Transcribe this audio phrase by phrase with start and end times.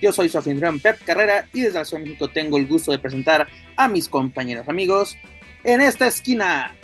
[0.00, 2.98] Yo soy su anfitrión Pep Carrera y desde la Ciudad de tengo el gusto de
[2.98, 5.16] presentar a mis compañeros amigos.
[5.64, 6.76] En esta esquina,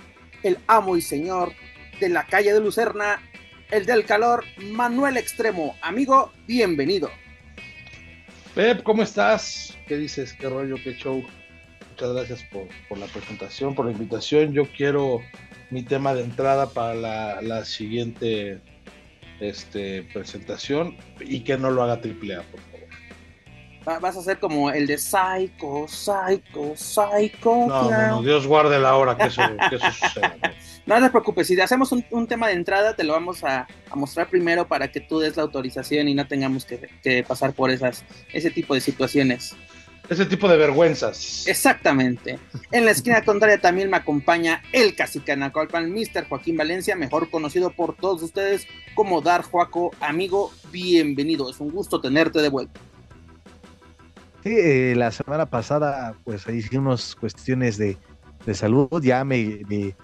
[0.42, 1.52] el amo y señor
[2.00, 3.20] de la calle de Lucerna,
[3.70, 5.76] el del calor, Manuel Extremo.
[5.80, 7.10] Amigo, bienvenido.
[8.54, 9.76] Pep, ¿cómo estás?
[9.86, 10.32] ¿Qué dices?
[10.32, 10.76] ¿Qué rollo?
[10.82, 11.24] ¿Qué show?
[11.90, 12.44] Muchas gracias
[12.88, 14.52] por, la presentación, por la invitación.
[14.52, 15.20] Yo quiero
[15.70, 18.60] mi tema de entrada para la, siguiente
[19.38, 22.73] este, presentación y que no lo haga triple A, por favor.
[23.84, 27.66] Vas a ser como el de Psycho, Psycho, Psycho.
[27.66, 30.36] No, no, no Dios guarde la hora que eso, que eso suceda.
[30.86, 30.94] No.
[30.98, 33.96] no te preocupes, si hacemos un, un, tema de entrada, te lo vamos a, a,
[33.96, 37.70] mostrar primero para que tú des la autorización y no tengamos que, que pasar por
[37.70, 39.54] esas, ese tipo de situaciones.
[40.08, 41.46] Ese tipo de vergüenzas.
[41.46, 42.38] Exactamente.
[42.70, 46.26] En la esquina contraria también me acompaña el Casicanacalpan, Mr.
[46.28, 49.92] Joaquín Valencia, mejor conocido por todos ustedes como Dar Joaco.
[50.00, 51.50] Amigo, bienvenido.
[51.50, 52.80] Es un gusto tenerte de vuelta.
[54.44, 57.96] Sí, eh, la semana pasada, pues ahí hicimos cuestiones de,
[58.44, 59.02] de salud.
[59.02, 59.96] Ya me, me,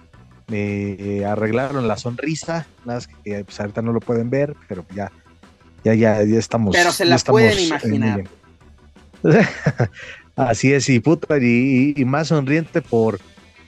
[0.47, 2.65] me, arreglaron la sonrisa.
[2.83, 5.11] Nada más que pues, ahorita no lo pueden ver, pero ya,
[5.83, 6.75] ya, ya, ya estamos.
[6.75, 8.23] Pero se la pueden imaginar.
[10.35, 13.19] Así es, y puta, y, y, más sonriente por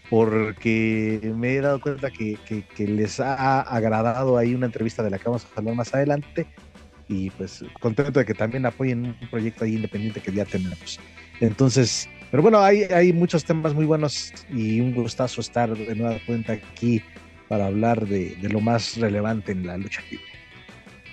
[0.10, 5.12] porque me he dado cuenta que, que, que, les ha agradado ahí una entrevista de
[5.12, 6.48] la que vamos a hablar más adelante
[7.08, 11.00] y pues contento de que también apoyen un proyecto ahí independiente que ya tenemos.
[11.40, 16.18] Entonces, pero bueno, hay, hay muchos temas muy buenos y un gustazo estar de nueva
[16.26, 17.02] cuenta aquí
[17.48, 20.26] para hablar de, de lo más relevante en la lucha libre.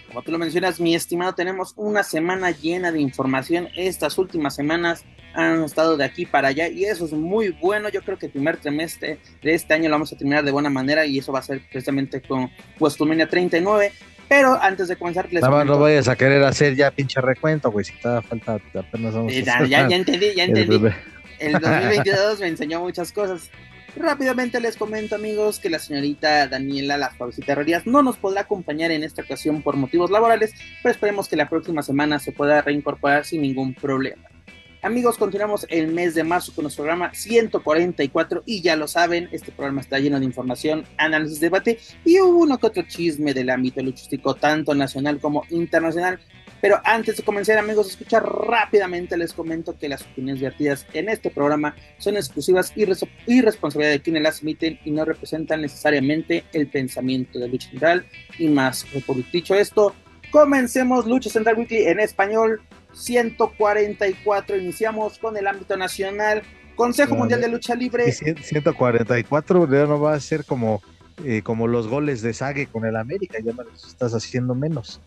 [0.09, 3.69] Como tú lo mencionas, mi estimado, tenemos una semana llena de información.
[3.77, 5.05] Estas últimas semanas
[5.35, 7.89] han estado de aquí para allá y eso es muy bueno.
[7.89, 10.71] Yo creo que el primer trimestre de este año lo vamos a terminar de buena
[10.71, 13.93] manera y eso va a ser precisamente con WrestleMania 39.
[14.31, 17.85] Pero antes de comenzar, les no, no vayas a querer hacer ya pinche recuento, güey.
[17.85, 20.89] Si te da falta, apenas vamos eh, ya, ya, ya entendí, ya entendí.
[21.41, 23.51] El 2022 me enseñó muchas cosas.
[23.97, 28.93] Rápidamente les comento amigos que la señorita Daniela Las Florecitas Herrerías no nos podrá acompañar
[28.93, 33.25] en esta ocasión por motivos laborales, pero esperemos que la próxima semana se pueda reincorporar
[33.25, 34.23] sin ningún problema.
[34.83, 39.53] Amigos, continuamos el mes de marzo con nuestro programa 144 y ya lo saben, este
[39.53, 44.35] programa está lleno de información, análisis, debate y uno que otro chisme del ámbito luchístico,
[44.35, 46.19] tanto nacional como internacional.
[46.63, 51.29] Pero antes de comenzar, amigos, escuchar rápidamente, les comento que las opiniones vertidas en este
[51.29, 52.87] programa son exclusivas y,
[53.27, 58.07] y responsabilidad de quienes las emiten y no representan necesariamente el pensamiento de Lucha Central
[58.39, 58.87] y más.
[59.07, 59.95] Por dicho esto,
[60.31, 64.57] comencemos Lucha Central Weekly en español 144.
[64.57, 66.43] Iniciamos con el ámbito nacional.
[66.77, 68.11] Consejo Mundial de Lucha Libre.
[68.11, 70.83] 144 ya no va a ser como,
[71.25, 75.01] eh, como los goles de Sague con el América, ya me los estás haciendo menos.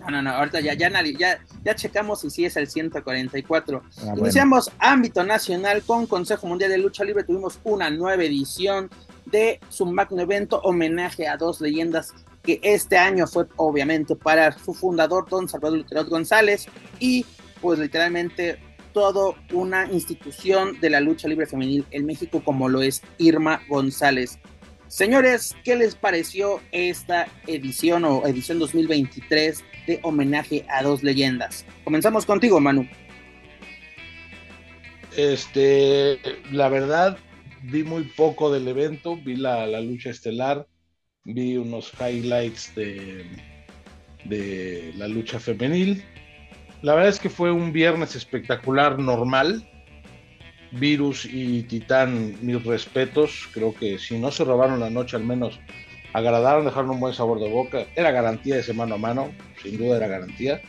[0.00, 3.82] No, no, no, ahorita ya, ya, ya, ya checamos si sí es el 144.
[3.98, 4.78] Ah, Iniciamos bueno.
[4.80, 7.24] ámbito nacional con Consejo Mundial de Lucha Libre.
[7.24, 8.88] Tuvimos una nueva edición
[9.26, 14.74] de su magno evento, homenaje a dos leyendas que este año fue obviamente para su
[14.74, 16.66] fundador, don Salvador Lutero González,
[16.98, 17.24] y
[17.60, 18.58] pues literalmente
[18.92, 24.38] toda una institución de la lucha libre femenil en México como lo es Irma González.
[24.88, 31.64] Señores, ¿qué les pareció esta edición o edición 2023 de homenaje a dos leyendas?
[31.84, 32.86] Comenzamos contigo, Manu.
[35.16, 36.20] Este,
[36.50, 37.16] la verdad,
[37.62, 40.66] vi muy poco del evento, vi la, la lucha estelar,
[41.24, 43.24] vi unos highlights de,
[44.24, 46.02] de la lucha femenil.
[46.82, 49.68] La verdad es que fue un viernes espectacular normal.
[50.72, 53.48] Virus y Titán, mis respetos.
[53.52, 55.60] Creo que si no se robaron la noche, al menos
[56.12, 57.86] agradaron, dejaron un buen sabor de boca.
[57.94, 59.32] Era garantía ese mano a mano,
[59.62, 60.60] sin duda era garantía.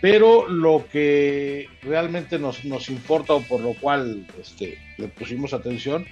[0.00, 6.04] Pero lo que realmente nos, nos importa o por lo cual este, le pusimos atención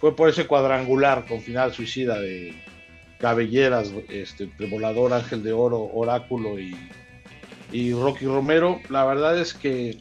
[0.00, 2.54] fue por ese cuadrangular con final suicida de,
[3.20, 6.76] cabelleras, este, Volador, Ángel de Oro, Oráculo y,
[7.70, 8.80] y Rocky Romero.
[8.88, 9.98] La verdad es que,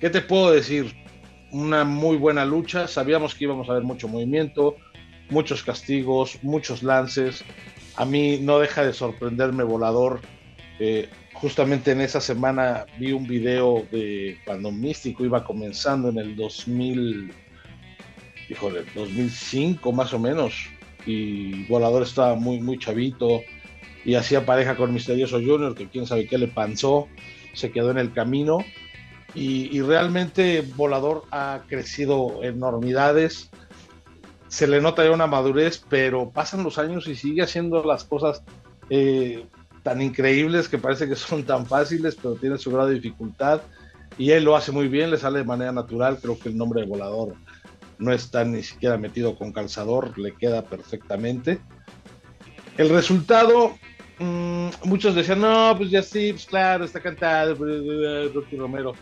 [0.00, 0.94] ¿qué te puedo decir?
[1.50, 2.86] Una muy buena lucha.
[2.86, 4.76] Sabíamos que íbamos a ver mucho movimiento,
[5.30, 7.42] muchos castigos, muchos lances.
[7.96, 10.20] A mí no deja de sorprenderme Volador
[10.80, 16.36] Eh, justamente en esa semana vi un video de cuando Místico iba comenzando en el
[16.36, 17.32] 2000,
[18.48, 20.54] híjole, 2005 más o menos,
[21.08, 23.40] y Volador estaba muy, muy chavito
[24.04, 27.08] y hacía pareja con Misterioso Junior, que quién sabe qué le panzó,
[27.54, 28.58] se quedó en el camino.
[29.34, 33.50] Y, realmente Volador ha crecido enormidades.
[34.48, 38.42] Se le nota ya una madurez, pero pasan los años y sigue haciendo las cosas
[38.90, 39.44] eh,
[39.82, 43.62] tan increíbles que parece que son tan fáciles, pero tiene su grado de dificultad.
[44.16, 46.18] Y él lo hace muy bien, le sale de manera natural.
[46.20, 47.34] Creo que el nombre de Volador
[47.98, 51.60] no está ni siquiera metido con calzador, le queda perfectamente.
[52.76, 53.74] El resultado,
[54.18, 58.94] Mm, muchos decían, no, pues ya sí, pues claro, está cantado, Rocky Romero.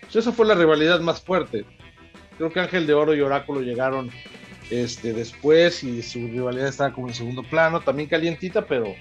[0.00, 1.64] Pues esa fue la rivalidad más fuerte.
[2.38, 4.10] Creo que Ángel de Oro y Oráculo llegaron
[4.70, 8.94] este, después y su rivalidad estaba como en segundo plano, también calientita, pero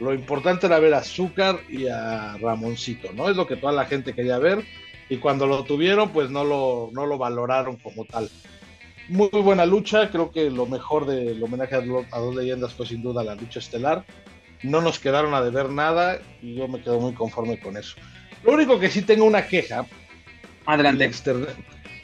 [0.00, 3.28] lo importante era ver a Azúcar y a Ramoncito, ¿no?
[3.28, 4.64] Es lo que toda la gente quería ver
[5.08, 8.30] y cuando lo tuvieron, pues no lo, no lo valoraron como tal.
[9.10, 13.02] Muy, buena lucha, creo que lo mejor del homenaje a, a dos leyendas fue sin
[13.02, 14.04] duda la lucha estelar
[14.62, 17.96] no nos quedaron a deber nada y yo me quedo muy conforme con eso.
[18.44, 19.86] Lo único que sí tengo una queja.
[20.66, 21.10] Adelante.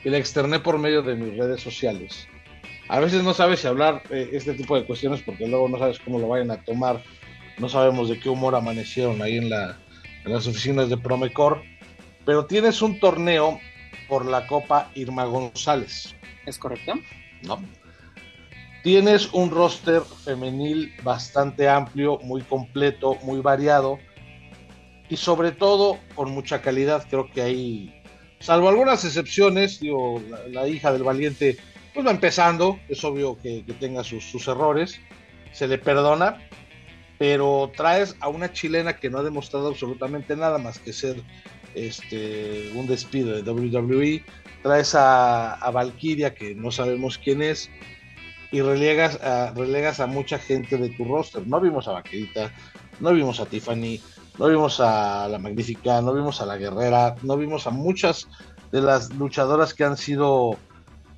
[0.04, 2.28] Y la externé, por medio de mis redes sociales.
[2.88, 5.98] A veces no sabes si hablar eh, este tipo de cuestiones porque luego no sabes
[5.98, 7.02] cómo lo vayan a tomar.
[7.58, 9.78] No sabemos de qué humor amanecieron ahí en, la,
[10.24, 11.62] en las oficinas de Promecor.
[12.24, 13.60] Pero tienes un torneo
[14.08, 16.14] por la Copa Irma González.
[16.46, 16.94] ¿Es correcto?
[17.42, 17.60] No
[18.86, 23.98] Tienes un roster femenil bastante amplio, muy completo, muy variado
[25.08, 27.04] y sobre todo con mucha calidad.
[27.10, 28.02] Creo que ahí,
[28.38, 31.56] salvo algunas excepciones, digo, la, hija del valiente
[31.94, 35.00] pues va empezando, es obvio que, tenga sus, errores,
[35.50, 36.48] se le perdona,
[37.18, 41.16] pero traes a una chilena que no ha demostrado absolutamente nada más que ser
[41.76, 44.24] este, un despido de WWE,
[44.62, 47.70] traes a, a Valkyria que no sabemos quién es,
[48.50, 51.46] y relegas a, relegas a mucha gente de tu roster.
[51.46, 52.52] No vimos a Vaquerita,
[53.00, 54.00] no vimos a Tiffany,
[54.38, 58.28] no vimos a la Magnífica, no vimos a la Guerrera, no vimos a muchas
[58.72, 60.56] de las luchadoras que han sido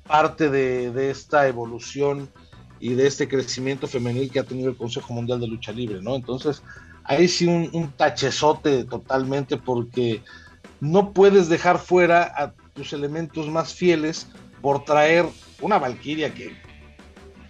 [0.07, 2.29] parte de, esta evolución
[2.79, 6.15] y de este crecimiento femenil que ha tenido el Consejo Mundial de Lucha Libre, ¿no?
[6.15, 6.63] Entonces,
[7.03, 10.23] ahí sí un, un tachezote totalmente porque
[10.79, 14.29] no puedes dejar fuera a tus elementos más fieles
[14.61, 15.25] por traer
[15.61, 16.55] una Valkyria que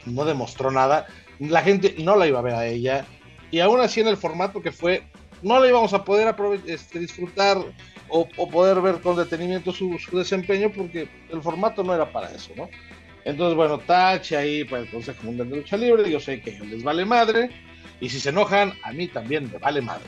[0.05, 1.07] no demostró nada,
[1.39, 3.05] la gente no la iba a ver a ella,
[3.51, 5.03] y aún así en el formato que fue,
[5.41, 6.35] no la íbamos a poder
[6.65, 7.57] este, disfrutar
[8.09, 12.69] o, poder ver con detenimiento su, desempeño porque el formato no era para eso, ¿no?
[13.25, 16.83] Entonces, bueno, tache ahí para el Consejo Mundial de Lucha Libre, yo sé que les
[16.83, 17.49] vale madre,
[17.99, 20.05] y si se enojan, a mí también me vale madre.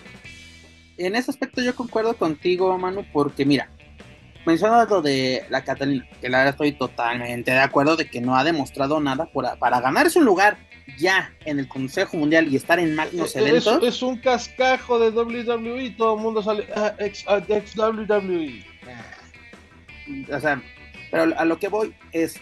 [1.06, 3.70] En ese aspecto yo concuerdo contigo, Manu, porque mira,
[4.46, 8.36] mencionas lo de la Catalina, que la verdad estoy totalmente de acuerdo de que no
[8.36, 10.58] ha demostrado nada para ganarse un lugar
[10.98, 13.84] ya en el Consejo Mundial y estar en magnos eventos.
[13.84, 17.42] Es, un cascajo de WWE, todo el mundo sale ah, ex, ah,
[17.78, 18.66] WWE.
[20.34, 20.62] O sea,
[21.10, 22.36] pero a lo que voy es,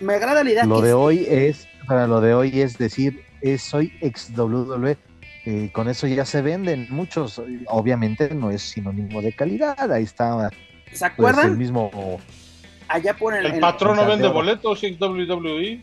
[0.00, 0.64] me agrada la idea.
[0.64, 4.96] Lo de hoy es, para lo de hoy es decir, es, soy ex WWE.
[5.50, 10.50] Eh, con eso ya se venden muchos, obviamente no es sinónimo de calidad, ahí está
[10.92, 11.52] ¿Se acuerdan?
[11.52, 12.20] el mismo.
[12.86, 13.46] Allá por el.
[13.46, 15.80] El patrón no vende boletos en WWE.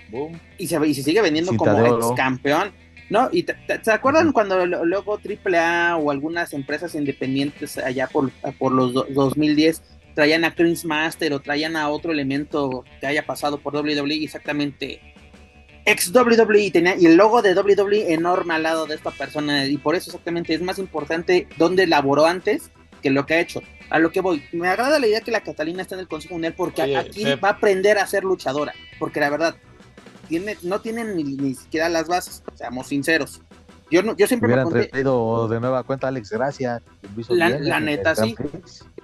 [0.59, 2.73] Y se, y se sigue vendiendo como ex campeón.
[3.09, 3.27] ¿No?
[3.31, 3.43] ¿Y
[3.81, 8.29] se acuerdan cuando luego AAA o algunas empresas independientes allá por,
[8.59, 9.81] por los 2010
[10.13, 15.01] traían a Chris Master o traían a otro elemento que haya pasado por WWE exactamente
[15.85, 19.77] ex WWE tenía y el logo de WWE enorme al lado de esta persona y
[19.77, 23.99] por eso exactamente es más importante dónde laboró antes que lo que ha hecho a
[23.99, 26.53] lo que voy, me agrada la idea que la Catalina está en el Consejo Mundial
[26.55, 29.55] porque aquí va a aprender a ser luchadora, porque la verdad,
[30.27, 33.41] tiene, no tienen ni, siquiera las bases, seamos sinceros.
[33.91, 36.81] Yo, no, yo siempre me traído de nueva cuenta Alex Gracia.
[37.29, 38.35] La, neta sí,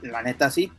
[0.02, 0.72] la neta sí.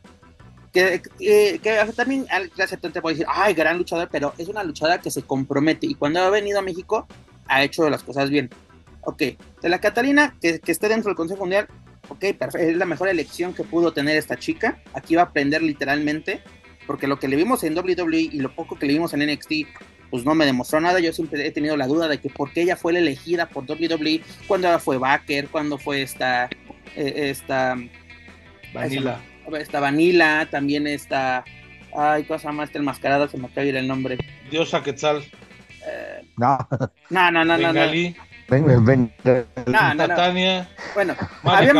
[0.73, 4.99] Que, que, también Alex Gracia te puede decir, ay, gran luchador, pero es una luchadora
[4.99, 7.07] que se compromete y cuando ha venido a México
[7.47, 8.49] ha hecho las cosas bien.
[9.01, 9.19] Ok,
[9.61, 11.67] de la Catalina, que, que esté dentro del Consejo Mundial,
[12.09, 14.79] ok, es la mejor elección que pudo tener esta chica.
[14.93, 16.41] Aquí va a aprender literalmente,
[16.87, 19.51] porque lo que le vimos en WWE y lo poco que le vimos en NXT,
[20.09, 20.99] pues no me demostró nada.
[20.99, 23.69] Yo siempre he tenido la duda de que por qué ella fue la elegida por
[23.69, 26.49] WWE, cuando fue Baker, cuando fue esta,
[26.95, 27.77] eh, esta
[28.73, 29.19] Vanilla.
[29.57, 31.43] Esta, Vanilla, también esta,
[31.95, 34.17] ay, cosa más, esta enmascarada, se me acaba de ir el nombre.
[34.49, 35.23] Diosa Quetzal.
[35.85, 36.57] Eh, no.
[37.09, 37.73] No, no, no, no.
[38.49, 39.13] Ven, ven, ven.
[39.67, 40.69] No, no, Tania.
[40.93, 41.71] Bueno, había,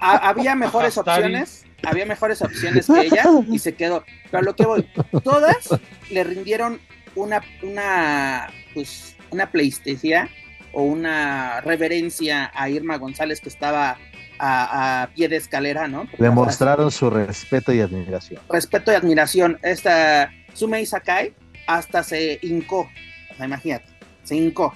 [0.00, 4.04] había, mejores opciones, había mejores opciones que ella y se quedó.
[4.30, 4.88] Pero a lo que voy,
[5.24, 5.68] todas
[6.10, 6.80] le rindieron
[7.14, 10.28] una, una, pues, una PlayStation
[10.72, 13.98] o una reverencia a Irma González que estaba
[14.38, 16.06] a, pie de escalera, ¿no?
[16.18, 18.40] Demostraron su respeto y admiración.
[18.48, 19.58] Respeto y admiración.
[19.62, 21.34] Esta Sumei Sakai
[21.66, 22.88] hasta se hincó,
[23.30, 23.86] o sea, imagínate,
[24.24, 24.74] se hincó.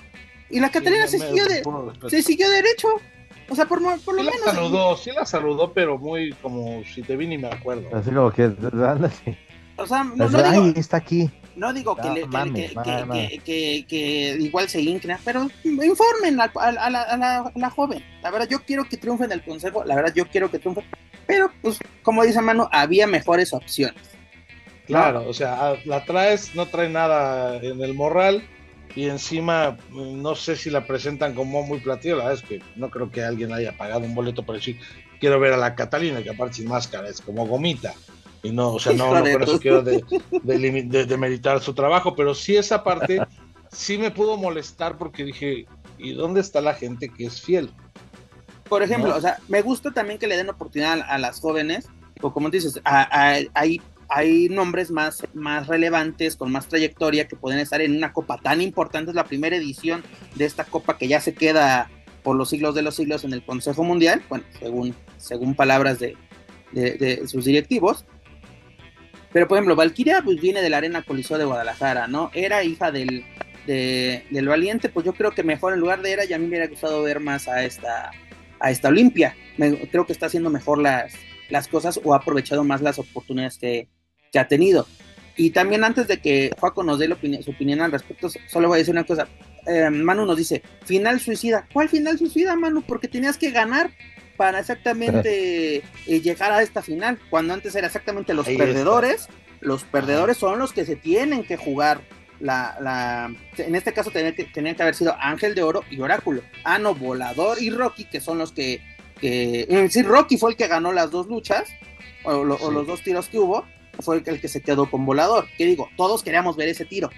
[0.49, 1.63] Y la Catalina se, siguió de,
[2.09, 2.89] se siguió derecho.
[3.49, 4.47] O sea, por, por lo sí menos.
[4.47, 7.89] La saludó, sí la saludó, pero muy como si te vi ni me acuerdo.
[7.95, 8.45] Así como que,
[9.77, 11.31] O sea, no, no digo, está aquí.
[11.57, 12.29] No digo que,
[12.85, 18.05] que, que, que, igual se inclina, pero informen a, a, la, a, la, joven.
[18.23, 20.85] La verdad, yo quiero que triunfe en el consejo, la verdad, yo quiero que triunfe.
[21.27, 23.97] Pero, pues, como dice Manu, había mejores opciones.
[24.87, 28.47] Claro, o sea, la traes, no trae nada en el morral
[28.95, 32.89] y encima no sé si la presentan como muy platillo, la verdad es que no
[32.89, 34.79] creo que alguien haya pagado un boleto para decir
[35.19, 37.95] quiero ver a la Catalina, que aparte sin máscara es como gomita.
[38.47, 40.05] Y no, o sea, no, no por eso quiero de,
[40.43, 43.21] de, su trabajo, pero sí esa parte
[43.73, 45.67] sí me pudo molestar porque dije,
[45.99, 47.71] ¿y dónde está la gente que es fiel?
[48.69, 51.88] Por ejemplo, o sea, me gusta también que le den oportunidad a, las jóvenes,
[52.23, 57.81] o como dices, hay, hay nombres más, más relevantes, con más trayectoria, que pueden estar
[57.81, 60.05] en una copa tan importante, es la primera edición
[60.37, 61.91] de esta copa que ya se queda
[62.23, 66.17] por los siglos de los siglos en el Consejo Mundial, bueno, según, según palabras de,
[66.73, 68.05] de sus directivos,
[69.37, 72.31] pero, por ejemplo, Valkyria pues, viene de la Arena Coliseo de Guadalajara, ¿no?
[72.33, 73.23] Era hija del,
[73.66, 76.52] del Valiente, pues yo creo que mejor en lugar de Era, y a mí me
[76.52, 78.12] hubiera gustado ver más a esta,
[78.59, 79.37] a esta Olimpia.
[79.90, 81.12] creo que está haciendo mejor las,
[81.50, 83.88] las cosas o ha aprovechado más las oportunidades que,
[84.38, 84.87] ha tenido.
[85.37, 87.07] Y también antes de que Juaco nos dé
[87.43, 89.28] su opinión al respecto, solo voy a decir una cosa.
[89.66, 91.69] Eh, Manu nos dice, final suicida.
[91.75, 92.81] ¿Cuál final suicida, Manu?
[92.81, 93.90] Porque tenías que ganar
[94.37, 99.28] para exactamente eh, llegar a esta final, cuando antes era exactamente los perdedores,
[99.61, 102.00] los perdedores son los que se tienen que jugar
[102.40, 106.00] la, la en este caso tenían que, tenían que haber sido Ángel de Oro y
[106.00, 108.83] Oráculo, Ano, Volador y Rocky, que son los que,
[109.21, 111.69] que sí, Rocky fue el que ganó las dos luchas,
[112.25, 113.64] o, los dos tiros que hubo,
[114.00, 117.11] fue el que se quedó con Volador, que digo, todos queríamos ver ese tiro,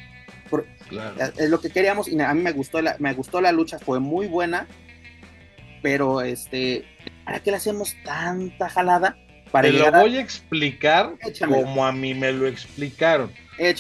[1.37, 4.00] es lo que queríamos y a mí me gustó la, me gustó la lucha, fue
[4.00, 4.66] muy buena,
[5.82, 6.84] pero este,
[7.28, 9.18] ¿para qué le hacemos tanta jalada?
[9.50, 11.12] Para Te lo voy a explicar
[11.47, 13.30] como a mí me lo explicaron.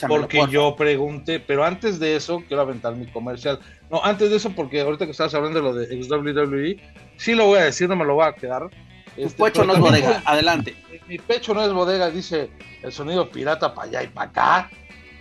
[0.06, 3.58] porque yo pregunté, pero antes de eso, quiero aventar mi comercial.
[3.90, 6.76] No, antes de eso, porque ahorita que estabas hablando de lo de WWE,
[7.16, 8.68] sí lo voy a decir, no me lo voy a quedar.
[9.16, 10.76] Tu este, pecho no es bodega, adelante.
[11.08, 12.50] Mi pecho no es bodega, dice
[12.82, 14.70] el sonido pirata para allá y para acá.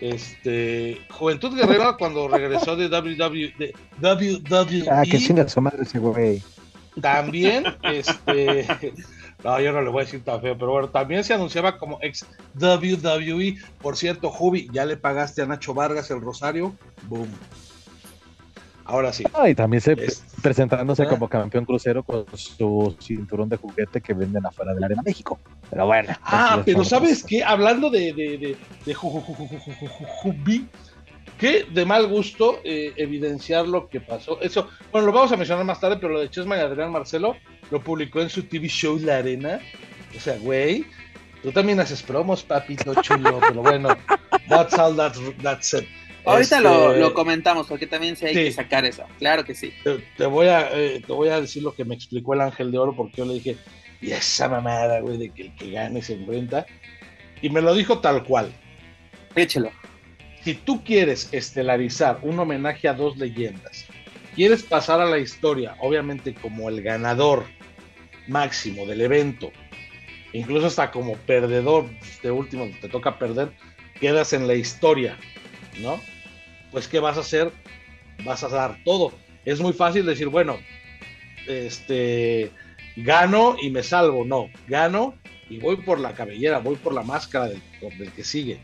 [0.02, 4.86] Este, Juventud Guerrera cuando regresó de WWE, de WWE.
[4.92, 6.44] Ah, que chinga su madre ese güey.
[7.02, 8.66] También, este,
[9.44, 12.00] no, yo no le voy a decir tan feo, pero bueno, también se anunciaba como
[12.02, 12.26] ex
[12.60, 13.58] WWE.
[13.82, 16.76] Por cierto, Jubi, ¿ya le pagaste a Nacho Vargas el Rosario?
[17.04, 17.30] Boom.
[18.88, 19.26] Ahora sí.
[19.46, 19.98] y también se
[20.42, 21.10] presentándose ah.
[21.10, 25.38] como campeón crucero con su cinturón de juguete que venden afuera de la Arena México.
[25.70, 26.14] Pero bueno.
[26.24, 27.44] Ah, pero ¿sabes qué?
[27.44, 30.70] Hablando de, de, de, de Jubi,
[31.38, 34.42] que de mal gusto eh, evidenciar lo que pasó.
[34.42, 37.38] Eso, bueno, lo vamos a mencionar más tarde, pero lo de Chesma y Adrián Marcelo
[37.70, 39.60] lo publicó en su TV show La Arena.
[40.16, 40.86] O sea, güey,
[41.44, 43.90] tú también haces promos, papito chulo, pero bueno,
[44.50, 45.88] that's all that's, it.
[46.26, 49.72] Ahorita lo, este, comentamos porque también sí hay que sacar eso, claro que sí.
[50.18, 52.78] Te, voy a, eh, te voy a decir lo que me explicó el Ángel de
[52.78, 53.56] Oro porque yo le dije,
[54.02, 56.66] y esa mamada, güey, de que el que gane se enfrenta.
[57.42, 58.52] Y me lo dijo tal cual.
[59.36, 59.72] Échelo
[60.48, 63.86] si tú quieres estelarizar un homenaje a dos leyendas,
[64.34, 67.44] quieres pasar a la historia, obviamente como el ganador
[68.30, 69.52] máximo del evento,
[70.32, 71.90] incluso hasta como perdedor,
[72.24, 73.52] de último te toca perder,
[74.00, 75.18] quedas en la historia,
[75.82, 76.00] ¿no?
[76.72, 77.52] Pues ¿qué vas a hacer?
[78.24, 79.12] Vas a dar todo.
[79.44, 80.60] Es muy fácil decir, bueno,
[81.46, 82.52] este,
[82.96, 84.24] gano y me salvo.
[84.24, 85.14] No, gano
[85.50, 87.62] y voy por la cabellera, voy por la máscara del,
[87.98, 88.62] del que sigue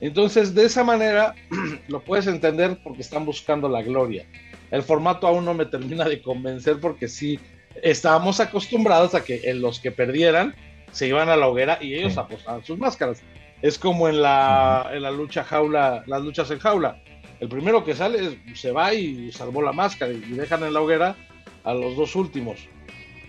[0.00, 1.34] entonces, de esa manera
[1.88, 4.26] lo puedes entender porque están buscando la gloria.
[4.70, 7.40] El formato aún no me termina de convencer porque sí
[7.82, 10.54] estábamos acostumbrados a que en los que perdieran
[10.92, 13.22] se iban a la hoguera y ellos apostaban sus máscaras.
[13.60, 17.02] Es como en la, en la lucha jaula, las luchas en jaula.
[17.40, 21.16] El primero que sale se va y salvó la máscara y dejan en la hoguera
[21.64, 22.68] a los dos últimos.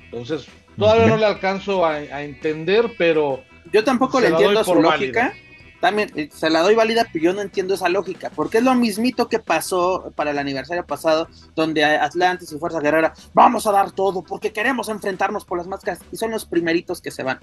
[0.05, 0.47] Entonces,
[0.77, 3.43] todavía no le alcanzo a, entender, pero.
[3.71, 5.33] Yo tampoco le entiendo su lógica
[5.79, 8.75] también eh, se la doy válida, pero yo no entiendo esa lógica, porque es lo
[8.75, 13.91] mismito que pasó para el aniversario pasado, donde Atlantis y Fuerza Guerrera, vamos a dar
[13.91, 17.39] todo, porque queremos enfrentarnos por las máscaras, y son los primeritos que se van.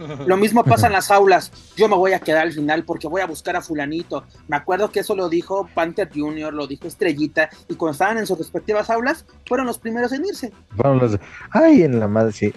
[0.26, 1.52] Lo mismo pasa en las aulas.
[1.76, 4.24] Yo me voy a quedar al final porque voy a buscar a fulanito.
[4.48, 8.26] Me acuerdo que eso lo dijo Panther Jr., lo dijo Estrellita, y cuando estaban en
[8.26, 10.52] sus respectivas aulas, fueron los primeros en irse.
[11.50, 12.52] Ay, en la madre, sí.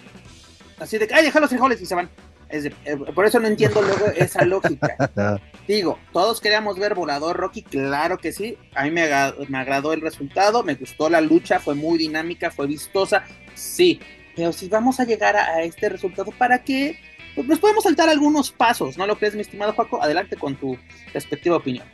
[0.79, 2.09] Así de que, ay, deja los frijoles y se van.
[2.53, 2.71] Eh,
[3.15, 4.95] por eso no entiendo luego esa lógica.
[5.67, 8.57] Digo, todos queríamos ver Volador Rocky, claro que sí.
[8.75, 9.07] A mí me,
[9.49, 13.23] me agradó el resultado, me gustó la lucha, fue muy dinámica, fue vistosa,
[13.55, 13.99] sí.
[14.35, 16.97] Pero si vamos a llegar a, este resultado, ¿para qué?
[17.33, 20.01] Pues nos podemos saltar algunos pasos, ¿no lo crees, mi estimado Paco?
[20.01, 20.77] Adelante con tu
[21.11, 21.85] respectiva opinión.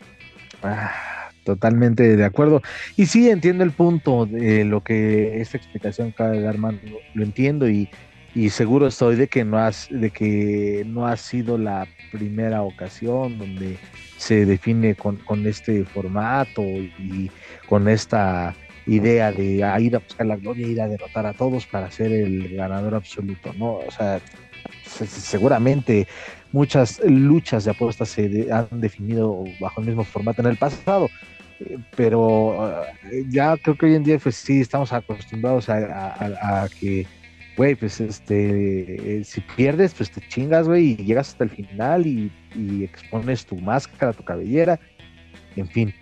[0.62, 2.62] Ah, totalmente de acuerdo.
[2.98, 6.82] Y sí, entiendo el punto de lo que esta explicación acaba de dar, man,
[7.14, 7.90] lo entiendo y
[8.36, 13.38] y seguro estoy de que no has, de que no ha sido la primera ocasión
[13.38, 13.78] donde
[14.18, 17.32] se define con, este formato y
[17.68, 18.56] con esta
[18.86, 22.56] idea de ir a buscar la gloria, ir a derrotar a todos para ser el
[22.56, 23.76] ganador absoluto, ¿no?
[23.76, 24.20] O sea,
[24.84, 26.08] seguramente
[26.52, 31.10] muchas luchas de apuestas se han definido bajo el mismo formato en el pasado,
[31.60, 37.06] eh, pero eh, ya creo que hoy en día pues sí estamos acostumbrados a que
[37.60, 42.08] güey, pues este, eh, si pierdes, pues te chingas, güey, y llegas hasta el final
[42.08, 42.32] y,
[42.82, 44.80] expones tu máscara, tu cabellera,
[45.58, 45.94] en fin.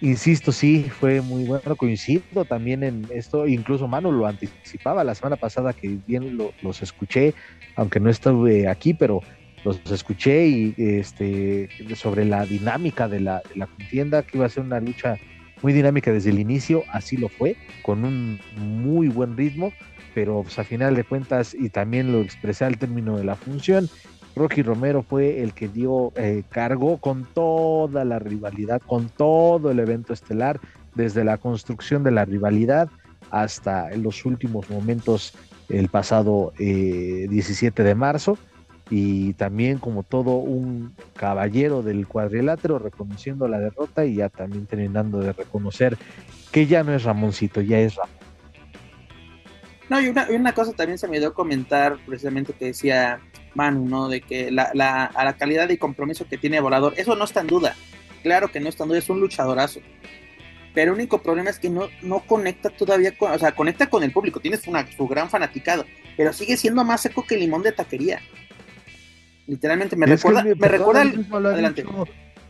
[0.00, 5.36] Insisto, sí, fue muy bueno, coincido también en esto, incluso Manu lo anticipaba la semana
[5.36, 7.34] pasada que bien los escuché,
[7.76, 9.20] aunque no estuve aquí, pero
[9.64, 14.48] los escuché y este sobre la dinámica de la, de la contienda, que iba a
[14.48, 15.18] ser una lucha
[15.60, 19.70] muy dinámica desde el inicio, así lo fue, con un muy buen ritmo
[20.18, 23.88] pero pues, a final de cuentas, y también lo expresé al término de la función,
[24.34, 29.78] Rocky Romero fue el que dio eh, cargo con toda la rivalidad, con todo el
[29.78, 30.58] evento estelar,
[30.96, 32.88] desde la construcción de la rivalidad
[33.30, 35.34] hasta los últimos momentos
[35.68, 38.38] el pasado 17 eh, de marzo
[38.90, 45.20] y también como todo un caballero del cuadrilátero reconociendo la derrota y ya también terminando
[45.20, 45.96] de reconocer
[46.50, 48.17] que ya no es Ramoncito, ya es Ramón.
[49.88, 53.20] No, y una, cosa también se me dio a comentar precisamente que decía
[53.54, 54.08] Manu, ¿no?
[54.08, 57.40] De que la, la, a la calidad y compromiso que tiene Volador, eso no está
[57.40, 57.74] en duda.
[58.22, 59.80] Claro que no está en duda, es un luchadorazo.
[60.74, 64.02] Pero el único problema es que no, no conecta todavía con, o sea, conecta con
[64.02, 67.72] el público, tienes una, su gran fanaticado, pero sigue siendo más seco que limón de
[67.72, 68.20] taquería.
[69.46, 71.02] Literalmente me recuerda, me recuerda
[71.48, 71.84] adelante.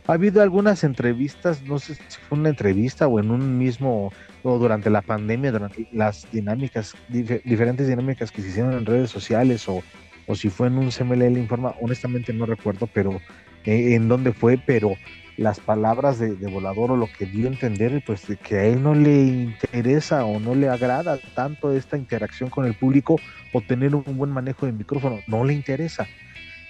[0.09, 4.57] Ha habido algunas entrevistas, no sé si fue una entrevista o en un mismo o
[4.57, 9.83] durante la pandemia, durante las dinámicas, diferentes dinámicas que se hicieron en redes sociales o,
[10.25, 13.21] o si fue en un CMLL Informa, honestamente no recuerdo, pero
[13.65, 14.93] eh, en dónde fue, pero
[15.37, 18.81] las palabras de, Volador o lo que dio a entender, pues de que a él
[18.81, 23.17] no le interesa o no le agrada tanto esta interacción con el público
[23.53, 26.07] o tener un buen manejo de micrófono, no le interesa.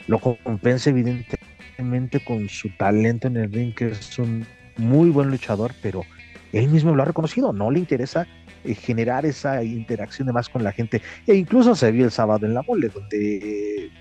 [0.07, 1.39] Lo compensa evidentemente
[2.25, 4.45] con su talento en el ring, que es un
[4.77, 6.03] muy buen luchador, pero
[6.51, 8.27] él mismo lo ha reconocido, no le interesa
[8.63, 11.01] eh, generar esa interacción de más con la gente.
[11.25, 13.91] E incluso se vio el sábado en la mole, donde eh,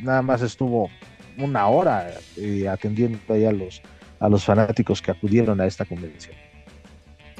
[0.00, 0.90] nada más estuvo
[1.36, 3.82] una hora eh, atendiendo ahí a los,
[4.20, 6.34] a los fanáticos que acudieron a esta convención.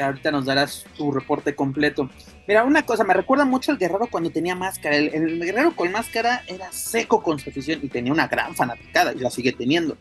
[0.03, 2.11] Ahorita nos darás tu reporte completo.
[2.47, 4.97] Mira, una cosa, me recuerda mucho al guerrero cuando tenía máscara.
[4.97, 9.13] El, el, guerrero con máscara era seco con su afición y tenía una gran fanaticada
[9.13, 9.97] y la sigue teniendo.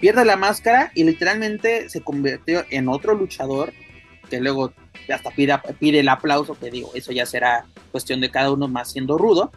[0.00, 3.72] Pierde la máscara y literalmente se convirtió en otro luchador
[4.28, 4.72] que luego
[5.12, 8.90] hasta pide, pide el aplauso, que digo, eso ya será cuestión de cada uno más
[8.90, 9.52] siendo rudo,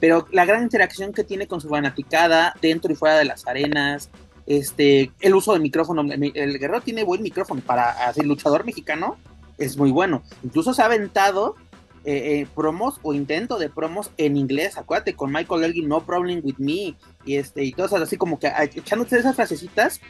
[0.00, 4.10] pero la gran interacción que tiene con su fanaticada dentro y fuera de las arenas,
[4.46, 9.16] este, el uso del micrófono, el guerrero tiene buen micrófono para hacer luchador mexicano,
[9.58, 11.56] es muy bueno, incluso se ha aventado
[12.04, 16.40] eh, eh, promos o intento de promos en inglés, acuérdate, con Michael Elgin, No Problem
[16.44, 20.00] With Me, y este, y todas así como que echándote esas frasecitas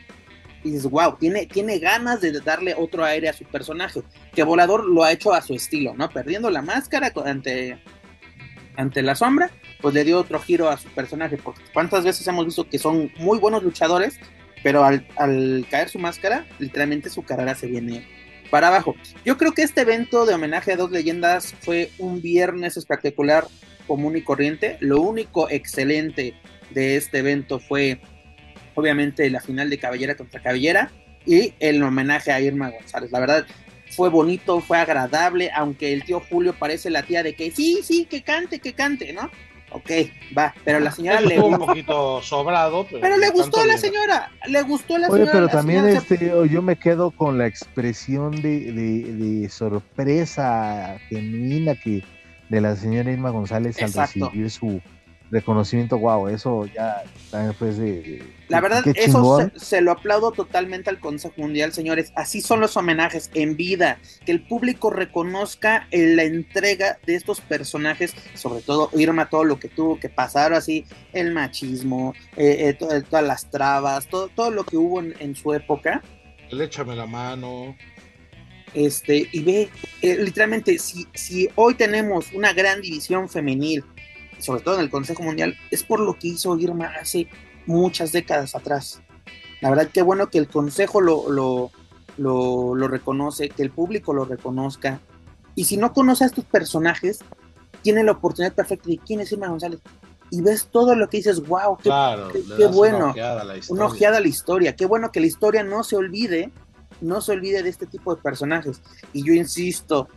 [0.63, 4.03] y dices, wow, tiene, tiene ganas de darle otro aire a su personaje.
[4.35, 6.11] Que Volador lo ha hecho a su estilo, ¿no?
[6.11, 7.79] Perdiendo la máscara ante,
[8.77, 11.37] ante la sombra, pues le dio otro giro a su personaje.
[11.37, 14.19] Porque cuántas veces hemos visto que son muy buenos luchadores,
[14.63, 18.07] pero al, caer su máscara, literalmente su carrera se viene
[18.51, 18.95] para abajo.
[19.25, 23.45] Yo creo que este evento de homenaje a dos leyendas fue un viernes espectacular,
[23.87, 24.77] común y corriente.
[24.81, 26.35] Lo único excelente
[26.71, 28.01] de este evento fue
[28.75, 30.91] obviamente la final de Cabellera contra Cabellera
[31.25, 33.11] y el homenaje a Irma González.
[33.11, 33.47] La verdad,
[33.91, 38.05] fue bonito, fue agradable, aunque el tío Julio parece la tía de que sí, sí,
[38.05, 39.31] que cante, que cante, ¿no?
[39.77, 39.91] Ok,
[40.37, 44.63] va, pero la señora le un poquito sobrado, pero, le gustó a la señora, le
[44.63, 45.33] gustó a la Oye, señora.
[45.33, 52.03] pero también este, yo me quedo con la expresión de, de, sorpresa genuina que
[52.49, 54.81] de la señora Irma González al recibir su,
[55.31, 58.23] reconocimiento, wow, eso ya también fue de...
[58.49, 62.13] La verdad, eso se, lo aplaudo totalmente al Consejo Mundial, señores.
[62.15, 68.15] Así son los homenajes en vida, que el público reconozca la entrega de estos personajes,
[68.35, 73.25] sobre todo Irma, todo lo que tuvo que pasar, así, el machismo, eh, eh, todas
[73.25, 76.03] las trabas, todo, todo lo que hubo en, su época.
[76.49, 77.77] El échame la mano.
[78.75, 79.69] Este, y ve,
[80.03, 83.83] eh, literalmente, si, si hoy tenemos una gran división femenil,
[84.39, 87.29] sobre todo en el Consejo Mundial, es por lo que hizo Irma hace
[87.67, 89.01] muchas décadas atrás.
[89.61, 91.71] La verdad, qué bueno que el Consejo lo, lo,
[92.75, 95.01] lo, reconoce, que el público lo reconozca.
[95.55, 97.21] Y si no conoce a estos personajes,
[97.83, 99.81] tiene la oportunidad perfecta de quién es Irma González.
[100.31, 101.91] Y ves todo lo que dices, wow, qué,
[102.57, 102.99] qué, bueno.
[102.99, 104.75] Una ojeada, una ojeada a la historia.
[104.75, 106.53] Qué bueno que la historia no se olvide
[107.01, 108.81] no se olvide de este tipo de personajes.
[109.13, 110.09] Y yo insisto,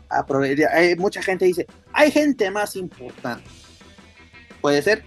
[0.72, 3.44] hay, mucha gente dice, hay gente más importante.
[4.62, 5.04] Puede ser,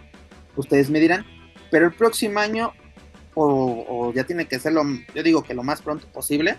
[0.56, 1.26] ustedes me dirán,
[1.70, 2.72] pero el próximo año,
[3.34, 4.82] o, ya tiene que ser lo,
[5.14, 6.56] yo digo que lo más pronto posible,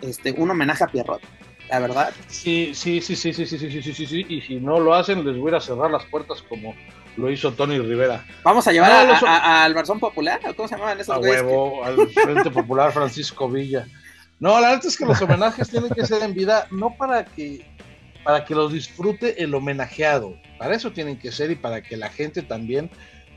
[0.00, 1.22] este, un homenaje a Pierrot,
[1.70, 2.12] la verdad.
[2.26, 5.24] Sí, sí, sí, sí, sí, sí, sí, sí, sí, sí, y si no lo hacen,
[5.24, 6.74] les voy a cerrar las puertas como
[7.16, 8.24] lo hizo Tony Rivera.
[8.42, 8.90] ¿Vamos a llevar
[9.24, 10.40] a, al Barzón Popular?
[10.56, 13.86] ¿Cómo se llamaban esos A huevo, al Frente Popular Francisco Villa.
[14.40, 17.64] No, la verdad es que los homenajes tienen que ser en vida, no para que
[18.24, 20.36] para que los disfrute el homenajeado.
[20.58, 22.90] Para eso tienen que ser y para que la gente también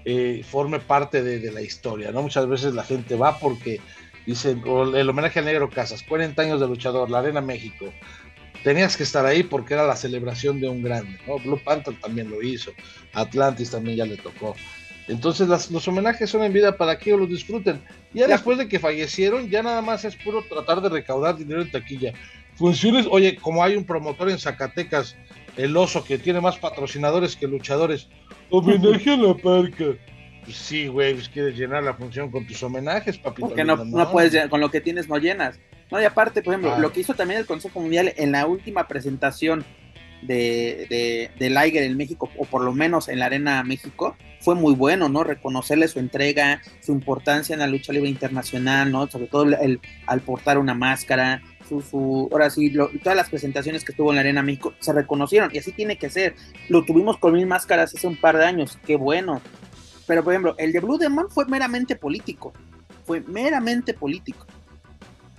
[0.06, 2.22] eh, forme parte de, la historia, ¿no?
[2.22, 3.82] Muchas veces la gente va porque
[4.26, 4.64] dicen,
[4.96, 7.94] el homenaje al Negro Casas, 40 años de luchador, la Arena México.
[8.64, 11.38] Tenías que estar ahí porque era la celebración de un grande, ¿no?
[11.38, 12.72] Blue Panther también lo hizo,
[13.14, 14.56] Atlantis también ya le tocó.
[15.08, 17.82] Entonces los homenajes son en vida para que ellos los disfruten.
[18.14, 21.72] Ya después de que fallecieron, ya nada más es puro tratar de recaudar dinero en
[21.72, 22.14] taquilla
[22.58, 25.16] funciones, oye, como hay un promotor en Zacatecas,
[25.56, 28.10] el oso, que tiene más patrocinadores que luchadores,
[28.50, 29.86] homenaje a la parca.
[30.44, 33.48] Pues sí, güey, pues quieres llenar la función con tus homenajes, papito.
[33.48, 35.60] Porque no, no, puedes, con lo que tienes no llenas.
[35.92, 36.80] No, y aparte, por ejemplo, ah.
[36.80, 39.66] lo que hizo también el Consejo Mundial en la última presentación
[40.22, 44.56] de, de, de Liger en México, o por lo menos en la Arena México, fue
[44.56, 45.24] muy bueno, ¿no?
[45.24, 49.08] Reconocerle su entrega, su importancia en la lucha libre internacional, ¿no?
[49.08, 51.42] Sobre todo el, al portar una máscara,
[52.32, 55.72] ahora sí, todas las presentaciones que estuvo en la Arena México se reconocieron y así
[55.72, 56.36] tiene que ser.
[56.70, 59.42] Lo tuvimos con mil máscaras hace un par de años, qué bueno.
[60.06, 62.54] Pero por ejemplo, el de Blue Demon fue meramente político,
[63.06, 64.46] fue meramente político.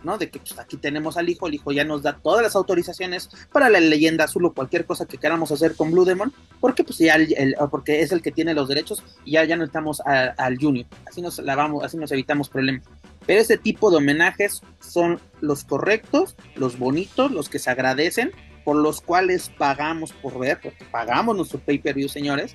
[0.05, 0.17] ¿no?
[0.17, 3.29] De que pues, aquí tenemos al hijo, el hijo ya nos da todas las autorizaciones
[3.53, 6.99] para la leyenda azul o cualquier cosa que queramos hacer con Blue Demon, porque pues
[6.99, 7.17] ya
[7.71, 11.21] porque es el que tiene los derechos y ya, ya no estamos al Junior, así
[11.21, 12.85] nos la vamos, así nos evitamos problemas.
[13.27, 18.33] Pero ese tipo de homenajes son los correctos, los bonitos, los que se agradecen,
[18.65, 22.55] por los cuales pagamos por ver, porque pagamos nuestro pay-per-view, señores.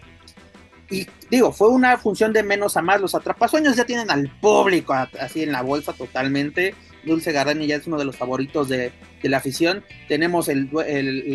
[0.89, 3.01] Y digo, fue una función de menos a más.
[3.01, 6.75] Los atrapasueños ya tienen al público así en la bolsa totalmente.
[7.03, 8.91] Dulce Gardani ya es uno de los favoritos de,
[9.29, 9.83] la afición.
[10.07, 10.69] Tenemos el,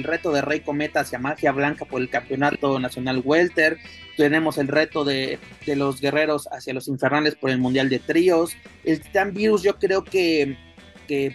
[0.05, 3.79] reto de Rey Cometa hacia Magia Blanca por el Campeonato Nacional Welter.
[4.17, 8.57] Tenemos el reto de, los guerreros hacia los infernales por el Mundial de Tríos.
[8.85, 10.57] El Titan Virus yo creo que,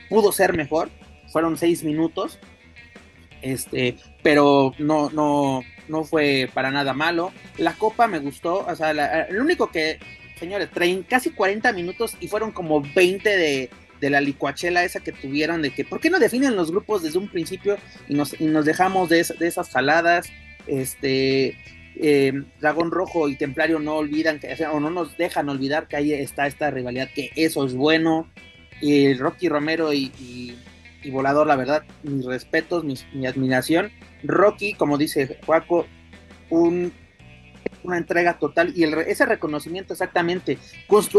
[0.09, 0.89] pudo ser mejor.
[1.31, 2.39] Fueron seis minutos.
[3.41, 7.31] Este, pero no, no, no fue para nada malo.
[7.57, 8.65] La copa me gustó.
[8.65, 8.91] O sea,
[9.27, 9.99] el único que,
[10.39, 10.69] señores,
[11.09, 13.69] casi 40 minutos y fueron como 20 de,
[14.03, 17.19] de la licuachela esa que tuvieron, de que, ¿por qué no definen los grupos desde
[17.19, 17.77] un principio
[18.09, 20.27] y nos, nos dejamos de, esas jaladas?
[20.67, 21.57] Este,
[21.95, 26.11] eh, Dragón Rojo y Templario no olvidan, que, o, no nos dejan olvidar que ahí
[26.11, 28.27] está esta rivalidad, que eso es bueno.
[28.81, 30.11] Y Rocky Romero y,
[31.09, 33.89] Volador, la verdad, mis respetos, mi admiración.
[34.21, 35.85] Rocky, como dice Juaco,
[36.49, 36.91] un,
[37.83, 40.57] una entrega total y el, ese reconocimiento exactamente.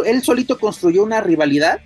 [0.04, 1.80] él solito construyó una rivalidad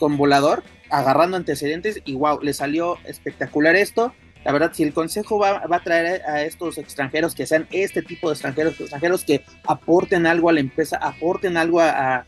[0.00, 4.12] con Volador, agarrando antecedentes y wow, le salió espectacular esto.
[4.44, 8.28] La verdad, si el consejo va, a traer a estos extranjeros que sean este tipo
[8.28, 12.26] de extranjeros, extranjeros que aporten algo a la empresa, aporten algo a,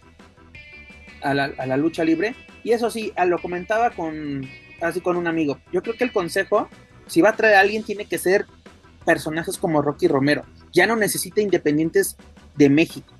[1.23, 2.37] a, la, lucha libre.
[2.63, 4.47] Y eso sí, lo comentaba con,
[4.83, 5.59] así con un amigo.
[5.73, 6.69] Yo creo que el consejo,
[7.07, 8.47] si va a traer a alguien, tiene que ser
[9.07, 10.45] personajes como Rocky Romero.
[10.73, 12.17] Ya no necesita independientes
[12.55, 13.15] de México,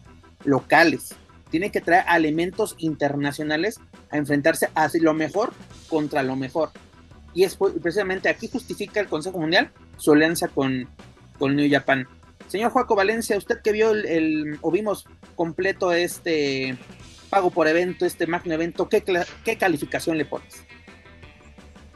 [0.45, 1.17] locales
[1.53, 3.79] tiene que traer elementos internacionales
[4.11, 5.53] a enfrentarse a lo mejor
[5.89, 6.71] contra lo mejor.
[7.35, 10.89] Y es precisamente aquí justifica el Consejo Mundial su alianza con,
[11.39, 12.09] con New Japan.
[12.49, 16.77] Señor Joaco Valencia, usted que vio el, o vimos completo este
[17.29, 19.05] pago por evento, este magno evento, ¿qué,
[19.45, 20.65] qué calificación le pones?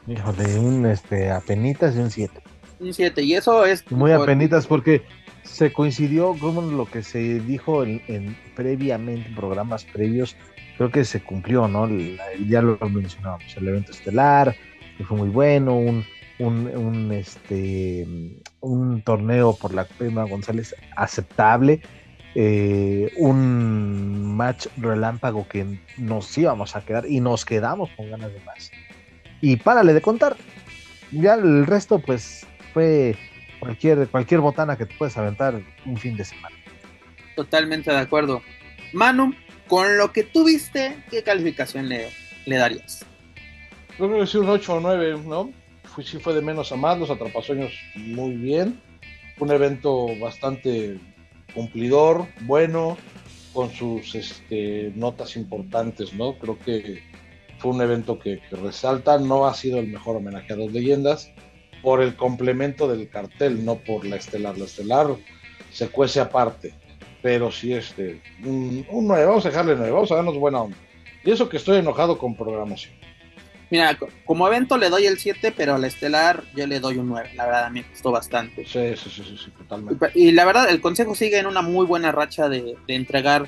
[0.07, 2.41] Híjole, un este, apenitas y un 7.
[2.79, 3.89] Un 7, y eso es...
[3.91, 5.01] Muy apenitas porque
[5.47, 10.35] se coincidió con lo que se dijo en, previamente, en programas previos,
[10.77, 11.89] creo que se cumplió, ¿no?
[12.47, 14.55] ya lo mencionábamos, el evento estelar,
[14.97, 16.05] que fue muy bueno, un,
[16.39, 18.05] un, este,
[18.59, 21.81] un torneo por la Prima González aceptable,
[22.35, 28.39] eh, un match relámpago que nos íbamos a quedar y nos quedamos con ganas de
[28.41, 28.71] más.
[29.41, 30.35] Y párale de contar,
[31.11, 33.15] ya el resto pues fue
[33.59, 36.55] cualquier, cualquier botana que te puedes aventar un fin de semana.
[37.35, 38.41] Totalmente de acuerdo.
[38.93, 39.33] Manu,
[39.67, 42.09] con lo que tuviste, ¿qué calificación le,
[42.45, 43.05] le darías?
[43.99, 45.51] Yo creo que sí, un 8 o 9, ¿no?
[45.83, 48.79] Fui, sí fue de menos a más, los atrapasueños muy bien.
[49.39, 50.99] Un evento bastante
[51.53, 52.97] cumplidor, bueno,
[53.53, 56.37] con sus este, notas importantes, ¿no?
[56.37, 57.03] Creo que
[57.57, 61.31] fue un evento que, que, resalta, no ha sido el mejor homenaje a dos leyendas,
[61.81, 64.57] por el complemento del cartel, no por la estelar.
[64.57, 65.07] La estelar
[65.71, 66.73] se cuece aparte,
[67.21, 70.77] pero sí, este, un, un 9, vamos a dejarle 9, vamos a darnos buena onda.
[71.23, 72.93] Y eso que estoy enojado con programación.
[73.69, 77.09] Mira, como evento le doy el 7, pero a la estelar yo le doy un
[77.09, 77.31] 9.
[77.35, 78.65] La verdad, a mí me gustó bastante.
[78.65, 80.09] Sí, sí, sí, sí, totalmente.
[80.15, 83.47] Y, la verdad, el consejo sigue en una muy buena racha de, entregar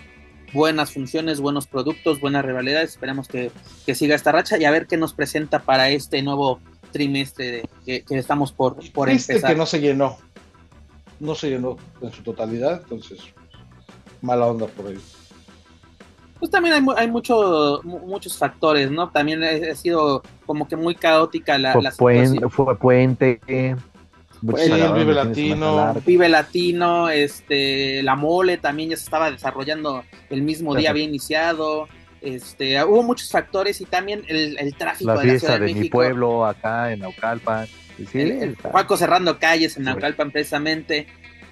[0.52, 2.92] buenas funciones, buenos productos, buenas rivalidades.
[2.92, 3.52] Esperemos que,
[3.86, 6.60] que, siga esta racha y a ver qué nos presenta para este nuevo
[6.92, 9.52] trimestre de, que, estamos por, por este empezar.
[9.52, 10.18] que no se llenó.
[11.20, 13.20] No se llenó en su totalidad, entonces
[14.22, 15.00] mala onda por ahí.
[16.40, 19.10] Pues también hay, hay mucho, muchos factores, ¿no?
[19.10, 23.42] También ha, sido como que muy caótica la, fue la puente, Fue puente.
[24.42, 25.94] Vive Latino.
[26.06, 31.88] Vive Latino, este, la mole también ya se estaba desarrollando el mismo día, había iniciado.
[32.22, 36.92] Este, hubo muchos factores y también el, el tráfico la fiesta de, mi pueblo acá
[36.92, 37.68] en Naucalpan.
[38.12, 38.56] Sí,
[38.98, 41.08] cerrando calles en Naucalpan precisamente.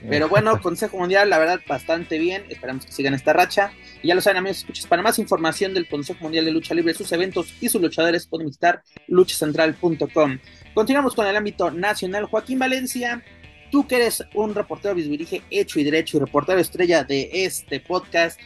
[0.08, 2.46] Pero bueno, Consejo Mundial, la verdad, bastante bien.
[2.50, 3.72] Esperamos que sigan esta racha.
[4.02, 4.88] Y ya lo saben, amigos, escuchas.
[4.88, 8.48] Para más información del Consejo Mundial de Lucha Libre, sus eventos y sus luchadores, pueden
[8.48, 10.40] visitar luchacentral.com.
[10.74, 12.26] Continuamos con el ámbito nacional.
[12.26, 13.24] Joaquín Valencia,
[13.72, 18.40] tú que eres un reportero bisbirige hecho y derecho y reportero estrella de este podcast,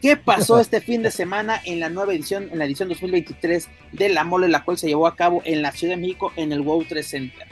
[0.00, 4.08] ¿Qué pasó este fin de semana en la nueva edición, en la edición 2023 de
[4.08, 6.62] La Mole, la cual se llevó a cabo en la Ciudad de México en el
[6.62, 7.48] Wow 3 Center?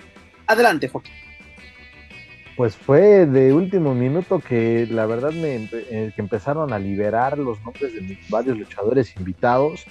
[0.46, 1.12] Adelante, Joaquín.
[2.56, 7.60] Pues fue de último minuto que la verdad me eh, que empezaron a liberar los
[7.62, 9.84] nombres de varios luchadores invitados.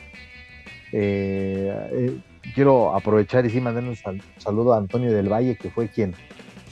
[0.94, 2.18] Eh, eh,
[2.56, 3.98] quiero aprovechar y sí mandar un
[4.38, 6.16] saludo a Antonio del Valle, que fue quien,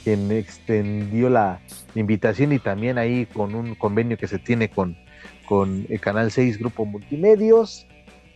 [0.02, 1.60] quien extendió la
[1.94, 4.96] invitación y también ahí con un convenio que se tiene con,
[5.44, 7.86] con el Canal 6 Grupo Multimedios.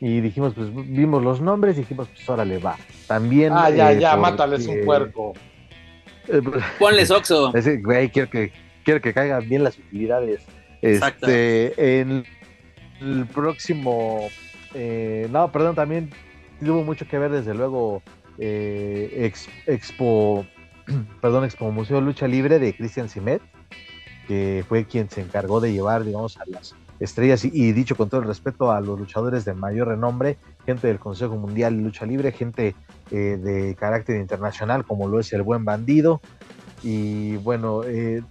[0.00, 2.76] Y dijimos, pues vimos los nombres y dijimos, pues órale, va.
[3.06, 3.52] También.
[3.52, 5.32] Ah, ya, ya, mátales un puerco.
[6.28, 7.52] Eh, pues, Ponles Oxo.
[7.82, 8.52] Güey, quiero que,
[8.84, 10.42] quiero que caigan bien las utilidades.
[10.82, 12.24] Este, en
[13.00, 14.28] el próximo.
[14.74, 16.10] Eh, no, perdón, también
[16.60, 18.02] tuvo mucho que ver, desde luego,
[18.38, 19.32] eh,
[19.66, 20.46] Expo.
[21.20, 23.42] Perdón, Expo Museo Lucha Libre de Cristian Simet,
[24.26, 27.44] que fue quien se encargó de llevar, digamos, a las estrellas.
[27.44, 31.36] Y, dicho con todo el respeto a los luchadores de mayor renombre, gente del Consejo
[31.36, 32.74] Mundial de Lucha Libre, gente
[33.10, 36.20] eh, de carácter internacional como lo es el buen bandido.
[36.82, 38.22] Y bueno, eh,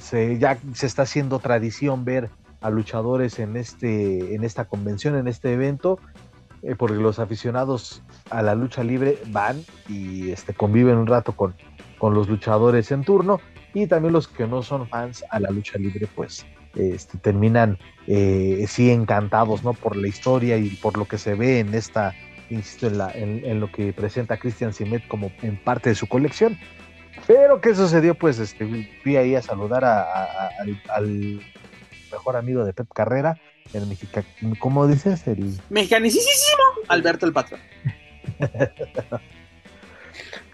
[0.00, 5.28] se, ya se está haciendo tradición ver a luchadores en, este, en esta convención, en
[5.28, 5.98] este evento,
[6.62, 11.54] eh, porque los aficionados a la lucha libre van y este, conviven un rato con,
[11.98, 13.40] con los luchadores en turno
[13.74, 18.64] y también los que no son fans a la lucha libre pues este, terminan eh,
[18.68, 19.74] sí encantados ¿no?
[19.74, 22.14] por la historia y por lo que se ve en esta,
[22.50, 26.58] insisto, en, en, lo que presenta Christian Simet como en parte de su colección.
[27.26, 28.14] Pero ¿qué sucedió?
[28.14, 31.40] Pues este, fui ahí a saludar al,
[32.12, 33.38] mejor amigo de Pep Carrera,
[33.72, 34.26] el mexicano,
[34.58, 35.26] ¿cómo dices?
[35.26, 37.60] El mexicanicísimo Alberto el Patrón.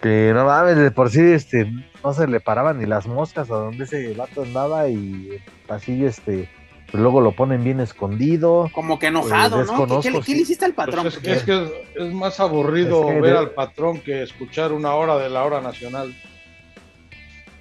[0.01, 1.71] que no mames, de por sí este,
[2.03, 6.49] no se le paraban ni las moscas a donde ese vato andaba y pasillo este
[6.93, 8.69] luego lo ponen bien escondido.
[8.73, 10.01] Como que enojado, ¿no?
[10.01, 11.03] ¿Qué, le hiciste al patrón?
[11.03, 15.43] Pues es, que, es, más aburrido ver al patrón que escuchar una hora de la
[15.43, 16.13] hora nacional.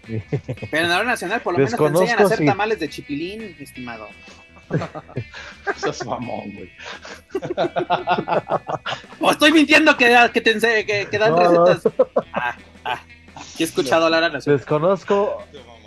[0.07, 3.57] Pero en la hora nacional por lo menos te enseñan a hacer tamales de chipilín,
[3.61, 4.09] estimado.
[5.77, 6.71] Eso es mamón, güey.
[9.21, 11.93] o estoy mintiendo que, que, te que, que dan recetas.
[12.33, 13.01] Ah, ah,
[13.59, 15.43] he escuchado a Desconozco,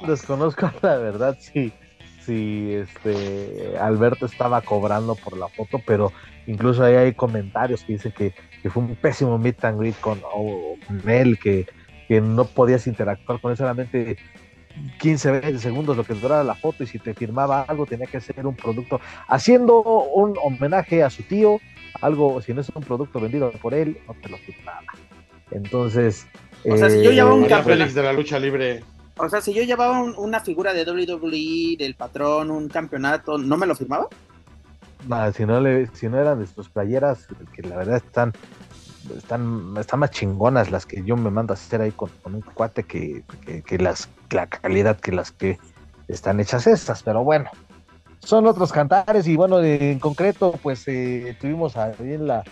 [0.08, 1.72] desconozco la verdad si,
[2.26, 6.12] si este Alberto estaba cobrando por la foto, pero
[6.48, 8.34] incluso ahí hay comentarios que dicen que,
[8.70, 10.22] fue un pésimo meet and greet con,
[11.06, 11.68] él, que,
[12.08, 14.18] que no podías interactuar con él solamente
[15.00, 18.20] 15, 20 segundos lo que duraba la foto y si te firmaba algo tenía que
[18.20, 21.60] ser un producto haciendo un homenaje a su tío,
[22.02, 24.82] algo, si no es un producto vendido por él, no te lo firmaba.
[25.52, 26.28] Entonces...
[26.66, 28.84] O sea, si yo llevaba un eh, Félix de la lucha libre.
[29.18, 33.68] O sea, si yo llevaba una figura de WWE, del patrón, un campeonato, ¿no me
[33.68, 34.08] lo firmaba?
[35.34, 38.34] si no le, si no eran de sus playeras, que la verdad están
[39.18, 42.84] están, están más chingonas las que yo me mando a hacer ahí con, un cuate
[42.84, 43.24] que,
[43.80, 45.58] las, la calidad que las que
[46.08, 47.50] están hechas estas, pero bueno,
[48.20, 52.44] son otros cantares y bueno, en concreto, pues eh, tuvimos ahí la,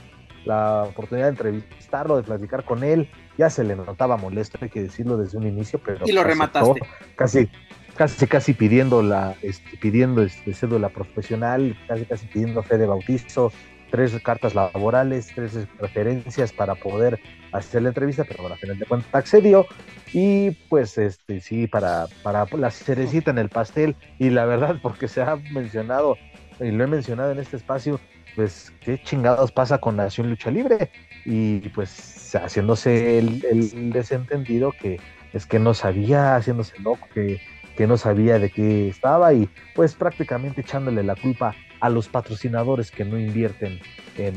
[0.45, 4.81] la oportunidad de entrevistarlo, de platicar con él, ya se le notaba molesto, hay que
[4.83, 6.05] decirlo desde un inicio, pero...
[6.05, 6.81] Y lo remataste.
[7.15, 7.49] Casi,
[7.95, 13.51] casi, casi pidiendo la, este, pidiendo este, cédula profesional, casi, casi pidiendo fe de bautizo,
[13.91, 17.19] tres cartas laborales, tres referencias para poder
[17.51, 19.67] hacer la entrevista, pero bueno, al final de cuentas accedió
[20.13, 23.95] y pues este sí, para, para la cerecita en el pastel.
[24.17, 26.17] Y la verdad porque se ha mencionado
[26.59, 27.99] y lo he mencionado en este espacio,
[28.35, 30.89] pues qué chingados pasa con Nación Lucha Libre
[31.25, 34.99] y pues haciéndose el, desentendido que
[35.33, 37.41] es que no sabía, haciéndose loco, que,
[37.75, 42.91] que no sabía de qué estaba y pues prácticamente echándole la culpa a los patrocinadores
[42.91, 43.79] que no invierten
[44.17, 44.35] en,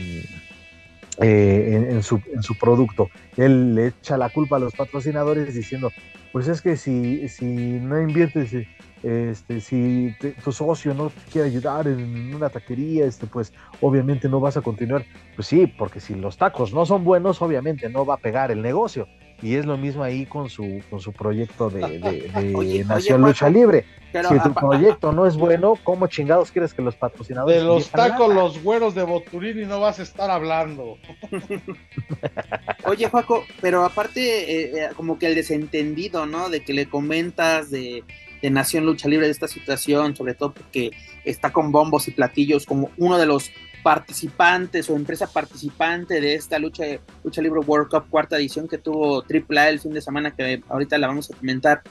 [1.21, 2.21] eh, en, su,
[2.59, 3.09] producto.
[3.37, 5.93] Él le echa la culpa a los patrocinadores diciendo,
[6.33, 8.53] pues es que si, si no inviertes,
[9.03, 14.41] este, si tu socio no te quiere ayudar en una taquería, este, pues obviamente no
[14.41, 15.05] vas a continuar.
[15.37, 18.63] Pues sí, porque si los tacos no son buenos, obviamente no va a pegar el
[18.63, 19.07] negocio.
[19.43, 23.85] Y es lo mismo ahí con su, con su proyecto de, Nación Lucha Libre.
[24.13, 27.59] si tu proyecto no es bueno, ¿cómo chingados quieres que los patrocinadores...
[27.59, 30.99] De los tacos, los güeros de Boturini no vas a estar hablando.
[32.85, 36.49] Oye, Juaco, pero aparte, eh, eh, como que el desentendido, ¿no?
[36.49, 38.05] De que le comentas de,
[38.45, 40.91] de Nación Lucha Libre de esta situación, sobre todo porque
[41.25, 43.51] está con bombos y platillos como uno de los
[43.85, 46.85] participantes o empresa participante de esta lucha,
[47.23, 50.97] lucha libre World Cup cuarta edición que tuvo AAA el fin de semana, que ahorita
[50.97, 51.83] la vamos a comentar.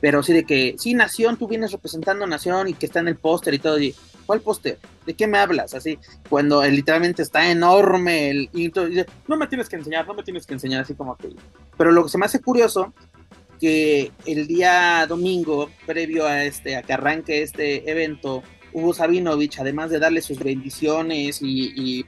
[0.00, 3.16] Pero sí de que, sí, Nación, tú vienes representando Nación y que está en el
[3.16, 3.80] póster y todo.
[3.80, 4.78] Y, ¿Cuál póster?
[5.06, 5.74] ¿De qué me hablas?
[5.74, 10.22] Así, cuando literalmente está enorme el, y dice, no me tienes que enseñar, no me
[10.22, 11.30] tienes que enseñar, así como que...
[11.76, 12.94] Pero lo que se me hace curioso
[13.58, 19.90] que el día domingo, previo a este, a que arranque este evento, Hugo Sabinovich, además
[19.90, 22.04] de darle sus bendiciones y,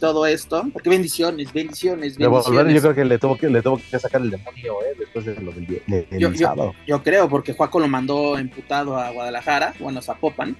[0.00, 2.74] todo esto, porque bendiciones, bendiciones, bendiciones.
[2.74, 5.40] yo creo que le tuvo que, le tuvo que sacar el demonio eh, después de
[5.40, 6.74] lo del, sábado.
[6.88, 10.56] Yo, creo, porque Juaco lo mandó emputado a Guadalajara, bueno, a Zapopan.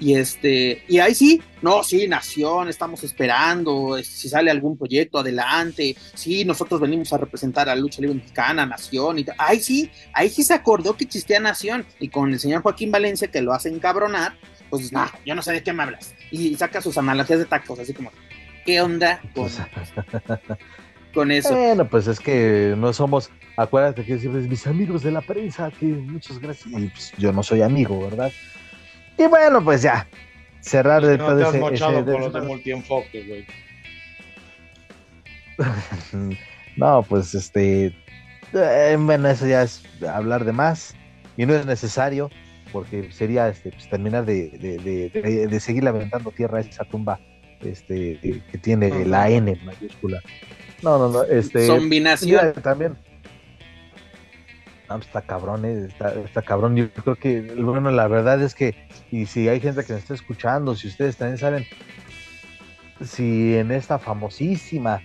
[0.00, 5.96] Y este, y ahí sí, no, sí, Nación, estamos esperando, si sale algún proyecto, adelante,
[6.14, 10.44] sí, nosotros venimos a representar a lucha libre mexicana, Nación, y ahí sí, ahí sí
[10.44, 14.34] se acordó que existía Nación, y con el señor Joaquín Valencia, que lo hace encabronar,
[14.70, 16.14] pues no, yo no sé de qué me hablas.
[16.30, 18.10] Y saca sus analogías de tacos, así como,
[18.64, 19.20] ¿qué onda
[21.14, 21.54] con, eso?
[21.54, 25.70] Bueno, pues es que no somos, acuérdate que siempre es mis amigos de la prensa,
[25.78, 26.66] que muchas gracias.
[26.66, 28.32] Y pues, yo no soy amigo, ¿verdad?
[29.16, 30.06] Y bueno, pues ya,
[30.60, 33.46] cerrar de no ese, ese, con los de multienfoque, güey.
[36.76, 37.92] no, pues este,
[38.52, 40.94] eh, bueno, eso ya es hablar de más
[41.36, 42.30] y no es necesario
[42.72, 47.20] porque sería este, pues, terminar de, de, de, seguir lamentando tierra esa tumba
[47.60, 50.20] este, que tiene la N mayúscula.
[50.82, 51.22] No, no, no.
[51.24, 52.52] Este, Zombinación.
[52.62, 52.96] También.
[54.88, 55.88] Pues, está cabrón, eh,
[56.24, 56.76] está, cabrón.
[56.76, 58.74] Yo creo que, bueno, la verdad es que,
[59.10, 61.66] y si hay gente que me está escuchando, si ustedes también saben,
[63.04, 65.02] si en esta famosísima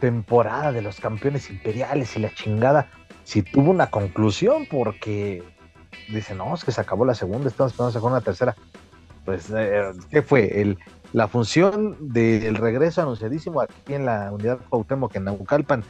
[0.00, 2.90] temporada de los campeones imperiales y la chingada,
[3.24, 5.42] si tuvo una conclusión, porque
[6.12, 8.56] dice, no, es que se acabó la segunda, estamos esperando sacar una tercera.
[9.24, 10.60] Pues, eh, ¿qué fue?
[10.60, 10.78] El,
[11.12, 15.84] la función del regreso anunciadísimo aquí en la unidad Cuauhtémoc en Naucalpan,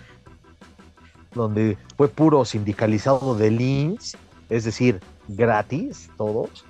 [1.34, 4.16] donde fue puro sindicalizado de links,
[4.48, 6.64] es decir, gratis todos,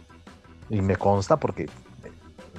[0.68, 1.68] y me consta porque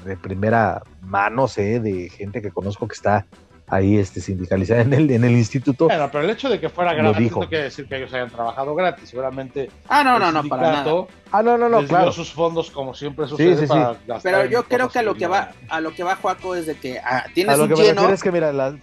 [0.05, 3.27] de primera mano sé de gente que conozco que está
[3.71, 5.85] ahí este, sindicalizada en el, en el instituto.
[5.87, 8.75] Bueno, pero el hecho de que fuera gratis no quiere decir que ellos hayan trabajado
[8.75, 9.09] gratis.
[9.09, 9.69] Seguramente.
[9.87, 11.05] Ah, no, no, no, para nada.
[11.31, 12.11] Ah, no, no, no, claro.
[12.11, 13.99] sus fondos como siempre sucede sí, sí, para sí.
[14.21, 16.75] Pero yo creo que a lo que va, a lo que va Juaco es de
[16.75, 18.07] que ah, tienes a lo que lleno.
[18.07, 18.75] Me es que mira, la,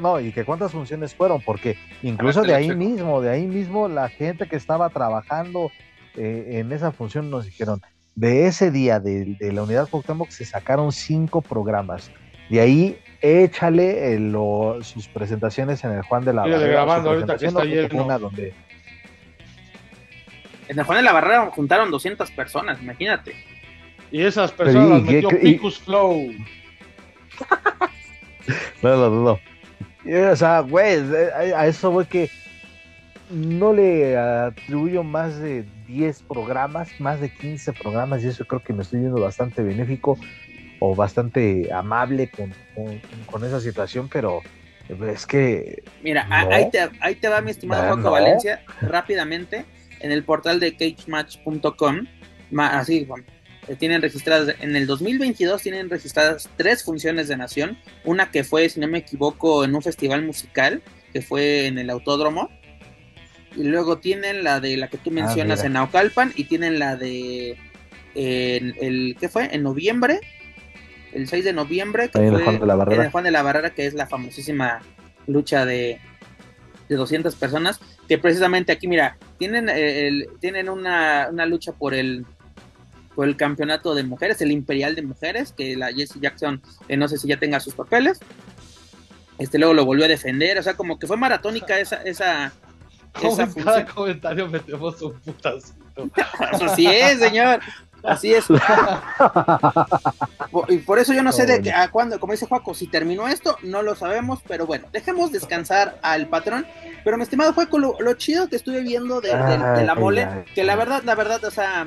[0.00, 4.08] no, y que cuántas funciones fueron, porque incluso de ahí mismo, de ahí mismo, la
[4.08, 5.70] gente que estaba trabajando
[6.16, 7.80] eh, en esa función nos dijeron,
[8.14, 12.10] de ese día de, la unidad Cuauhtémoc se sacaron cinco programas.
[12.48, 14.32] De ahí échale eh,
[14.82, 16.66] sus presentaciones en el Juan de la Barrera.
[16.66, 18.54] grabando ahorita que está donde...
[20.68, 23.34] En el Juan de la Barrera juntaron 200 personas, imagínate.
[24.10, 26.32] Y esas personas las metió Picus Flow.
[28.82, 29.40] no, no, no.
[30.32, 31.00] O sea, güey,
[31.56, 32.30] a eso voy que
[33.30, 38.74] no le atribuyo más de 10 programas, más de 15 programas, y eso creo que
[38.74, 40.18] me estoy viendo bastante benéfico
[40.80, 42.52] o bastante amable con,
[43.26, 44.42] con, esa situación, pero
[45.08, 45.82] es que.
[46.02, 49.64] Mira, ahí, te, ahí te va mi estimado Juan Valencia, rápidamente,
[50.00, 52.06] en el portal de cagematch.com,
[52.58, 53.06] así,
[53.68, 58.68] eh, tienen registradas, en el 2022 tienen registradas tres funciones de Nación, una que fue,
[58.68, 62.50] si no me equivoco, en un festival musical, que fue en el Autódromo,
[63.56, 66.96] y luego tienen la de la que tú ah, mencionas en Naucalpan y tienen la
[66.96, 67.56] de
[68.14, 69.48] el, ¿qué fue?
[69.54, 70.20] En noviembre,
[71.14, 72.96] el 6 de noviembre, que fue Juan de la Barrera.
[72.96, 74.80] en el Juan de la Barrera, que es la famosísima
[75.26, 76.00] lucha de,
[76.88, 81.94] de 200 personas, que precisamente aquí, mira, tienen, eh, el, tienen una, una, lucha por
[81.94, 82.26] el
[83.14, 87.06] por el campeonato de mujeres, el imperial de mujeres, que la Jessie Jackson, eh, no
[87.06, 88.18] sé si ya tenga sus papeles,
[89.38, 92.52] este luego lo volvió a defender, o sea, como que fue maratónica esa, esa,
[93.22, 96.10] esa cada comentario metemos un putacito.
[96.38, 97.60] Así es, señor.
[98.04, 98.46] Así es.
[100.68, 103.56] y por eso yo no sé de a cuándo, como dice Juaco, si terminó esto,
[103.62, 106.66] no lo sabemos, pero bueno, dejemos descansar al patrón.
[107.02, 111.02] Pero mi estimado Juaco, lo, chido que estuve viendo de, la mole, que la verdad,
[111.04, 111.86] la verdad, o sea,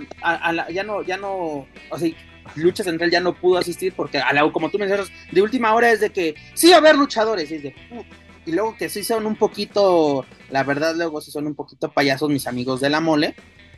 [0.71, 2.09] ya no, ya no, o sea,
[2.55, 5.91] Lucha Central ya no pudo asistir porque, a la, como tú mencionas, de última hora
[5.91, 7.75] es de que sí va a haber luchadores, y es de,
[8.45, 12.29] y luego que sí son un poquito, la verdad, luego sí son un poquito payasos
[12.29, 13.35] mis amigos de la mole,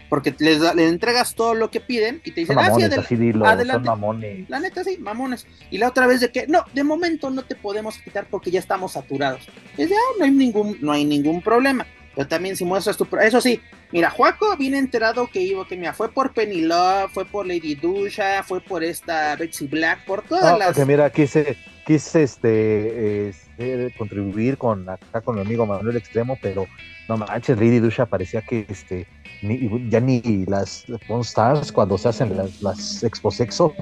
[0.09, 3.87] porque les, les entregas todo lo que piden y te dicen, ah, sí, adelante.
[3.87, 4.49] mamones.
[4.49, 5.45] La neta, sí, mamones.
[5.69, 8.59] Y la otra vez de que, no, de momento no te podemos quitar porque ya
[8.59, 9.47] estamos saturados.
[9.77, 11.85] Es de, ah, no hay ningún, no hay ningún problema.
[12.15, 13.07] Pero también si muestras tu...
[13.21, 17.25] Eso sí, mira, Juaco viene enterado que iba, que mira, fue por Penny Love, fue
[17.25, 20.75] por Lady Dusha, fue por esta Betsy Black, por todas las...
[20.75, 21.55] Que mira, quise,
[21.85, 26.65] quise este, este, contribuir con acá con mi amigo Manuel Extremo, pero
[27.07, 29.07] no manches, Lady Dusha parecía que este,
[29.41, 33.73] ya ni las Porn Stars cuando se hacen las, las Expo Sexo,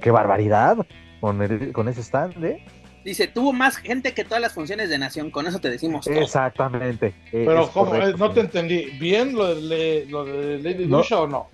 [0.00, 0.78] qué barbaridad
[1.20, 2.64] con, con ese stand, ¿eh?
[3.04, 6.14] Dice, tuvo más gente que todas las funciones de Nación, con eso te decimos todo.
[6.14, 7.08] Exactamente.
[7.32, 7.94] E, Pero, ¿cómo?
[7.96, 8.86] Eh, no te entendí.
[8.98, 11.00] ¿Bien lo de, lo de Lady no.
[11.00, 11.48] o no?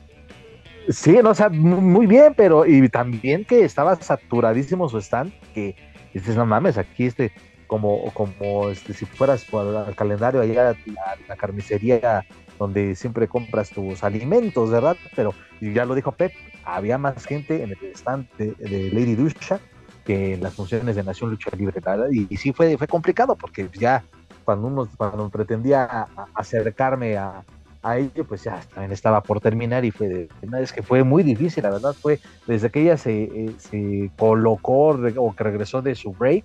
[0.88, 5.74] Sí, no, o sea, muy bien, pero y también que estaba saturadísimo su stand, que
[6.14, 7.32] dices, no mames, aquí este,
[7.66, 12.24] como, como este, si fueras por el calendario allá la, la carnicería
[12.60, 14.96] donde siempre compras tus alimentos, ¿verdad?
[15.16, 16.32] Pero ya lo dijo Pep,
[16.64, 19.58] había más gente en el stand de, de Lady Dusha
[20.04, 21.80] que las funciones de Nación Lucha Libre,
[22.12, 24.04] Y, sí fue, fue complicado porque ya
[24.44, 27.44] cuando uno cuando pretendía acercarme a,
[27.82, 31.22] a ello, pues ya también estaba por terminar y fue una vez que fue muy
[31.22, 35.94] difícil, la verdad fue desde que ella se, eh, se colocó o que regresó de
[35.94, 36.44] su break,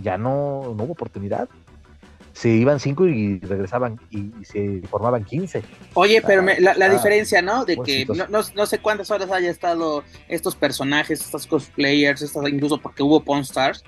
[0.00, 1.48] ya no, no hubo oportunidad
[2.40, 5.62] se iban cinco y regresaban y, se formaban 15.
[5.92, 7.66] Oye, pero la, diferencia, ¿no?
[7.66, 12.78] De que no, no, sé cuántas horas haya estado estos personajes, estos cosplayers, estas, incluso
[12.78, 13.84] porque hubo Pawn Stars,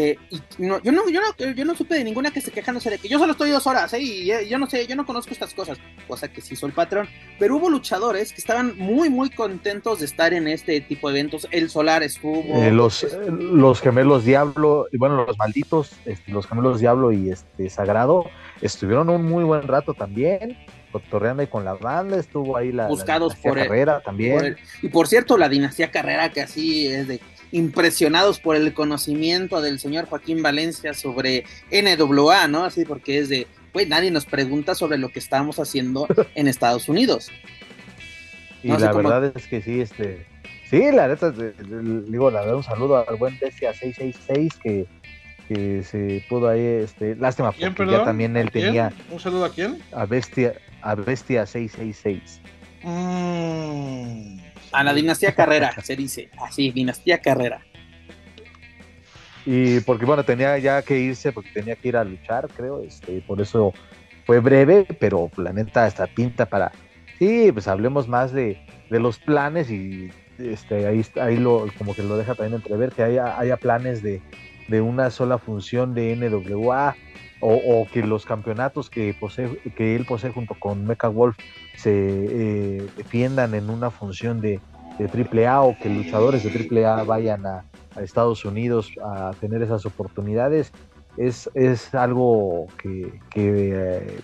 [0.00, 2.88] eh, y no, yo, no, yo, no, yo no supe de ninguna que se quejándose
[2.88, 4.00] de que yo solo estoy dos horas, ¿eh?
[4.00, 5.76] y eh, yo no sé, yo no conozco estas cosas,
[6.08, 7.06] cosa que sí soy el patrón.
[7.38, 11.46] Pero hubo luchadores que estaban muy, muy contentos de estar en este tipo de eventos.
[11.50, 12.42] El Solar estuvo.
[12.62, 17.68] Eh, los, los gemelos Diablo, y bueno, los malditos, este, los gemelos Diablo y este
[17.68, 18.24] Sagrado,
[18.62, 20.56] estuvieron un muy buen rato también
[20.90, 24.56] cotorreando ahí con la banda, estuvo ahí la, buscados por Carrera también.
[24.82, 27.20] y por cierto, la dinastía Carrera que así es de
[27.52, 32.64] impresionados por el conocimiento del señor Joaquín Valencia sobre NWA, ¿no?
[32.64, 36.88] Así porque es de, pues nadie nos pregunta sobre lo que estamos haciendo en Estados
[36.88, 37.30] Unidos.
[38.62, 40.26] Y la verdad es que sí, este,
[40.68, 44.86] sí, la neta, digo, la verdad, un saludo al buen Bestia 666 que,
[45.48, 48.92] que se pudo ahí, este, lástima, porque ya también él tenía.
[49.10, 49.82] ¿Un saludo a quién?
[49.92, 52.40] A Bestia, a Bestia 666.
[52.82, 56.30] Mmm a la dinastía Carrera, se dice.
[56.38, 57.62] Así, dinastía Carrera.
[59.46, 62.82] Y porque, bueno, tenía ya que irse, porque tenía que ir a luchar, creo.
[62.82, 63.72] Este, por eso
[64.26, 66.72] fue breve, pero la neta, esta pinta para.
[67.18, 72.16] Sí, pues hablemos más de, los planes y este, ahí, ahí lo, como que lo
[72.16, 74.22] deja también entrever, que haya, haya planes de,
[74.68, 76.96] de una sola función de NWA
[77.40, 81.36] o, que los campeonatos que, posee, que él posee junto con Mecha Wolf
[81.76, 84.60] se eh, defiendan en una función de,
[84.98, 87.64] de AAA o que luchadores de AAA vayan a,
[88.00, 90.72] Estados Unidos a tener esas oportunidades
[91.16, 94.20] es, es algo que, eh,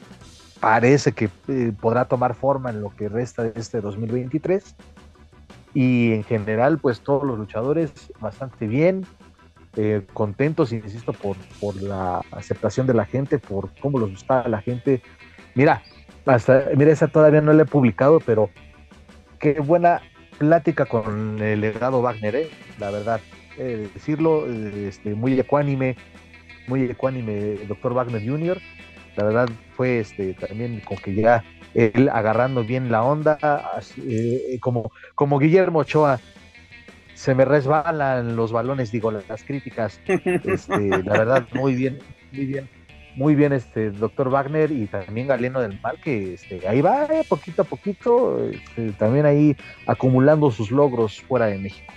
[0.60, 4.76] parece que eh, podrá tomar forma en lo que resta de este 2023
[5.74, 9.04] y en general pues todos los luchadores bastante bien
[9.76, 14.62] eh, contentos, insisto, por, por la aceptación de la gente, por cómo los gusta la
[14.62, 15.02] gente.
[15.54, 15.82] Mira,
[16.26, 18.50] hasta, mira, esa todavía no la he publicado, pero
[19.38, 20.02] qué buena
[20.38, 22.50] plática con el legado Wagner, ¿eh?
[22.78, 23.20] la verdad.
[23.58, 25.96] Eh, decirlo, este, muy ecuánime,
[26.66, 28.58] muy ecuánime, doctor Wagner Jr.
[29.16, 33.38] La verdad fue este, también con que ya él agarrando bien la onda,
[34.06, 36.20] eh, como, como Guillermo Ochoa
[37.14, 40.00] se me resbalan los balones, digo, las críticas.
[40.06, 41.98] Este, la verdad, muy bien,
[42.32, 42.68] muy bien,
[43.16, 47.24] muy bien, este doctor Wagner y también Galeno del Mal, que este, ahí va, eh,
[47.26, 49.56] poquito a poquito, este, también ahí
[49.86, 51.92] acumulando sus logros fuera de México.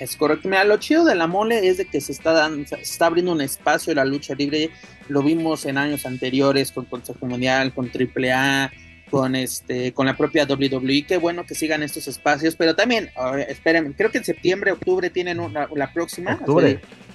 [0.00, 0.48] Es correcto.
[0.48, 3.32] Mira, lo chido de la mole es de que se está, dando, se está abriendo
[3.32, 4.70] un espacio en la lucha libre.
[5.08, 8.72] Lo vimos en años anteriores con Consejo Mundial, con AAA,
[9.10, 11.04] con este con la propia WWE.
[11.06, 13.10] Qué bueno que sigan estos espacios, pero también,
[13.48, 16.40] esperen, creo que en septiembre, octubre tienen la próxima.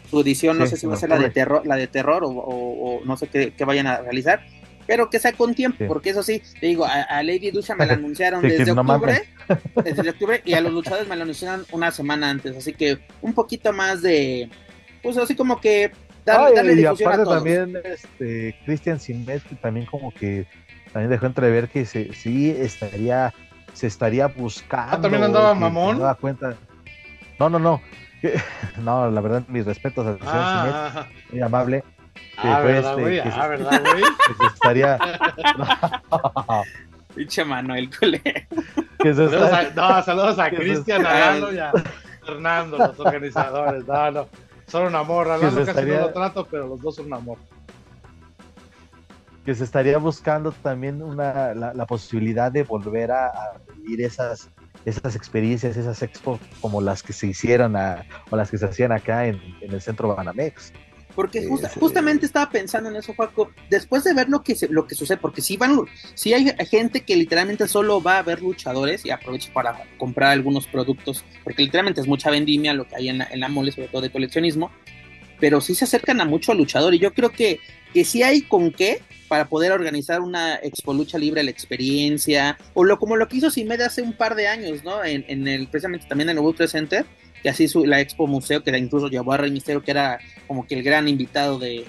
[0.09, 3.01] Su edición, no sé si va a ser la de terror, la de terror o,
[3.05, 4.41] no sé qué, vayan a realizar,
[4.87, 7.93] pero que sea con tiempo, porque eso sí, te digo, a, Lady Lucha me la
[7.95, 9.23] anunciaron desde octubre,
[9.83, 13.33] desde octubre, y a los luchadores me la anunciaron una semana antes, así que un
[13.33, 14.49] poquito más de,
[15.03, 15.91] pues así como que
[16.25, 20.47] darle, y aparte también este Christian Simet también como que
[20.91, 23.33] también dejó entrever que se, sí estaría,
[23.73, 24.97] se estaría buscando.
[24.97, 25.99] Ah, también andaba mamón.
[25.99, 26.55] No cuenta.
[27.39, 27.81] No, no,
[28.81, 29.09] no.
[29.09, 31.83] La verdad, mis respetos señor ah, muy amable.
[32.37, 33.19] ah, verdad, este, güey.
[33.19, 34.03] ah, verdad, güey.
[34.27, 34.99] Que se estaría.
[37.15, 38.21] Pinche Manuel Cole.
[38.99, 41.71] saludos, a, no, saludos a Cristian, a y a
[42.25, 43.85] Fernando, los organizadores.
[43.87, 44.27] No, no.
[44.67, 45.31] Son un amor.
[45.31, 45.95] A casi estaría...
[45.95, 47.37] no lo trato, pero los dos son un amor
[49.49, 54.47] que se estaría buscando también una, la, posibilidad de volver a, vivir esas,
[54.85, 59.27] esas experiencias, esas expos como las que se hicieron o las que se hacían acá
[59.27, 60.73] en, el centro Banamex.
[61.15, 61.45] Porque
[61.79, 65.41] justamente estaba pensando en eso, Paco, después de ver lo que, lo que sucede, porque
[65.41, 65.77] si van,
[66.13, 70.67] si hay gente que literalmente solo va a ver luchadores y aprovecha para comprar algunos
[70.67, 73.89] productos, porque literalmente es mucha vendimia lo que hay en la, en la mole, sobre
[73.89, 74.71] todo de coleccionismo,
[75.39, 77.59] pero sí se acercan a mucho luchador y yo creo que,
[77.93, 82.83] que sí hay con qué para poder organizar una Expo Lucha Libre, la experiencia, o
[82.83, 85.05] lo como lo que hizo Simed hace un par de años, ¿no?
[85.05, 87.05] En, el, precisamente también en el World Trade Center,
[87.41, 90.67] que así su, la Expo Museo, que incluso llevó a Rey Misterio, que era como
[90.67, 91.85] que el gran invitado de,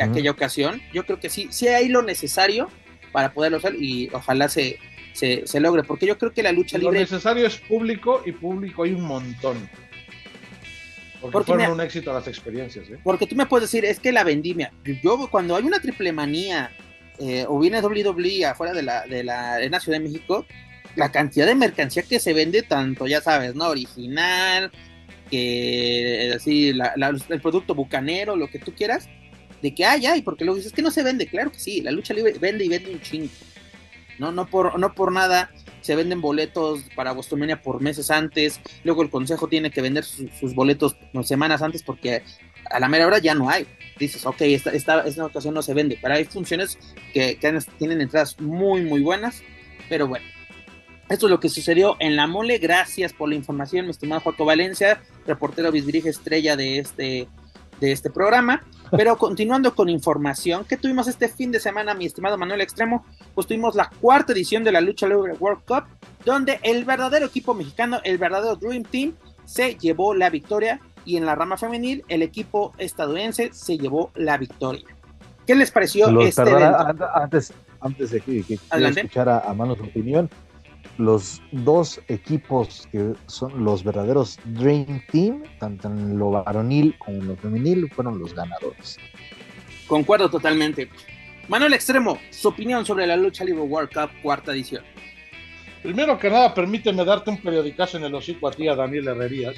[0.00, 0.80] aquella ocasión.
[0.94, 2.70] Yo creo que sí, sí hay lo necesario
[3.12, 4.78] para poderlo hacer y ojalá se,
[5.12, 6.94] se, se logre, porque yo creo que la lucha libre...
[6.94, 9.68] Lo necesario es público y público hay un montón.
[11.20, 12.88] Porque, fueron un éxito las experiencias.
[12.90, 12.98] ¿eh?
[13.02, 14.72] Porque tú me puedes decir, es que la vendimia.
[15.02, 16.70] Yo, cuando hay una triple manía
[17.18, 20.46] eh, o viene WWE afuera de la, de la Arena Ciudad de México,
[20.94, 23.66] la cantidad de mercancía que se vende, tanto ya sabes, ¿no?
[23.68, 24.70] Original,
[25.30, 29.08] que así, el producto bucanero, lo que tú quieras,
[29.62, 31.90] de que hay, hay, porque luego dices que no se vende, claro que sí, la
[31.90, 33.30] lucha libre vende y vende un chingo.
[34.18, 35.50] No, no por, no por nada
[35.88, 40.54] se venden boletos para Bostomania por meses antes, luego el consejo tiene que vender sus
[40.54, 42.22] boletos semanas antes porque
[42.70, 43.66] a la mera hora ya no hay.
[43.98, 46.78] Dices, ok, esta, esta, esta ocasión no se vende, pero hay funciones
[47.14, 47.38] que,
[47.78, 49.42] tienen entradas muy, muy buenas,
[49.88, 50.26] pero bueno.
[51.08, 52.58] Esto es lo que sucedió en la mole.
[52.58, 57.28] Gracias por la información, mi estimado Joaco Valencia, reportero bisbirige estrella de este,
[57.80, 58.62] de este programa.
[58.90, 63.04] Pero continuando con información, que tuvimos este fin de semana, mi estimado Manuel Extremo?
[63.34, 65.84] Pues tuvimos la cuarta edición de la Lucha Libre World Cup,
[66.24, 69.14] donde el verdadero equipo mexicano, el verdadero Dream Team,
[69.44, 74.36] se llevó la victoria y en la rama femenil el equipo estadounidense se llevó la
[74.36, 74.84] victoria.
[75.46, 76.42] ¿Qué les pareció este
[77.14, 80.28] Antes, antes de que, que escuchar a, a Manu su opinión,
[80.98, 87.28] los dos equipos que son los verdaderos Dream Team, tanto en lo varonil como en
[87.28, 88.98] lo femenil, fueron los ganadores.
[89.86, 90.90] Concuerdo totalmente.
[91.48, 94.84] Manuel Extremo, su opinión sobre la lucha libre World Cup cuarta edición.
[95.82, 99.56] Primero que nada, permíteme darte un periodicazo en el hocico a ti, a Daniel Herrerías.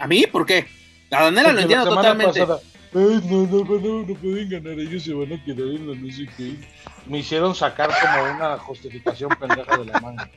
[0.00, 0.26] ¿A mí?
[0.26, 0.66] ¿Por qué?
[1.12, 2.40] A Daniela lo entiendo totalmente.
[2.40, 2.60] Pasada,
[2.92, 6.12] Ay, no, no, no, no pueden ganar, ellos se van a quedar en la no
[6.12, 6.56] sé qué.
[7.06, 10.30] Me hicieron sacar como una justificación pendeja de la manga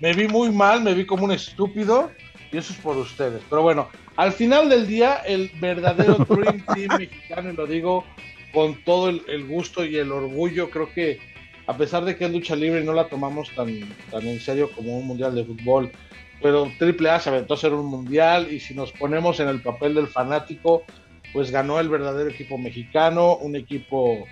[0.00, 2.10] me vi muy mal, me vi como un estúpido
[2.52, 3.42] y eso es por ustedes.
[3.48, 8.04] Pero bueno, al final del día, el verdadero Dream Team mexicano, y lo digo
[8.52, 11.18] con todo el, gusto y el orgullo, creo que
[11.66, 13.80] a pesar de que es lucha libre y no la tomamos tan,
[14.10, 15.90] tan en serio como un mundial de fútbol,
[16.40, 19.60] pero Triple A se aventó a ser un mundial y si nos ponemos en el
[19.60, 20.84] papel del fanático,
[21.32, 24.26] pues ganó el verdadero equipo mexicano, un equipo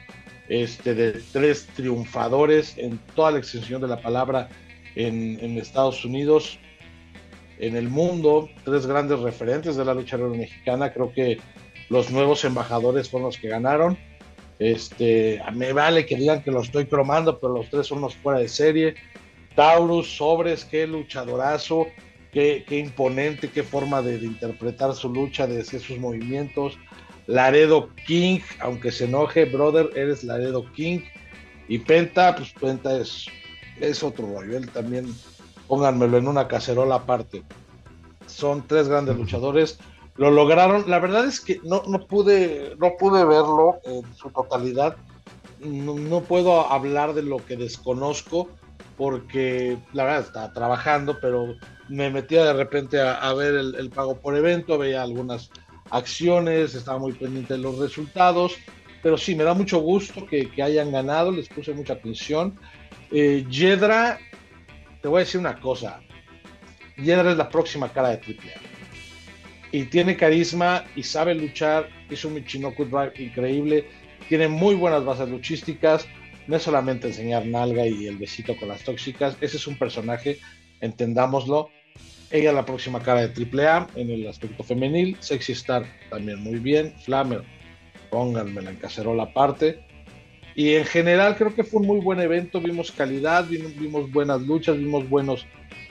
[0.49, 4.49] este, de tres triunfadores en toda la extensión de la palabra
[4.97, 6.59] en, Estados Unidos,
[7.59, 10.93] en el mundo, tres grandes referentes de la lucha libre mexicana.
[10.93, 11.39] Creo que
[11.89, 13.99] los nuevos embajadores fueron los que ganaron.
[14.59, 18.39] Este, me vale que digan que lo estoy cromando, pero los tres son los fuera
[18.39, 18.95] de serie.
[19.55, 21.87] Taurus, Sobres, qué luchadorazo,
[22.33, 26.79] qué, imponente, qué forma de, interpretar su lucha, de hacer sus movimientos.
[27.27, 31.01] Laredo King, aunque se enoje, brother, eres Laredo King.
[31.69, 33.27] Y Penta, pues Penta es,
[33.81, 34.57] es otro rollo.
[34.57, 35.07] Él también
[35.69, 37.43] pónganmelo en una cacerola aparte.
[38.27, 39.79] Son tres grandes luchadores.
[40.17, 40.89] Lo lograron.
[40.89, 44.97] La verdad es que no, no pude, no pude verlo en su totalidad.
[45.61, 48.49] No, puedo hablar de lo que desconozco
[48.97, 51.55] porque la verdad estaba trabajando, pero
[51.89, 55.51] me metía de repente a, ver el, pago por evento, veía algunas
[55.91, 58.57] acciones, estaba muy pendiente de los resultados,
[59.03, 62.59] pero sí, me da mucho gusto que, hayan ganado, les puse mucha atención.
[63.11, 64.19] Eh, Yedra
[65.05, 66.01] te voy a decir una cosa.
[66.97, 68.53] Yedra es la próxima cara de Triple
[69.71, 71.91] Y tiene carisma y sabe luchar.
[72.09, 73.87] Hizo un Michinoku Drive increíble.
[74.31, 76.07] Tiene muy buenas bases luchísticas.
[76.47, 79.37] No es solamente enseñar nalga y el besito con las tóxicas.
[79.43, 80.39] Ese es un personaje,
[80.81, 81.69] entendámoslo.
[82.31, 85.19] Ella es la próxima cara de Triple A en el aspecto femenil.
[85.21, 86.95] Sexy Star también muy bien.
[87.05, 87.43] Flamer,
[88.11, 89.85] pónganmela en cacerola aparte.
[90.55, 94.77] Y en general creo que fue un muy buen evento, vimos calidad, vimos, buenas luchas,
[94.79, 95.47] vimos buenos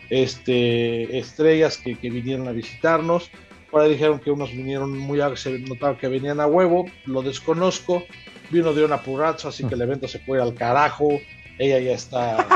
[0.10, 3.30] este, estrellas que, vinieron a visitarnos.
[3.72, 8.04] Ahora dijeron que unos vinieron muy a, se notaba que venían a huevo, lo desconozco.
[8.52, 11.20] Vino de una purrazo, así que el evento se fue al carajo.
[11.58, 12.48] Ella ya está,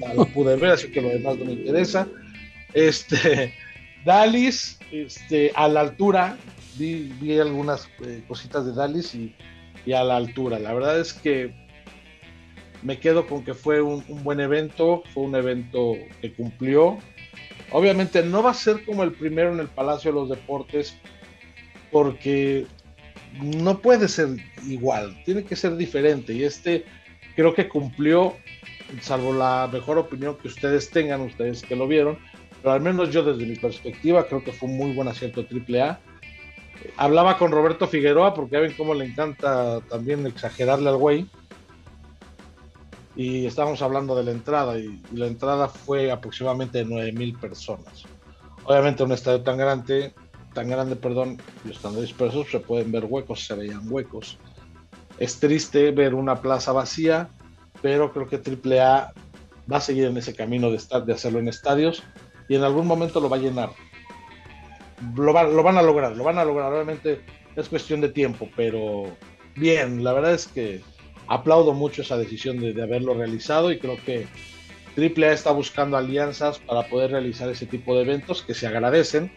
[0.00, 2.08] la pude ver, así que lo demás no me interesa.
[2.72, 3.52] Este,
[4.04, 6.36] Dalis, este, a la altura,
[6.76, 9.34] vi, vi algunas eh, cositas de Dalis y
[9.86, 10.58] y a la altura.
[10.58, 11.52] La verdad es que
[12.82, 16.98] me quedo con que fue un, buen evento, fue un evento que cumplió.
[17.70, 20.96] Obviamente no va a ser como el primero en el Palacio de los Deportes,
[21.90, 22.66] porque
[23.40, 24.28] no puede ser
[24.66, 26.32] igual, tiene que ser diferente.
[26.32, 26.84] Y este
[27.36, 28.36] creo que cumplió,
[29.00, 32.18] salvo la mejor opinión que ustedes tengan, ustedes que lo vieron,
[32.62, 36.00] pero al menos yo desde mi perspectiva creo que fue un muy buen acierto AAA
[36.96, 41.26] hablaba con Roberto Figueroa, porque ya ven cómo le encanta también exagerarle al güey.
[43.16, 48.04] Y estábamos hablando de la entrada, y, la entrada fue aproximadamente de 9 mil personas.
[48.64, 50.14] Obviamente, un estadio tan grande,
[50.54, 54.38] tan grande, perdón, y estando dispersos, se pueden ver huecos, se veían huecos.
[55.18, 57.30] Es triste ver una plaza vacía,
[57.82, 59.12] pero creo que AAA
[59.70, 62.02] va a seguir en ese camino de, estar, de hacerlo en estadios
[62.48, 63.70] y en algún momento lo va a llenar
[65.14, 66.72] lo, van a lograr, lo van a lograr.
[66.72, 67.20] Obviamente
[67.56, 69.04] es cuestión de tiempo, pero
[69.56, 70.80] bien, la verdad es que
[71.26, 74.26] aplaudo mucho esa decisión de, haberlo realizado y creo que
[74.96, 79.30] AAA está buscando alianzas para poder realizar ese tipo de eventos que se agradecen,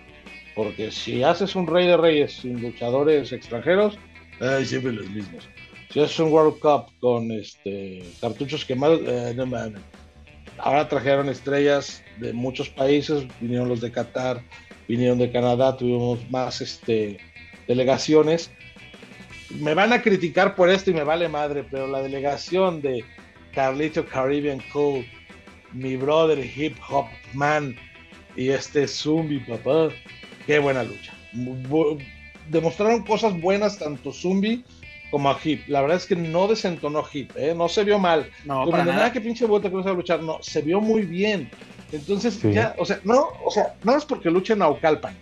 [0.56, 3.98] porque si haces un Rey de Reyes sin luchadores extranjeros,
[4.64, 5.48] siempre los mismos.
[5.92, 9.82] Si haces un World Cup con este cartuchos quemados, eh, no mames.
[10.58, 14.42] Ahora trajeron estrellas de muchos países, vinieron los de Qatar,
[14.92, 17.18] vinieron de Canadá, tuvimos más este,
[17.66, 18.52] delegaciones.
[19.60, 23.04] Me van a criticar por esto y me vale madre, pero la delegación de
[23.54, 25.06] Carlito Caribbean Cool,
[25.72, 27.76] mi brother Hip Hop Man
[28.36, 29.90] y este Zumbi, papá,
[30.46, 31.14] qué buena lucha.
[32.50, 34.66] Demostraron cosas buenas tanto Zumbi
[35.10, 35.68] como a Hip.
[35.68, 37.54] La verdad es que no desentonó Hip, ¿eh?
[37.56, 38.30] no se vio mal.
[38.44, 41.50] No, como nada que pinche vuelta que no a luchar, no, se vio muy bien.
[41.92, 45.16] Entonces, ya, o sea, no, o sea, no es porque luchen Naucalpan.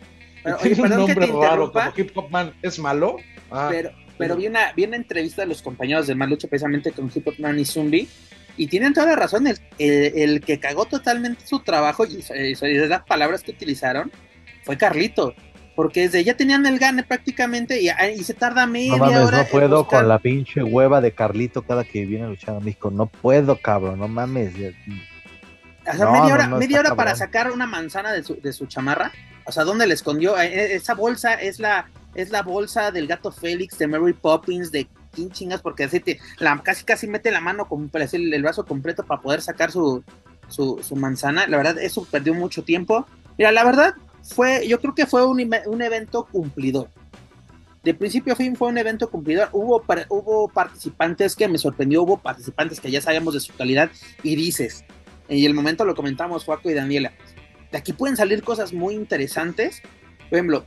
[0.43, 3.17] Pero, tiene un nombre raro como Hip Hop Man, ¿es malo?
[3.51, 7.11] Ah, pero, pero vi, una, vi una entrevista de los compañeros de Malucha precisamente con
[7.13, 8.07] Hip Hop Man y Zumbi.
[8.57, 13.03] Y tienen toda la razón, el, el, que cagó totalmente su trabajo y, y, las
[13.03, 14.11] palabras que utilizaron
[14.63, 15.33] fue Carlito
[15.79, 19.45] porque desde ya tenían el gane prácticamente y, y se tarda media no mames, No
[19.45, 22.91] puedo con la pinche hueva de Carlito cada que viene a luchar a México.
[22.91, 24.51] No puedo, cabrón, no mames.
[25.93, 29.11] O sea, media hora, media hora para sacar una manzana de su, de su chamarra.
[29.45, 30.39] O sea, ¿dónde le escondió?
[30.39, 34.71] Eh, eh, esa bolsa es la, es la bolsa del gato Félix, de Mary Poppins,
[34.71, 38.41] de quién chingas, porque así te, la, casi casi mete la mano, con, el, el
[38.43, 40.03] brazo completo para poder sacar su,
[40.47, 41.47] su, su manzana.
[41.47, 43.07] La verdad, eso perdió mucho tiempo.
[43.37, 46.89] Mira, la verdad, fue, yo creo que fue un, un evento cumplidor.
[47.83, 49.49] De principio a fin fue un evento cumplidor.
[49.53, 53.89] Hubo, hubo participantes que me sorprendió, hubo participantes que ya sabíamos de su calidad
[54.21, 54.83] y dices,
[55.29, 57.13] y el momento lo comentamos Juaco y Daniela,
[57.71, 59.81] de aquí pueden salir cosas muy interesantes.
[60.29, 60.65] Por ejemplo,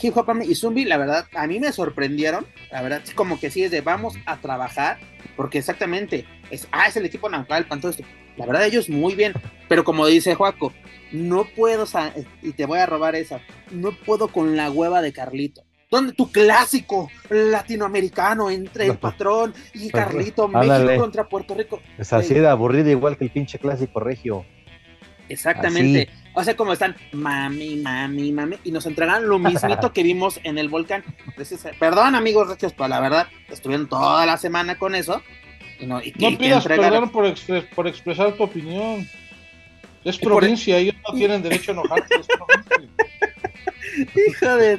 [0.00, 2.46] Hip Hop y Zumbi, la verdad, a mí me sorprendieron.
[2.70, 4.98] La verdad, como que sí es de vamos a trabajar,
[5.36, 8.04] porque exactamente es, ah, es el equipo nacional, todo esto.
[8.36, 9.34] La verdad, ellos muy bien,
[9.68, 10.72] pero como dice Juaco,
[11.10, 11.86] no puedo,
[12.42, 15.62] y te voy a robar esa, no puedo con la hueva de Carlito.
[15.92, 21.82] ¿Dónde tu clásico latinoamericano entre el patrón y pues, Carlito, México contra Puerto Rico?
[21.98, 24.46] Es así de aburrido, igual que el pinche clásico regio.
[25.28, 26.08] Exactamente.
[26.32, 30.56] O sea, como están, mami, mami, mami, y nos entregan lo mismito que vimos en
[30.56, 31.04] el volcán.
[31.78, 35.20] Perdón, amigos regios, pero la verdad, estuvieron toda la semana con eso.
[35.82, 36.00] no,
[36.38, 37.26] pidas perdón por,
[37.86, 39.06] expresar tu opinión.
[40.04, 42.14] Es provincia, ellos no tienen derecho a enojarse.
[44.26, 44.78] Hijo de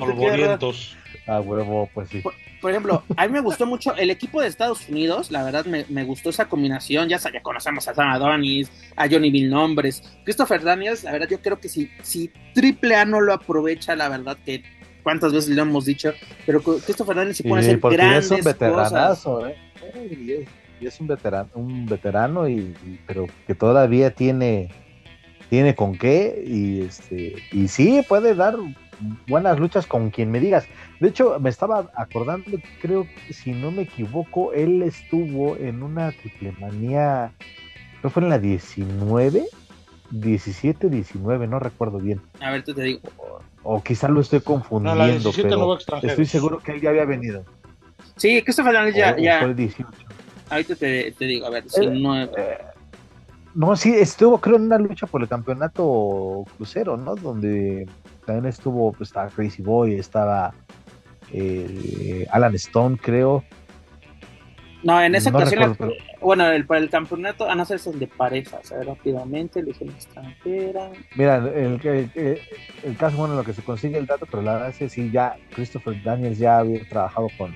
[1.26, 2.22] Ah, huevo, pues sí.
[2.62, 6.04] Por, ejemplo, a mí me gustó mucho el equipo de Estados Unidos, la verdad me,
[6.04, 11.04] gustó esa combinación, ya, ya conocemos a Sam Adonis, a Johnny Bill Nombres, Christopher Daniels,
[11.04, 14.64] la verdad yo creo que si, si Triple A no lo aprovecha, la verdad que
[15.02, 16.14] cuántas veces lo hemos dicho,
[16.46, 19.58] pero Christopher Daniels se puede hacer grandes es un veteranazo, ¿eh?
[20.82, 22.74] Y es, un veterano, un veterano y,
[23.06, 24.70] pero que todavía tiene
[25.50, 28.56] tiene con qué y este y sí puede dar
[29.28, 30.66] buenas luchas con quien me digas.
[31.04, 36.14] De hecho, me estaba acordando, creo que si no me equivoco, él estuvo en una
[36.14, 37.34] triple manía,
[38.00, 39.46] creo fue en la 19,
[40.12, 42.22] 17, 19, no recuerdo bien.
[42.40, 43.02] A ver, tú te digo.
[43.64, 47.44] O, quizás lo estoy confundiendo, pero estoy seguro que él ya había venido.
[48.16, 49.42] Sí, Christopher Daniels ya, ya.
[49.42, 52.32] Ahorita te, te, digo, a ver, 19.
[52.38, 52.58] Eh,
[53.56, 57.16] no, sí, estuvo creo en una lucha por el campeonato crucero, ¿no?
[57.16, 57.90] Donde
[58.26, 60.54] también estuvo, pues estaba Crazy Boy, estaba
[61.32, 63.44] eh, Alan Stone, creo.
[64.84, 65.78] No, en esa ocasión,
[66.20, 69.62] bueno, el, para el campeonato, a no ser es el de parejas, a ver, rápidamente,
[69.62, 70.92] elige extranjera.
[71.16, 71.80] Mira, el,
[72.84, 75.10] el, caso, bueno, lo que se consigue el dato, pero la verdad es que sí,
[75.10, 77.56] ya Christopher Daniels ya había trabajado con,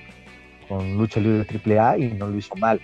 [0.68, 2.80] con Lucha Libre AAA y no lo hizo mal.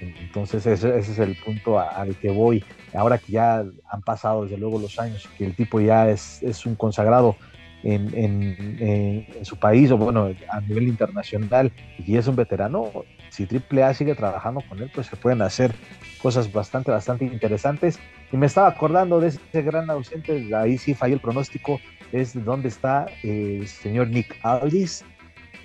[0.00, 2.64] Entonces ese, es el punto al que voy.
[2.94, 6.74] Ahora que ya han pasado desde luego los años, que el tipo ya es, un
[6.74, 7.36] consagrado
[7.82, 12.90] en, su país o bueno, a nivel internacional y es un veterano,
[13.30, 15.74] si AAA sigue trabajando con él, pues se pueden hacer
[16.22, 17.98] cosas bastante, bastante interesantes.
[18.32, 21.80] Y me estaba acordando de ese gran ausente, ahí sí falló el pronóstico,
[22.12, 25.04] es donde está el señor Nick Aldis,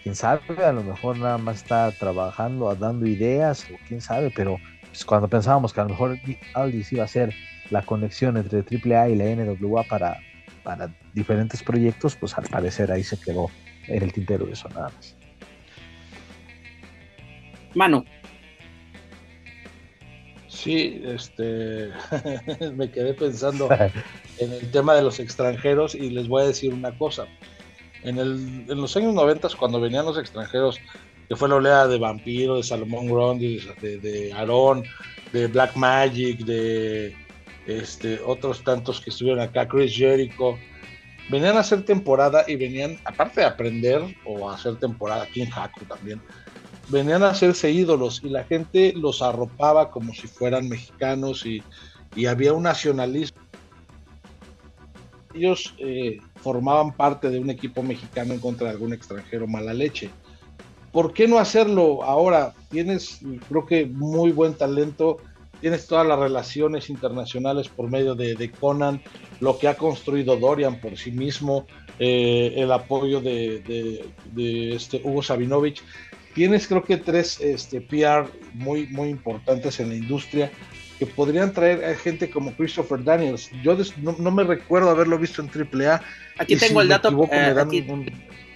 [0.03, 4.57] quién sabe, a lo mejor nada más está trabajando, dando ideas, o quién sabe, pero
[4.89, 6.19] pues, cuando pensábamos que a lo mejor
[6.53, 7.33] Aldis iba a ser
[7.69, 10.19] la conexión entre AAA y la NWA para,
[10.63, 13.49] para diferentes proyectos, pues al parecer ahí se quedó
[13.87, 15.15] en el tintero de eso nada más.
[17.73, 18.05] Mano.
[20.47, 21.89] Sí, este
[22.75, 23.69] me quedé pensando
[24.37, 27.25] en el tema de los extranjeros y les voy a decir una cosa
[28.03, 30.79] en, el, en los años 90, cuando venían los extranjeros,
[31.27, 34.83] que fue la oleada de Vampiro, de Salomón Grundy, de, de Aaron,
[35.31, 37.15] de Black Magic, de
[37.67, 40.57] este, otros tantos que estuvieron acá, Chris Jericho,
[41.29, 45.85] venían a hacer temporada y venían, aparte de aprender o a hacer temporada, en Haku
[45.85, 46.21] también,
[46.89, 51.63] venían a hacerse ídolos y la gente los arropaba como si fueran mexicanos y,
[52.15, 53.39] y había un nacionalismo.
[55.33, 60.09] Ellos eh, formaban parte de un equipo mexicano en contra de algún extranjero mala leche.
[60.91, 62.53] ¿Por qué no hacerlo ahora?
[62.69, 65.19] Tienes, creo que, muy buen talento,
[65.61, 69.01] tienes todas las relaciones internacionales por medio de, Conan,
[69.39, 71.67] lo que ha construido Dorian por sí mismo,
[71.99, 74.03] eh, el apoyo de,
[74.75, 75.83] este Hugo Sabinovich.
[76.33, 80.51] Tienes, creo que, tres este, PR muy, muy importantes en la industria
[81.01, 83.49] que podrían traer a gente como Christopher Daniels.
[83.63, 85.99] Yo no, me recuerdo haberlo visto en AAA.
[86.37, 87.09] Aquí tengo el dato.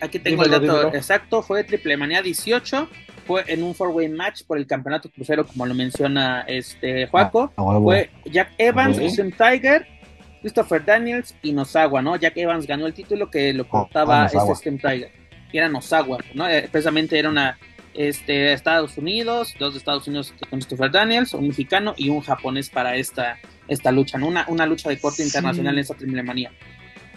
[0.01, 1.41] aquí, tengo el dato exacto.
[1.41, 2.87] Fue Triple Manía 18.
[3.25, 7.51] Fue en un four-way match por el campeonato crucero, como lo menciona este Juaco.
[7.57, 9.87] Ah, ah, fue Jack Evans, Sim Tiger,
[10.41, 12.15] Christopher Daniels y Nosawa, ¿no?
[12.15, 15.11] Jack Evans ganó el título que lo contaba ah, este Tiger.
[15.51, 16.47] Y era Nosawa, ¿no?
[16.47, 17.57] Eh, precisamente era una
[17.95, 22.69] este, Estados Unidos, dos de Estados Unidos con Christopher Daniels, un mexicano y un japonés
[22.69, 26.51] para esta, esta lucha, una, una lucha de corte internacional en esta triple manía.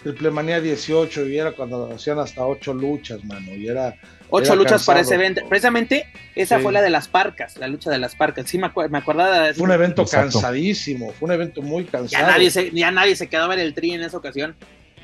[0.02, 3.94] Triple manía 18 y era cuando hacían hasta ocho luchas, mano, y era...
[4.30, 5.40] Ocho luchas para ese evento.
[5.48, 8.46] Precisamente esa fue la de las parcas, la lucha de las parcas.
[8.46, 12.22] Sí, me, me acordaba de Fue un evento cansadísimo, fue un evento muy cansado.
[12.26, 14.54] Ya nadie, se, ya nadie se quedó a ver el tri en esa ocasión.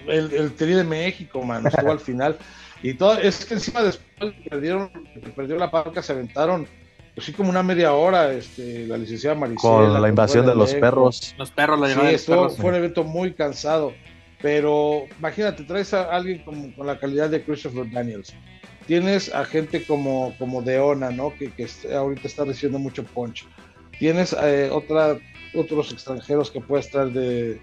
[0.07, 2.37] el, el Tri de México, man, estuvo al final.
[2.83, 4.91] Y todo, es que encima después perdieron,
[5.35, 6.69] perdió la parca, se aventaron
[7.15, 9.73] pues sí, como una media hora, este, la licenciada Maricela.
[9.73, 11.35] Con la invasión de los perros.
[11.39, 13.93] Los perros lo Sí, esto fue un evento muy cansado.
[14.45, 18.35] Pero imagínate, traes a alguien con, con la calidad de Christopher Daniels.
[18.87, 21.33] Tienes a gente como, como Deona, ¿no?
[21.35, 23.47] Que, que ahorita está recibiendo mucho punch.
[23.99, 25.17] Tienes eh, otra,
[25.55, 27.59] otros extranjeros que puedes traer de,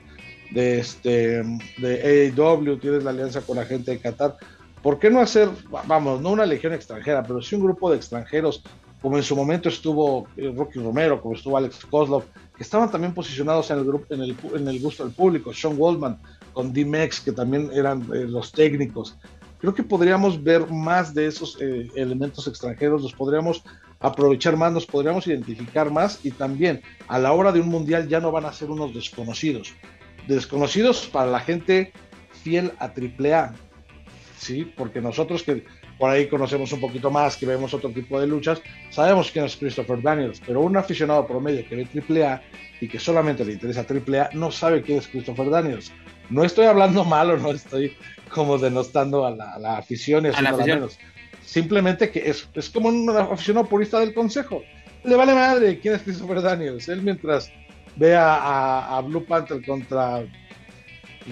[0.50, 1.44] de, este,
[1.78, 4.38] de AEW, tienes la alianza con la gente de Qatar.
[4.82, 5.50] ¿Por qué no hacer,
[5.86, 8.64] vamos, no una legión extranjera, pero sí un grupo de extranjeros,
[9.04, 12.24] como en su momento estuvo eh, Rocky Romero, como estuvo Alex Kozlov,
[12.58, 15.78] que estaban también posicionados en el, grupo, en el, en el gusto del público, Sean
[15.78, 16.20] Goldman
[16.54, 19.18] con D-Mex, que también eran eh, los técnicos.
[19.60, 23.64] Creo que podríamos ver más de esos eh, elementos extranjeros, los podríamos
[23.99, 28.20] aprovechar más, nos podríamos identificar más y también a la hora de un mundial ya
[28.20, 29.74] no van a ser unos desconocidos.
[30.28, 31.93] Desconocidos para la gente
[32.43, 33.54] fiel a AAA,
[34.38, 34.66] ¿sí?
[34.76, 35.64] Porque nosotros que
[35.99, 39.56] por ahí conocemos un poquito más, que vemos otro tipo de luchas, sabemos quién es
[39.56, 41.88] Christopher Daniels, pero un aficionado promedio que ve
[42.26, 42.41] AAA
[42.82, 45.91] y que solamente le interesa AAA no sabe quién es Christopher Daniels.
[46.32, 47.96] No estoy hablando malo, no estoy
[48.30, 50.80] como denostando a la, a la afición y a, la afición.
[50.80, 50.98] Menos.
[51.46, 54.64] Simplemente que es, es como un aficionado purista del consejo.
[55.04, 56.88] Le vale madre quién es Christopher Daniels.
[56.88, 57.52] Él mientras
[57.98, 60.24] ve a, a, a Blue Panther contra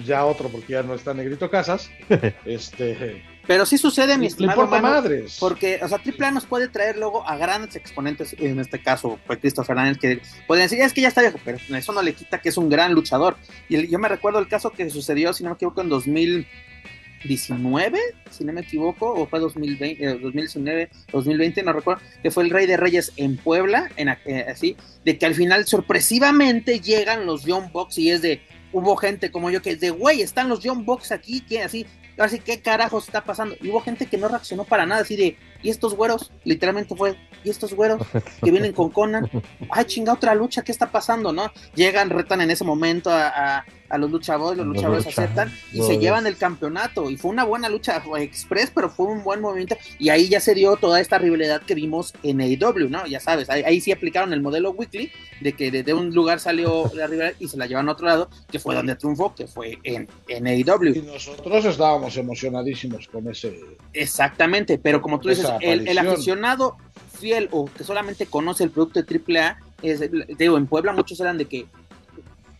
[0.04, 1.90] ya otro, porque ya no está Negrito Casas,
[2.44, 4.70] este pero sí sucede, mi estimado.
[4.70, 5.36] Le madres.
[5.40, 9.40] Porque, o sea, AAA nos puede traer luego a grandes exponentes, en este caso, pues
[9.40, 12.40] Christopher Daniels, que pueden decir, es que ya está viejo, pero eso no le quita
[12.40, 13.36] que es un gran luchador.
[13.68, 17.98] Y yo me recuerdo el caso que sucedió, si no me equivoco, en 2019,
[18.30, 22.50] si no me equivoco, o fue 2020, eh, 2019, 2020, no recuerdo, que fue el
[22.50, 27.46] Rey de Reyes en Puebla, en, eh, así, de que al final sorpresivamente llegan los
[27.46, 28.42] Young Bucks y es de,
[28.72, 31.84] hubo gente como yo que es de, güey, están los Young Bucks aquí, que así,
[32.24, 33.56] así, ¿qué carajos está pasando?
[33.60, 36.30] Y hubo gente que no reaccionó para nada, así de, ¿y estos güeros?
[36.44, 38.06] Literalmente fue, ¿y estos güeros
[38.42, 39.30] que vienen con Conan?
[39.70, 41.50] Ay, chinga, otra lucha, ¿qué está pasando, no?
[41.74, 45.80] Llegan, retan en ese momento a, a, a los luchadores, los luchadores lucha, aceptan y
[45.80, 47.10] no, se llevan el campeonato.
[47.10, 49.76] Y fue una buena lucha fue express, pero fue un buen movimiento.
[49.98, 53.06] Y ahí ya se dio toda esta rivalidad que vimos en AEW, ¿no?
[53.06, 56.90] Ya sabes, ahí, ahí sí aplicaron el modelo weekly, de que desde un lugar salió
[56.94, 59.78] la rivalidad y se la llevan a otro lado, que fue donde triunfó, que fue
[59.82, 60.94] en, en AEW.
[60.94, 63.60] Y nosotros estábamos emocionadísimos con ese.
[63.92, 66.76] Exactamente, pero como tú dices, el, el, aficionado
[67.18, 71.20] fiel o que solamente conoce el producto de AAA, es, te digo, en Puebla muchos
[71.20, 71.66] eran de que,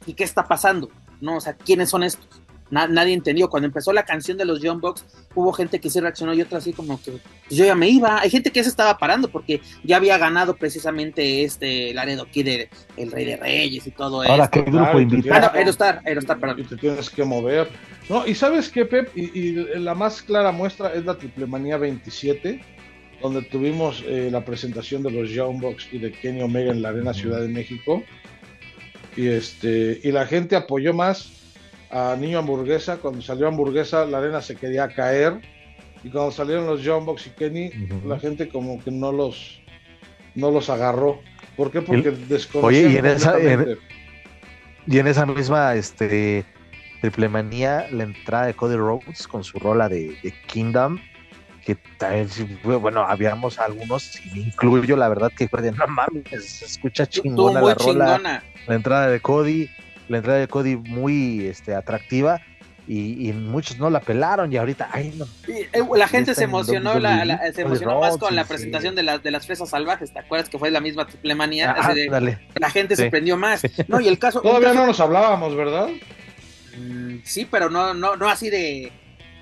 [0.07, 0.91] ¿y qué está pasando?
[1.20, 1.36] ¿No?
[1.36, 2.26] O sea, ¿quiénes son estos?
[2.70, 3.51] Na, nadie entendió.
[3.51, 6.59] Cuando empezó la canción de los Young Bucks, hubo gente que sí reaccionó y otra
[6.59, 8.20] así como que pues yo ya me iba.
[8.20, 13.11] Hay gente que se estaba parando porque ya había ganado precisamente este Laredo Kid, el
[13.11, 14.64] Rey de Reyes y todo Ahora, esto.
[14.64, 15.47] ¿qué grupo invitado?
[15.47, 16.61] Ah, no, Aerostar, Aerostar, perdón.
[16.61, 17.68] Y te tienes que mover.
[18.09, 21.76] No, y sabes qué, Pep, y, y la más clara muestra es la Triple Manía
[21.76, 22.61] 27,
[23.20, 26.90] donde tuvimos eh, la presentación de los Young Bucks y de Kenny Omega en la
[26.90, 28.02] Arena Ciudad de México.
[29.16, 31.32] Y, este, y la gente apoyó más
[31.90, 32.98] a Niño Hamburguesa.
[32.98, 35.40] Cuando salió Hamburguesa, la arena se quería caer.
[36.02, 38.04] Y cuando salieron los Young Bucks y Kenny, uh -huh.
[38.06, 39.60] la gente como que no los,
[40.34, 41.20] no los agarró.
[41.56, 41.82] ¿Por qué?
[41.82, 42.86] Porque desconocían.
[42.86, 43.78] Oye, y en esa, en,
[44.86, 46.44] y en esa misma este,
[47.02, 50.98] triple manía, la entrada de Cody Rhodes con su rola de, de Kingdom,
[51.74, 56.64] que bueno, habíamos algunos, y me incluyo, la verdad, que fue de no mames, se
[56.64, 58.16] escucha chingona la rola.
[58.16, 58.44] Chingona.
[58.66, 59.68] La entrada de Cody,
[60.08, 62.40] la entrada de Cody muy este, atractiva.
[62.88, 65.24] Y, y, muchos no la pelaron y ahorita ay, no.
[65.46, 68.96] y, eh, la gente se emocionó la, la, se emocionó más con la presentación sí.
[68.96, 71.94] de, las de las fresas salvajes te acuerdas que fue la misma triple manía ah,
[72.58, 73.02] la gente sí.
[73.02, 75.88] se prendió más no y el caso todavía caso, no nos hablábamos verdad
[76.78, 78.90] mmm, sí pero no no no así de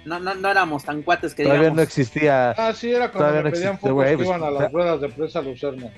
[0.08, 1.76] no, no, no éramos tan cuates que todavía digamos.
[1.76, 5.00] no existía ah sí era cuando me no pedían focos que iban a las ruedas
[5.00, 5.92] de prensa Lucerna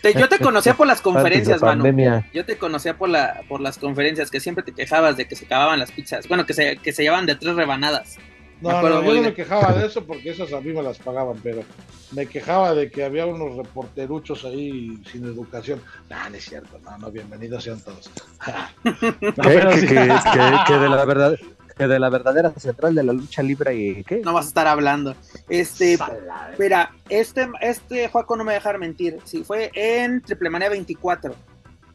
[0.00, 1.84] te, yo te conocía por las conferencias, Manu.
[2.32, 5.44] Yo te conocía por la por las conferencias que siempre te quejabas de que se
[5.46, 6.28] acababan las pizzas.
[6.28, 8.18] Bueno, que se, que se llevaban de tres rebanadas.
[8.60, 11.36] No, no yo no me quejaba de eso porque esas a mí me las pagaban,
[11.42, 11.62] pero
[12.12, 15.80] me quejaba de que había unos reporteruchos ahí sin educación.
[16.08, 18.08] No, no es cierto, no, no, bienvenidos sean todos.
[18.84, 19.86] no, pero que, sí.
[19.88, 21.36] que, que, que, de la verdad,
[21.76, 24.66] que de la verdadera central de la lucha libre y qué no vas a estar
[24.66, 25.14] hablando.
[25.48, 25.98] Este
[26.58, 29.18] mira este este Juaco no me dejar mentir.
[29.24, 31.34] Sí fue en Triple Manía 24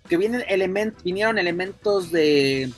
[0.07, 2.71] que vienen element, vinieron elementos de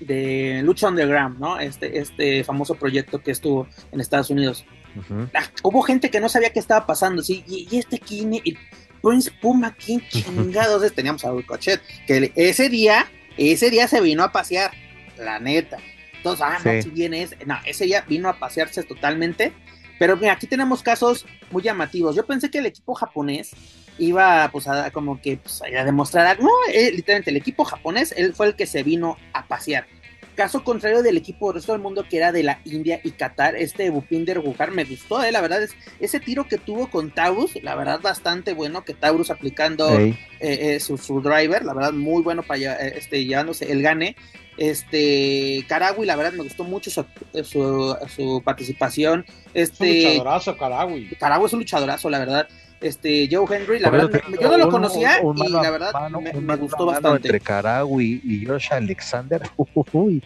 [0.00, 4.64] de lucha underground no este este famoso proyecto que estuvo en Estados Unidos.
[4.96, 5.30] Uh -huh.
[5.34, 8.56] ah, hubo gente que no sabía qué estaba pasando sí y, y este Kine y
[9.02, 10.92] Prince Puma quién chingados es.
[10.94, 14.70] Teníamos a Ricochet que ese día ese día se vino a pasear
[15.18, 15.78] la neta
[16.24, 19.52] todos, ah, no, si bien es, no, ese ya vino a pasearse totalmente,
[20.00, 22.16] pero mira, aquí tenemos casos muy llamativos.
[22.16, 23.52] Yo pensé que el equipo japonés
[23.98, 28.34] iba pues a como que pues, a demostrar, no, eh, literalmente el equipo japonés, él
[28.34, 29.86] fue el que se vino a pasear.
[30.34, 33.54] Caso contrario del equipo del resto del mundo que era de la India y Qatar,
[33.54, 37.62] este Bupinder Bujar me gustó, eh, la verdad es ese tiro que tuvo con Taurus,
[37.62, 42.42] la verdad bastante bueno que Taurus aplicando eh, eh, su, driver, la verdad muy bueno
[42.42, 44.16] para este, llevándose el gane.
[44.56, 47.04] Este Karagui, la verdad me gustó mucho su,
[47.42, 49.24] su, participación.
[49.52, 51.08] Este, es un luchadorazo, Karagui.
[51.16, 52.48] Karagui es un luchadorazo, la verdad
[52.84, 57.28] este Joe Henry, la verdad, yo no lo conocía y la verdad me, gustó bastante.
[57.28, 59.42] Entre Karagui y Josh Alexander,
[59.92, 60.22] uy,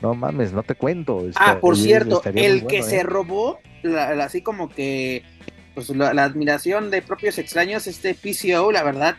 [0.00, 1.24] no mames, no te cuento.
[1.36, 3.02] ah, por cierto, el que se ¿eh?
[3.04, 3.60] robó,
[4.20, 5.22] así como que,
[5.74, 9.16] pues la, admiración de propios extraños, este PCO, la verdad,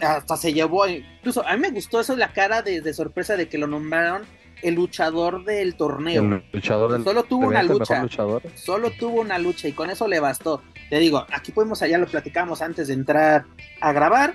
[0.00, 3.58] hasta se llevó, incluso a mí me gustó eso, la cara de sorpresa de que
[3.58, 4.22] lo nombraron
[4.62, 6.42] el luchador del torneo.
[6.52, 8.06] luchador solo tuvo una lucha.
[8.54, 10.62] Solo tuvo una lucha y con eso le bastó.
[10.88, 13.44] Te digo, aquí podemos, allá lo platicamos antes de entrar
[13.80, 14.34] a grabar.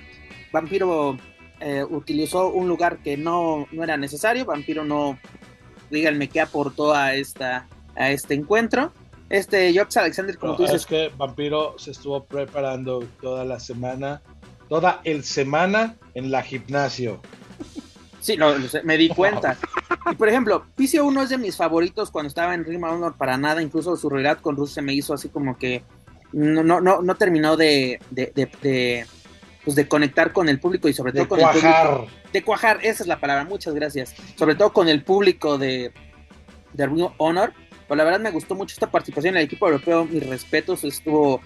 [0.52, 1.16] Vampiro
[1.60, 4.44] eh, utilizó un lugar que no, no era necesario.
[4.44, 5.18] Vampiro no,
[5.90, 8.92] díganme qué aportó a esta a este encuentro.
[9.28, 10.82] Este Jox Alexander, como tú dices.
[10.82, 14.22] Es que Vampiro se estuvo preparando toda la semana,
[14.68, 17.20] toda el semana en la gimnasio.
[18.20, 19.56] Sí, no, me di cuenta.
[20.10, 23.36] Y por ejemplo, PCO 1 es de mis favoritos cuando estaba en Ring Honor para
[23.36, 25.84] nada, incluso su realidad con Ruth se me hizo así como que
[26.32, 29.06] no, no, no, no terminó de, de, de,
[29.64, 32.06] pues de conectar con el público y sobre todo con el público.
[32.32, 34.14] De cuajar, esa es la palabra, muchas gracias.
[34.36, 35.92] Sobre todo con el público de,
[36.72, 37.52] de Ring Honor.
[37.86, 41.40] Pues la verdad me gustó mucho esta participación en el equipo europeo, mis respetos, estuvo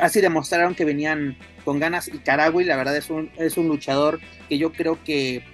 [0.00, 4.58] así demostraron que venían con ganas y la verdad es un, es un luchador que
[4.58, 5.44] yo creo que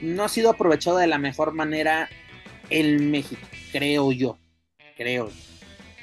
[0.00, 2.08] no ha sido aprovechado de la mejor manera
[2.70, 4.38] en México, creo yo,
[4.96, 5.30] creo.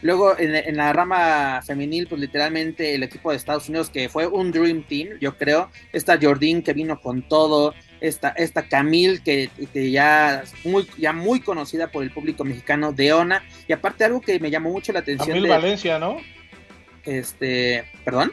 [0.03, 4.51] Luego en, la rama femenil, pues literalmente el equipo de Estados Unidos que fue un
[4.51, 5.71] Dream Team, yo creo.
[5.91, 9.49] Esta Jordín que vino con todo, esta, esta Camille que,
[9.91, 13.43] ya, muy, ya muy conocida por el público mexicano, Deona.
[13.67, 15.29] Y aparte algo que me llamó mucho la atención.
[15.29, 16.17] Camille Valencia, ¿no?
[17.07, 18.31] Este, perdón.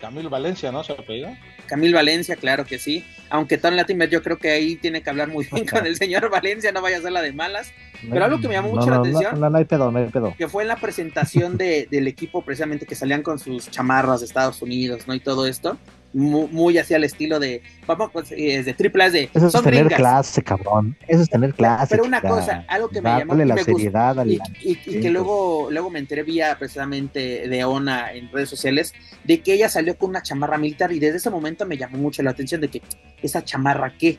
[0.00, 0.82] Camille Valencia, ¿no?
[0.82, 1.28] ¿Se pedido?
[1.66, 3.04] Camil Valencia, claro que sí.
[3.28, 6.30] Aunque Tony Latimer yo creo que ahí tiene que hablar muy bien con el señor
[6.30, 7.72] Valencia, no vaya a ser la de malas.
[8.08, 10.34] Pero algo que me llamó mucho la atención, no, hay pedo, no hay pedo.
[10.38, 14.26] que fue en la presentación de, del equipo precisamente que salían con sus chamarras de
[14.26, 15.14] Estados Unidos, ¿no?
[15.14, 15.76] Y todo esto
[16.12, 19.30] muy, hacia el estilo de, vamos, pues, eh, de triple A de...
[19.32, 20.96] Eso es tener clase, cabrón.
[21.06, 21.86] Eso es tener clase.
[21.90, 23.34] Pero una cosa, algo que me llamó...
[23.34, 28.48] la seriedad y, y, que luego, luego me enteré vía precisamente de Ona en redes
[28.48, 28.92] sociales,
[29.24, 32.22] de que ella salió con una chamarra militar y desde ese momento me llamó mucho
[32.22, 32.82] la atención de que,
[33.22, 34.18] ¿esa chamarra qué?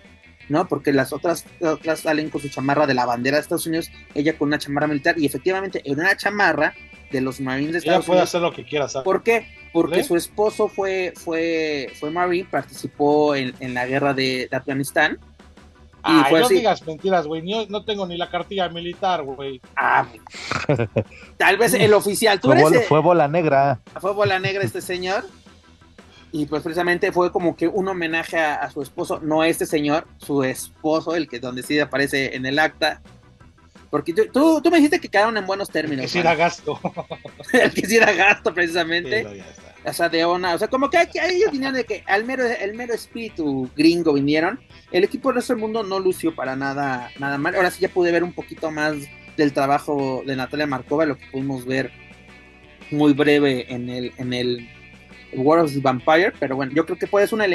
[0.50, 0.68] ¿no?
[0.68, 4.38] Porque las otras, otras salen con su chamarra de la bandera de Estados Unidos, ella
[4.38, 6.74] con una chamarra militar y efectivamente en una chamarra
[7.12, 9.04] de los Marines de Estados Ella puede hacer lo que quiera, ¿sabes?
[9.04, 9.48] ¿Por qué?
[9.74, 15.20] Porque su esposo fue, fue, fue Marine, participó en, la guerra de, Afganistán.
[16.04, 17.44] Y fue no digas mentiras, güey.
[17.70, 19.62] No, tengo ni la cartilla militar, güey.
[19.76, 20.08] Ah,
[21.38, 22.40] tal vez el oficial.
[22.40, 22.52] ¿Tú
[22.88, 23.80] fue, bola, negra.
[24.00, 25.24] Fue bola negra este señor.
[26.34, 30.08] Y pues precisamente fue como que un homenaje a, su esposo, no a este señor,
[30.18, 33.02] su esposo, el que donde sí aparece en el acta.
[33.92, 36.06] Porque tú, tú, me dijiste que quedaron en buenos términos.
[36.06, 36.80] El que sí era gasto.
[37.54, 39.44] el que sí era gasto, precisamente.
[39.86, 40.56] o sea, de ona.
[40.56, 44.14] O sea, como que hay, ellos vinieron de que al mero, el mero espíritu gringo
[44.14, 44.62] vinieron.
[44.92, 47.54] El equipo del resto del mundo no lució para nada, nada mal.
[47.54, 48.96] Ahora sí ya pude ver un poquito más
[49.36, 51.92] del trabajo de Natalia Markova, lo que pudimos ver
[52.92, 54.70] muy breve en el, en el
[55.34, 57.48] World of the Vampire, pero bueno, yo creo que puede ser una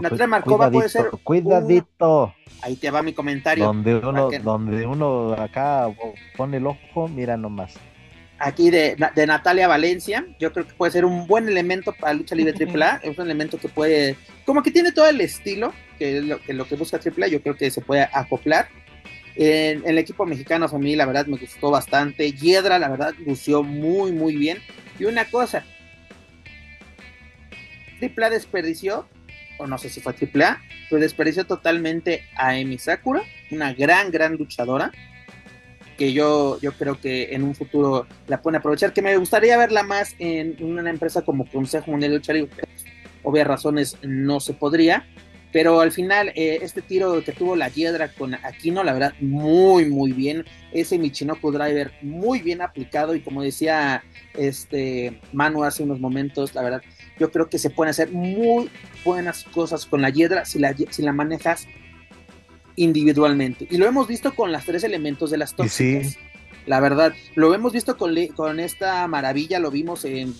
[0.00, 2.34] Natalia Markova puede ser cuidadito.
[2.62, 3.64] Ahí te va mi comentario.
[3.64, 5.88] Donde uno, donde uno acá
[6.36, 7.74] pone el ojo, mira nomás.
[8.38, 12.34] Aquí de, de, Natalia Valencia, yo creo que puede ser un buen elemento para lucha
[12.34, 16.24] libre AAA, es un elemento que puede, como que tiene todo el estilo que es
[16.24, 18.68] lo que, lo que busca AAA, yo creo que se puede acoplar.
[19.36, 23.62] En, el equipo mexicano a mí la verdad me gustó bastante, Hiedra la verdad lució
[23.62, 24.58] muy muy bien.
[24.98, 25.64] Y una cosa,
[28.02, 29.06] AAA desperdició,
[29.58, 34.36] o no sé si fue AAA, pero desperdició totalmente a Emi Sakura, una gran, gran
[34.36, 34.92] luchadora,
[35.96, 39.82] que yo, yo creo que en un futuro la pueden aprovechar, que me gustaría verla
[39.82, 42.64] más en una empresa como Consejo Mundial de Lucha Libre,
[43.22, 45.06] obvias razones no se podría,
[45.52, 49.84] pero al final eh, este tiro que tuvo la Hiedra con Aquino, la verdad, muy,
[49.84, 54.02] muy bien, ese Michinoku Driver muy bien aplicado y como decía
[54.34, 56.82] este Manu hace unos momentos, la verdad,
[57.18, 58.70] yo creo que se pueden hacer muy
[59.04, 61.68] buenas cosas con la hiedra si la, si la manejas
[62.76, 63.68] individualmente.
[63.70, 66.16] Y lo hemos visto con las tres elementos de las tóxicas.
[66.64, 70.32] La verdad, lo hemos visto con, con esta maravilla, lo vimos en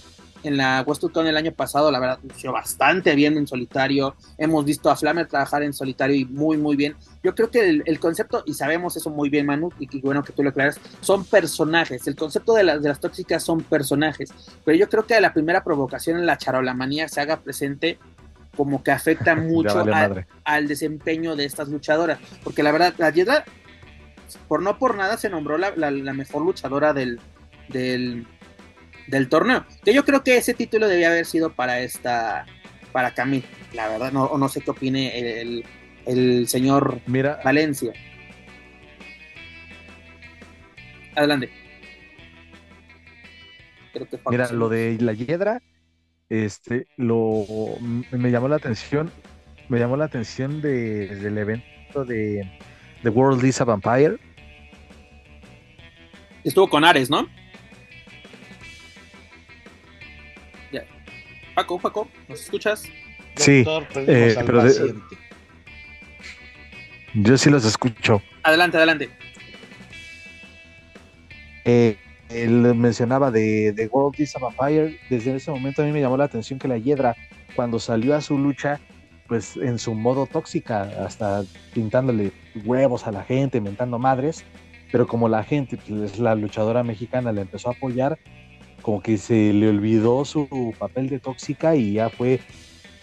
[0.43, 4.15] en la Westwood el año pasado, la verdad, lució bastante bien en solitario.
[4.39, 6.97] Hemos visto a Flamer trabajar en solitario y muy, muy bien.
[7.23, 10.43] Yo creo que el, concepto, y sabemos eso muy bien, Manu, y, bueno que tú
[10.43, 12.07] lo aclaras, son personajes.
[12.07, 14.33] El concepto de, de las tóxicas son personajes.
[14.65, 17.99] Pero yo creo que la primera provocación en la charolamanía se haga presente
[18.57, 19.85] como que afecta mucho
[20.45, 22.19] al, desempeño de estas luchadoras.
[22.43, 23.45] Porque la verdad, la Yedra,
[24.49, 27.21] por no por nada, se nombró la, la mejor luchadora del,
[27.69, 28.27] del,
[29.07, 29.65] del torneo.
[29.85, 32.47] Que yo creo que ese título debía haber sido para esta,
[32.93, 35.65] para Camille, la verdad, no, no sé qué opine el,
[36.07, 37.93] el señor Mira, Valencia.
[41.15, 41.51] Adelante.
[44.31, 45.61] Mira, lo de la hiedra,
[46.29, 47.45] este, lo
[48.11, 49.11] me llamó la atención,
[49.69, 52.51] me llamó la atención de, del evento de
[53.03, 54.17] The World is a Vampire.
[56.43, 57.29] Estuvo con Ares, ¿no?
[61.55, 62.85] Paco, Paco, ¿nos escuchas?
[63.37, 63.65] Sí,
[63.97, 64.63] eh, pero
[67.15, 68.23] yo sí los escucho.
[68.43, 69.11] Adelante, adelante.
[71.65, 71.97] Eh,
[72.31, 74.99] él mencionaba de, de World is a Vampire.
[75.11, 77.17] Desde ese momento a mí me llamó la atención que la Hiedra,
[77.55, 78.81] cuando salió a su lucha,
[79.29, 82.33] pues en su modo tóxica, hasta pintándole
[82.65, 84.45] huevos a la gente, mentando madres,
[84.91, 88.19] pero como la gente, pues, la luchadora mexicana, le empezó a apoyar,
[88.83, 92.41] como que se le olvidó su papel de tóxica y ya fue,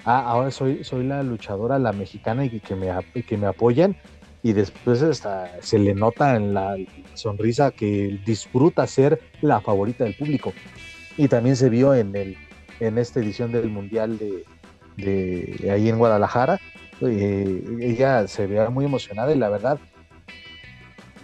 [0.05, 2.91] ah, ahora soy, soy la luchadora, la mexicana y que me,
[3.23, 3.95] que me apoyan.
[4.41, 6.77] Y después hasta se le nota en la
[7.13, 10.53] sonrisa que disfruta ser la favorita del público.
[11.17, 12.38] Y también se vio en, el,
[12.80, 14.45] en esta edición del Mundial de,
[14.95, 16.59] de ahí en Guadalajara.
[17.01, 19.80] Eh, ella se veía muy emocionada y la verdad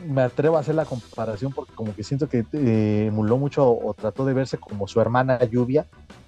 [0.06, 3.94] me atrevo a hacer la comparación porque como que siento que eh, emuló mucho o,
[3.94, 5.86] trató de verse como su hermana Lluvia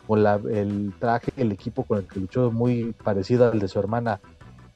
[0.08, 3.80] o la, el traje, el equipo con el que luchó muy parecido al de su
[3.80, 4.20] hermana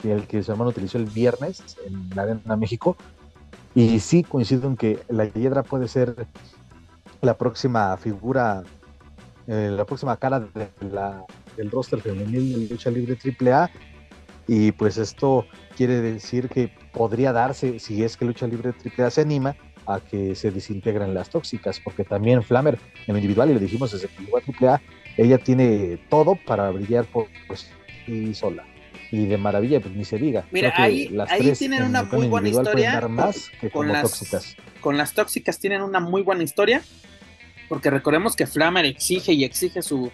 [0.09, 2.95] el que su hermano utilizó el viernes en la Arena México.
[3.73, 6.27] Y sí coincido en que la Hiedra puede ser
[7.21, 8.63] la próxima figura,
[9.47, 10.39] eh, la próxima cara
[11.55, 13.69] del roster femenil de lucha libre AAA.
[14.47, 15.45] Y pues esto
[15.77, 19.55] quiere decir que podría darse, si es que Lucha Libre AAA se anima,
[19.87, 22.77] a que se desintegren las tóxicas, porque también Flammer
[23.07, 24.81] en individual, y lo dijimos desde que llegó a AAA,
[25.17, 27.27] ella tiene todo para brillar por
[28.05, 28.65] sí sola.
[29.11, 30.45] Y de maravilla, pues ni se diga.
[30.51, 33.07] Mira, ahí, ahí tienen una muy buena historia.
[33.09, 34.55] más que con, las, tóxicas.
[34.79, 36.81] con las tóxicas tienen una muy buena historia,
[37.67, 40.11] porque recordemos que Flammer exige y exige su,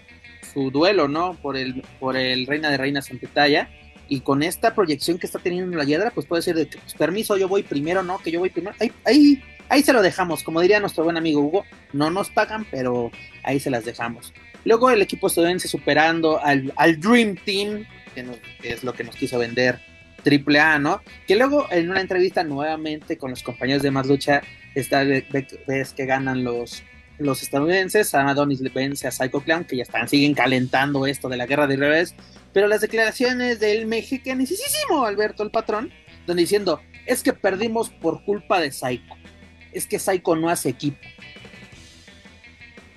[0.51, 1.35] su duelo, ¿no?
[1.35, 3.69] Por el, por el Reina de Reinas en Pitaya
[4.09, 7.37] y con esta proyección que está teniendo la Hiedra, pues puede ser de pues, permiso,
[7.37, 8.75] yo voy primero, no, que yo voy primero.
[8.79, 12.65] Ahí, ahí, ahí se lo dejamos, como diría nuestro buen amigo Hugo, no nos pagan,
[12.69, 13.11] pero
[13.43, 14.33] ahí se las dejamos.
[14.65, 18.25] Luego el equipo estadounidense superando al, al Dream Team, que,
[18.63, 19.79] es lo que nos quiso vender
[20.23, 21.01] Triple A, ¿no?
[21.25, 24.41] Que luego en una entrevista nuevamente con los compañeros de Más Lucha,
[24.73, 26.83] que ganan los,
[27.19, 31.29] los estadounidenses, a Adonis le vence a Psycho Clown, que ya están, siguen calentando esto
[31.29, 32.15] de la guerra de revés,
[32.53, 35.91] pero las declaraciones del mexicanísimo Alberto el patrón,
[36.25, 39.15] donde diciendo, es que perdimos por culpa de Psycho,
[39.71, 40.99] es que Psycho no hace equipo.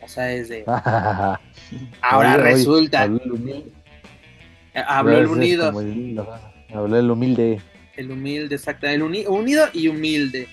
[0.02, 0.64] O sea, es de...
[2.00, 3.02] Ahora resulta...
[3.02, 3.22] Habló
[5.18, 5.72] el unido.
[6.72, 7.60] Habló el humilde.
[7.96, 8.86] El humilde, exacto.
[8.86, 10.48] El unido y humilde.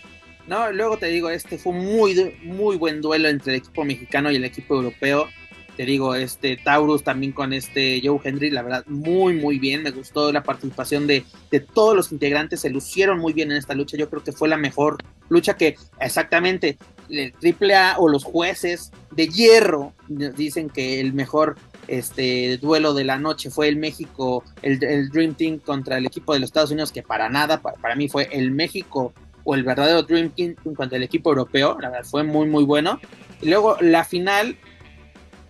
[0.47, 4.37] No, luego te digo, este fue muy, muy buen duelo entre el equipo mexicano y
[4.37, 5.27] el equipo europeo.
[5.76, 9.84] Te digo, este Taurus también con este Joe Henry, la verdad, muy, muy bien.
[9.84, 13.76] Me gustó la participación de, de todos los integrantes, se lucieron muy bien en esta
[13.76, 13.97] lucha.
[13.97, 14.97] Yo creo que fue la mejor
[15.30, 16.77] lucha que exactamente
[17.09, 21.57] el AAA o los jueces de hierro dicen que el mejor
[21.88, 26.39] este duelo de la noche fue el México, el, Dream Team contra el equipo de
[26.39, 29.13] los Estados Unidos, que para nada, para, para mí fue el México
[29.49, 32.65] o el verdadero Dream Team en cuanto al equipo europeo, la verdad fue muy muy
[32.65, 32.99] bueno.
[33.41, 34.57] Y luego la final,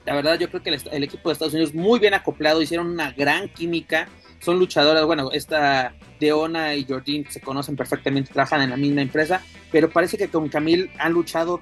[0.06, 3.12] la verdad yo creo que el, equipo de Estados Unidos muy bien acoplado, hicieron una
[3.14, 4.08] gran química,
[4.40, 9.42] son luchadoras, bueno, esta Deona y Jordine se conocen perfectamente, trabajan en la misma empresa,
[9.72, 11.62] pero parece que con Camille han luchado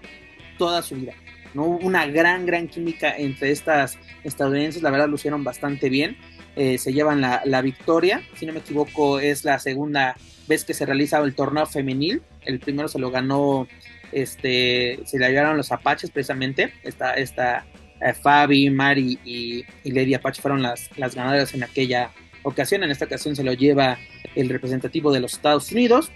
[0.57, 1.14] toda su vida.
[1.53, 1.64] ¿no?
[1.64, 6.18] Una gran, gran química entre estas estadounidenses, la verdad lucieron bastante bien.
[6.57, 10.16] Eh, se llevan la, la, victoria, si no me equivoco es la segunda
[10.47, 12.22] ves que se realiza el torneo femenil.
[12.41, 13.67] El primero se lo ganó,
[14.11, 16.73] este, se le ayudaron los Apaches precisamente.
[16.84, 17.65] Esta, esta
[18.01, 22.11] eh, Fabi, Mari y, Lady Apache fueron las, las ganadoras en aquella,
[22.45, 22.84] ocasión.
[22.84, 23.97] En esta ocasión se lo lleva
[24.35, 26.11] el representativo de los Estados Unidos.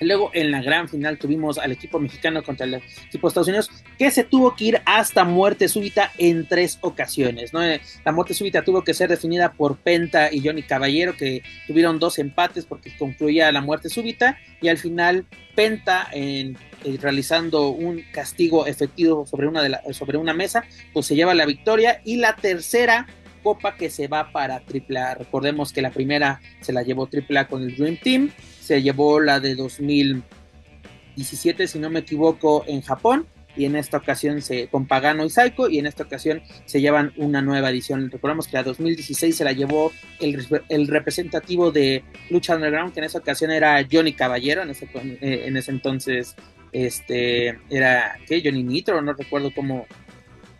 [0.00, 3.70] Luego en la gran final tuvimos al equipo mexicano contra el equipo de Estados Unidos
[3.98, 7.52] que se tuvo que ir hasta muerte súbita en tres ocasiones.
[7.54, 11.98] Eh, la muerte súbita tuvo que ser definida por Penta y Johnny Caballero que tuvieron
[11.98, 18.02] dos empates porque concluía la muerte súbita y al final Penta en, eh, realizando un
[18.12, 22.36] castigo efectivo sobre una, de sobre una mesa pues se lleva la victoria y la
[22.36, 23.06] tercera
[23.42, 25.14] copa que se va para AAA.
[25.14, 28.30] Recordemos que la primera se la llevó AAA con el Dream Team
[28.60, 33.26] se llevó la de 2017, si no me equivoco, en Japón.
[33.56, 35.68] Y en esta ocasión se con Pagano y Saiko.
[35.68, 38.08] Y en esta ocasión se llevan una nueva edición.
[38.10, 43.18] Recordemos que la 2016 se la llevó el, representativo de Lucha Underground, que en esa
[43.18, 44.62] ocasión era Johnny Caballero.
[44.62, 46.36] En ese, eh, en ese entonces
[46.72, 48.42] este era ¿qué?
[48.44, 49.86] Johnny Nitro, no recuerdo cómo,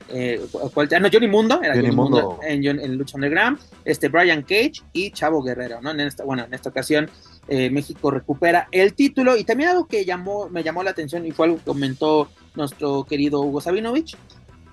[0.09, 5.10] eh, ah, no, Johnny Mundo, era Johnny, Mundo, en, Lucha Underground, este Brian Cage y
[5.10, 5.93] Chavo Guerrero, ¿no?
[5.93, 7.09] En esta, bueno, en esta ocasión
[7.51, 9.36] eh, México recupera el título.
[9.36, 13.05] Y también algo que llamó, me llamó la atención y fue algo que comentó nuestro
[13.05, 14.16] querido Hugo Sabinovich,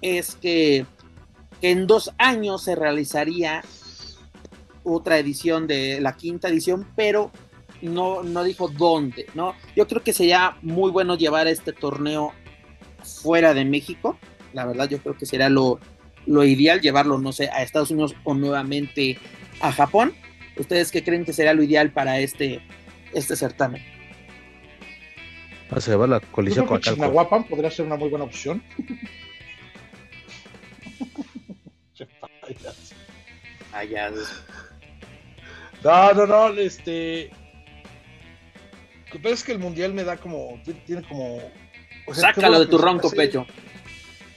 [0.01, 0.85] es que,
[1.63, 3.63] en dos años se realizaría
[4.83, 7.31] otra edición de la quinta edición, pero
[7.81, 9.55] no, no dijo dónde, ¿no?
[9.75, 12.31] Yo creo que sería muy bueno llevar este torneo
[13.03, 14.19] fuera de México,
[14.53, 15.79] la verdad yo creo que sería lo,
[16.27, 19.17] lo ideal llevarlo, no sé, a Estados Unidos o nuevamente
[19.61, 20.13] a Japón,
[20.57, 22.61] ¿Ustedes qué creen que sería lo ideal para este,
[23.13, 23.83] este certamen?
[25.69, 28.63] Vas a llevar la colisión con Chignahuapan podría ser una muy buena opción.
[35.83, 37.29] no, no, no, este.
[39.11, 40.59] Pero es que el mundial me da como.
[40.85, 41.39] Tiene como.
[42.11, 43.45] Sácalo de tu ronco pecho.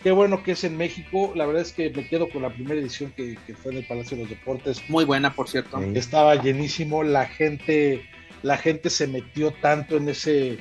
[0.03, 1.33] Qué bueno que es en México.
[1.35, 4.17] La verdad es que me quedo con la primera edición que, fue en el Palacio
[4.17, 4.83] de los Deportes.
[4.89, 5.79] Muy buena, por cierto.
[5.95, 7.03] Estaba llenísimo.
[7.03, 8.03] La gente,
[8.43, 10.57] la gente se metió tanto en ese,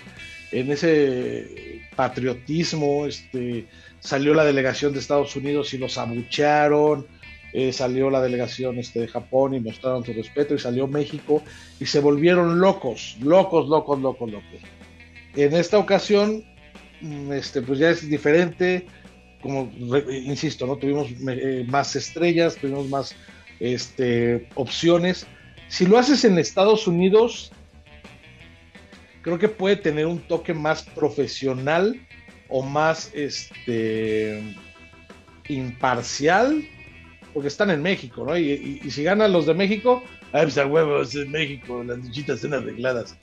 [0.51, 3.05] en ese patriotismo.
[3.05, 3.65] Este,
[4.01, 7.07] salió la delegación de Estados Unidos y los abuchearon.
[7.53, 10.53] Eh, salió la delegación este, de Japón y mostraron su respeto.
[10.53, 11.41] Y salió México
[11.79, 14.59] y se volvieron locos, locos, locos, locos, locos.
[15.37, 16.43] En esta ocasión,
[16.99, 18.85] mm, este, pues ya es diferente
[19.41, 19.71] como
[20.09, 20.77] insisto, ¿no?
[20.77, 23.15] Tuvimos eh, más estrellas, tuvimos más
[23.59, 25.25] este, opciones.
[25.67, 27.51] Si lo haces en Estados Unidos,
[29.21, 31.99] creo que puede tener un toque más profesional
[32.49, 34.55] o más este,
[35.47, 36.67] imparcial,
[37.33, 38.37] porque están en México, ¿no?
[38.37, 40.03] Y, si ganan los de México,
[40.33, 43.15] ay, pues a huevos, en México, las luchitas están arregladas,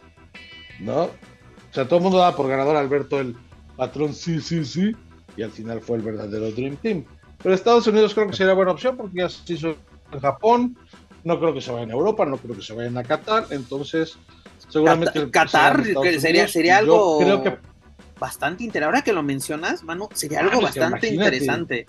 [0.78, 1.04] ¿no?
[1.04, 3.36] O sea, todo el mundo da por ganador Alberto el
[3.76, 4.94] patrón, sí, sí, sí
[5.36, 7.04] y al final fue el verdadero Dream Team.
[7.42, 9.76] Pero Estados Unidos creo que sería buena opción porque ya se hizo
[10.12, 10.78] en Japón,
[11.24, 14.18] no creo que se vayan a Europa, no creo que se vayan a Qatar, entonces
[14.68, 15.30] seguramente...
[15.30, 15.84] Qatar
[16.18, 17.58] sería, sería algo creo que...
[18.18, 21.86] bastante interesante, ahora que lo mencionas, mano, sería algo bastante interesante.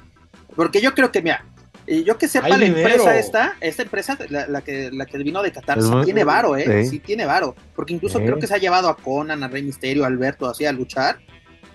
[0.56, 1.46] Porque yo creo que, mira,
[1.88, 5.82] yo que sepa la empresa esta, esta empresa, la, que, la que vino de Qatar,
[5.82, 6.86] sí tiene varo, ¿eh?
[6.86, 7.56] Sí, tiene varo.
[7.76, 10.66] Porque incluso creo que se ha llevado a Conan, a Rey Misterio, a Alberto, así
[10.66, 11.20] a luchar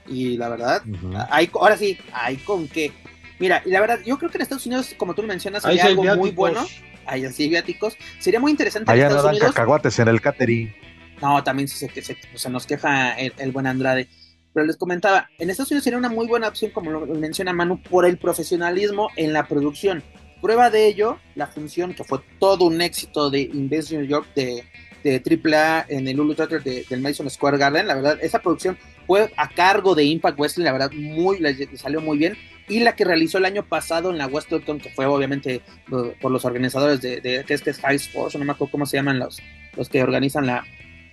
[0.07, 0.83] y la verdad,
[1.31, 2.93] hay, ahora sí, hay con qué.
[3.39, 6.05] Mira, y la verdad, yo creo que en Estados Unidos, como tú mencionas, sería algo
[6.17, 6.65] muy bueno.
[7.07, 7.97] Hay así viáticos.
[8.21, 8.91] Sería muy interesante.
[8.91, 10.73] Allá en Estados cacahuates en el catering.
[11.21, 14.09] No, también se, se, se nos queja el, buen Andrade.
[14.53, 17.83] Pero les comentaba, en Estados Unidos sería una muy buena opción, como lo menciona Manu,
[17.83, 20.03] por el profesionalismo en la producción.
[20.43, 24.65] Prueba de ello, la función que fue todo un éxito de Invest New York de,
[25.05, 27.87] de AAA en el Hulu Theater del Madison Square Garden.
[27.87, 28.77] La verdad, esa producción
[29.07, 32.37] fue a cargo de Impact Wrestling, la verdad, muy, le salió muy bien.
[32.69, 36.45] Y la que realizó el año pasado en la Westleton, que fue obviamente por los
[36.45, 39.19] organizadores de, de que es que es High Sports, no me acuerdo cómo se llaman
[39.19, 39.43] los,
[39.77, 40.65] los que organizan la,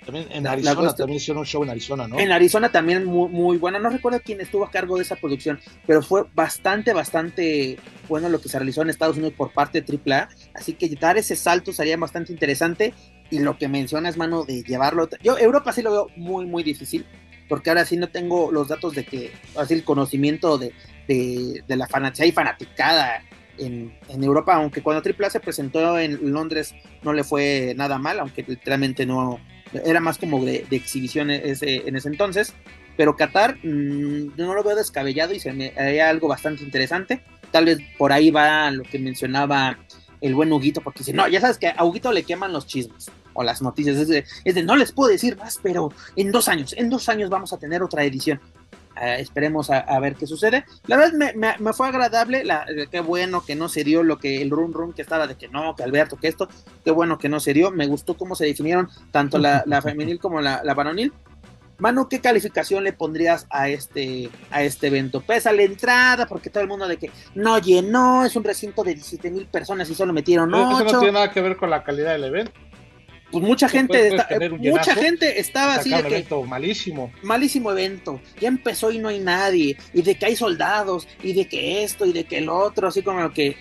[0.05, 2.19] también en Arizona también hicieron un show en Arizona, ¿no?
[2.19, 3.79] En Arizona también muy, muy bueno.
[3.79, 8.41] No recuerdo quién estuvo a cargo de esa producción, pero fue bastante, bastante bueno lo
[8.41, 10.29] que se realizó en Estados Unidos por parte de AAA.
[10.55, 12.93] Así que dar ese salto sería bastante interesante.
[13.29, 15.07] Y lo que mencionas, mano, de llevarlo.
[15.21, 17.05] Yo, Europa sí lo veo muy, muy difícil
[17.49, 20.71] porque ahora sí no tengo los datos de que, así el conocimiento de,
[21.07, 23.23] de, la fanaticada y fanaticada
[23.57, 28.19] en, en, Europa, aunque cuando AAA se presentó en Londres no le fue nada mal,
[28.19, 29.39] aunque literalmente no,
[29.73, 32.53] era más como de, exhibición ese, en ese entonces,
[32.95, 37.21] pero Qatar mm, no lo veo descabellado y se me haría algo bastante interesante,
[37.51, 39.79] tal vez por ahí va lo que mencionaba
[40.21, 43.09] el buen Huguito, porque dice, no, ya sabes que a Huguito le queman los chismes
[43.39, 43.95] o las noticias.
[44.43, 47.53] Es de, no les puedo decir más, pero en dos años, en dos años vamos
[47.53, 48.41] a tener otra edición.
[49.01, 50.65] esperemos a, ver qué sucede.
[50.87, 54.49] La verdad me, fue agradable, la, qué bueno que no se dio lo que el
[54.49, 56.49] run run que estaba de que no, que Alberto, que esto,
[56.83, 57.71] qué bueno que no se dio.
[57.71, 61.13] Me gustó cómo se definieron tanto la, femenil como la, la varonil.
[61.77, 65.21] Manu, ¿qué calificación le pondrías a este, a este evento?
[65.21, 68.95] Pesa la entrada, porque todo el mundo de que no llenó, es un recinto de
[68.95, 70.71] 17 mil personas y solo metieron 8.
[70.71, 72.51] Eso no tiene nada que ver con la calidad del evento.
[73.31, 74.17] Pues mucha gente,
[74.59, 77.11] mucha gente estaba así de que malísimo.
[77.21, 78.19] Malísimo evento.
[78.39, 79.77] Ya empezó y no hay nadie.
[79.93, 81.07] Y de que hay soldados.
[81.21, 82.87] Y de que esto y de que el otro.
[82.87, 83.55] Así como que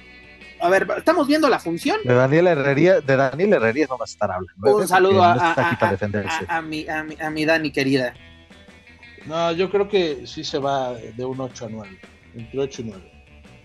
[0.61, 1.99] a ver, estamos viendo la función.
[2.05, 4.77] De Daniel Herrería, de Daniel Herrería no va a estar hablando.
[4.77, 8.15] Un saludo a, mi, a, mi, Dani querida.
[9.27, 11.99] No, yo creo que sí se va de un 8 a 9,
[12.35, 13.13] entre 8 y 9.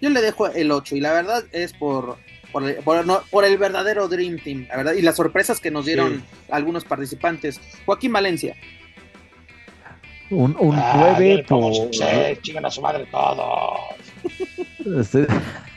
[0.02, 2.18] Yo le dejo el 8 y la verdad es por
[2.54, 7.60] por, el verdadero Dream Team, la verdad, y las sorpresas que nos dieron algunos participantes.
[7.86, 8.56] Joaquín Valencia.
[10.30, 11.74] Un, un 9 por...
[12.66, 13.80] a su madre todos.
[14.98, 15.28] Este,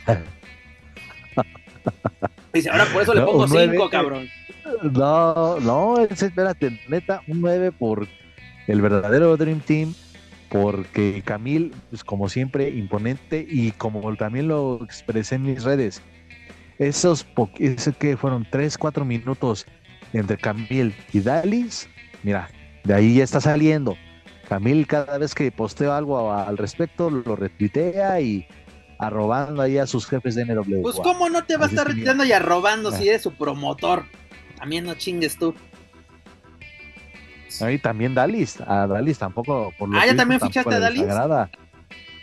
[2.52, 4.28] Dice, ahora por eso le pongo 5, cabrón.
[4.92, 8.08] No, no, espérate, neta, un 9 por
[8.66, 9.94] el verdadero Dream Team,
[10.48, 16.02] porque Camil, pues como siempre, imponente y como también lo expresé en mis redes,
[16.78, 17.26] esos,
[17.98, 19.66] que fueron 3, 4 minutos
[20.12, 21.88] entre Camil y Dalis,
[22.22, 22.48] mira,
[22.84, 23.96] de ahí ya está saliendo.
[24.48, 28.46] Camil cada vez que posteo algo al respecto lo retuitea y
[28.98, 30.82] arrobando ahí a sus jefes de NW.
[30.82, 34.04] Pues cómo no te va a estar retirando y arrobando si eres su promotor.
[34.56, 35.54] También no chingues tú.
[37.60, 41.04] Ahí también Dalis, a Dalis tampoco por lo Ah, ya también fichaste a Dalis.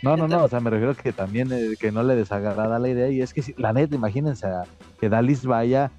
[0.04, 2.88] No, no, no, o sea, me refiero que también eh, que no le desagrada la
[2.88, 4.46] idea y es que la neta, imagínense
[5.00, 5.90] que Dalis vaya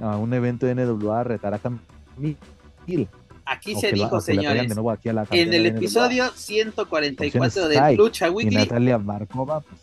[0.00, 2.36] a un evento de NWA a retar a Camil.
[3.44, 4.72] Aquí se dijo, señores,
[5.30, 9.80] en el episodio 144 de Lucha Weekly, Natalia Markova, pues,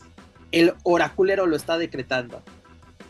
[0.52, 2.42] el oraculero lo está decretando.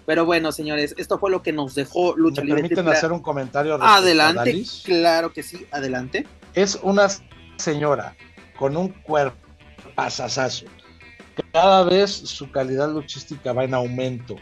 [0.08, 3.78] Pero bueno, señores, esto fue lo que nos dejó Lucha ¿Me permiten hacer un comentario?
[3.80, 6.26] Adelante, claro que sí, adelante.
[6.56, 7.08] Es una
[7.58, 8.16] señora
[8.58, 9.49] con un cuerpo
[10.00, 10.66] pasasazo.
[11.52, 14.36] Cada vez su calidad luchística va en aumento.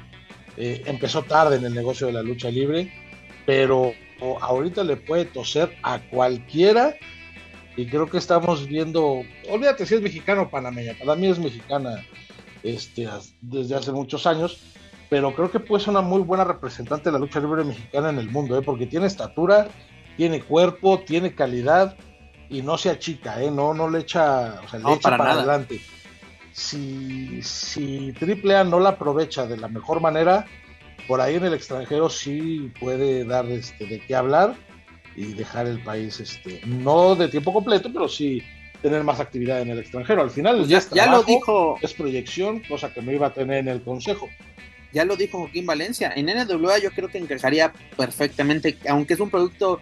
[0.55, 2.91] Eh, empezó tarde en el negocio de la lucha libre,
[3.45, 3.93] pero
[4.41, 6.95] ahorita le puede toser a cualquiera
[7.75, 12.03] y creo que estamos viendo, olvídate si es mexicano o panameña, para mí es mexicana
[12.63, 13.07] este,
[13.41, 14.59] desde hace muchos años,
[15.09, 18.17] pero creo que puede ser una muy buena representante de la lucha libre mexicana en
[18.17, 18.63] el mundo, ¿eh?
[18.63, 19.67] porque tiene estatura,
[20.17, 21.95] tiene cuerpo, tiene calidad
[22.49, 23.51] y no se achica, ¿eh?
[23.51, 25.81] no, no le echa, o sea, le echa para, adelante.
[26.51, 30.45] Si, si AAA no la aprovecha de la mejor manera,
[31.07, 34.55] por ahí en el extranjero sí puede dar este, de qué hablar
[35.15, 38.43] y dejar el país, este, no de tiempo completo, pero sí
[38.81, 40.21] tener más actividad en el extranjero.
[40.21, 41.77] Al final pues ya, ya lo dijo.
[41.81, 44.29] Es proyección, cosa que no iba a tener en el consejo.
[44.93, 46.13] Ya lo dijo Joaquín Valencia.
[46.15, 49.81] En NWA yo creo que encajaría perfectamente, aunque es un producto,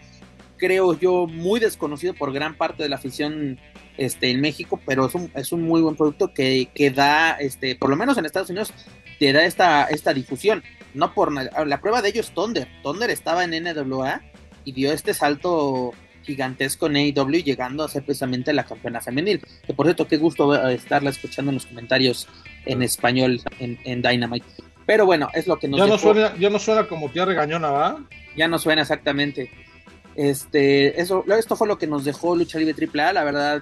[0.57, 3.60] creo yo, muy desconocido por gran parte de la afición
[3.98, 7.76] este, en México, pero es un, es un muy buen producto que, que da, este,
[7.76, 8.73] por lo menos en Estados Unidos,
[9.19, 10.64] te da esta, esta difusión.
[10.94, 12.68] No por la prueba de ello es Thunder.
[12.82, 14.22] Thunder estaba en NWA
[14.64, 19.41] y dio este salto gigantesco en AEW llegando a ser precisamente la campeona femenil.
[19.65, 22.27] Que por cierto, qué gusto estarla escuchando en los comentarios
[22.65, 24.45] en español en, Dynamite.
[24.86, 27.69] Pero bueno, es lo que nos ya no suena Ya no suena como tía regañona,
[27.69, 28.03] ¿va?
[28.36, 29.49] Ya no suena exactamente.
[30.15, 33.61] Este, eso, esto fue lo que nos dejó Lucha Libre AAA, la verdad,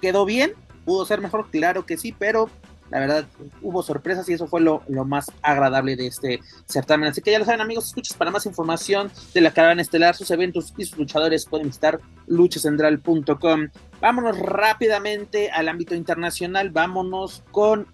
[0.00, 0.52] quedó bien,
[0.84, 2.48] pudo ser mejor, claro que sí, pero
[2.90, 3.26] la verdad,
[3.60, 7.08] hubo sorpresas y eso fue lo, más agradable de este certamen.
[7.10, 10.30] Así que ya lo saben, amigos, escuchas para más información de la caravana estelar, sus
[10.30, 13.68] eventos y sus luchadores pueden visitar luchacentral.com.
[14.00, 17.86] Vámonos rápidamente al ámbito internacional, vámonos con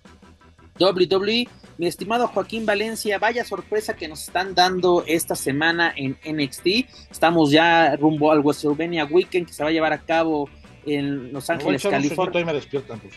[0.78, 1.48] WWE.
[1.76, 6.66] Mi estimado Joaquín Valencia, vaya sorpresa que nos están dando esta semana en NXT.
[7.10, 10.48] Estamos ya rumbo al WrestleMania Weekend que se va a llevar a cabo
[10.86, 12.62] en Los Ángeles, California.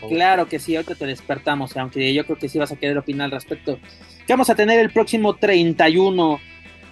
[0.08, 3.26] Claro que sí, ahorita te despertamos, aunque yo creo que sí vas a querer opinar
[3.26, 3.78] al respecto.
[4.26, 6.40] Que vamos a tener el próximo 31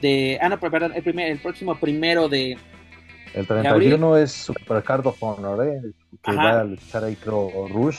[0.00, 0.38] de.
[0.40, 2.56] Ah, no, perdón, el, primer, el próximo primero de.
[3.34, 5.80] El 31 es Supercard of Honor, ¿eh?
[6.22, 7.98] Que va a luchar ahí, creo, Rush.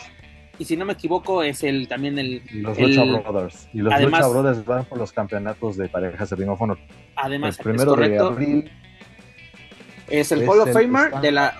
[0.59, 2.41] Y si no me equivoco, es el también el.
[2.51, 3.69] Los Lucha Brothers.
[3.73, 6.79] Y los Lucha Brothers van por los campeonatos de parejas de Ring of Honor.
[7.15, 8.71] Además, el primero de abril.
[10.07, 11.55] Es el Hall of Famer de la.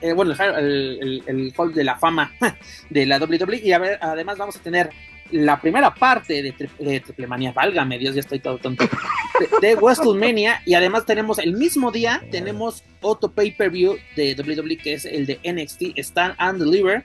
[0.00, 2.32] Eh, bueno, el, el, Hall de la Fama
[2.90, 3.60] de la WWE.
[3.62, 4.90] Y además vamos a tener
[5.30, 8.84] la primera parte de, de Triplemania, válgame Dios, ya estoy todo tonto,
[9.60, 10.60] de, de WrestleMania.
[10.66, 15.38] Y además tenemos el mismo día, tenemos otro pay-per-view de WWE que es el de
[15.44, 17.04] NXT Stand and Deliver,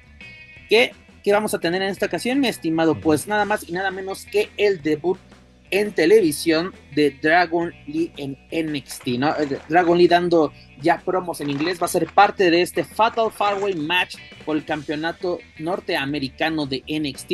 [0.69, 0.91] ¿Qué,
[1.29, 2.99] ¿Qué vamos a tener en esta ocasión, mi estimado?
[2.99, 5.19] Pues nada más y nada menos que el debut
[5.69, 9.35] en televisión de Dragon Lee en NXT, ¿no?
[9.37, 10.51] Eh, Dragon Lee dando
[10.81, 14.65] ya promos en inglés, va a ser parte de este Fatal Farway Match por el
[14.65, 17.31] campeonato norteamericano de NXT,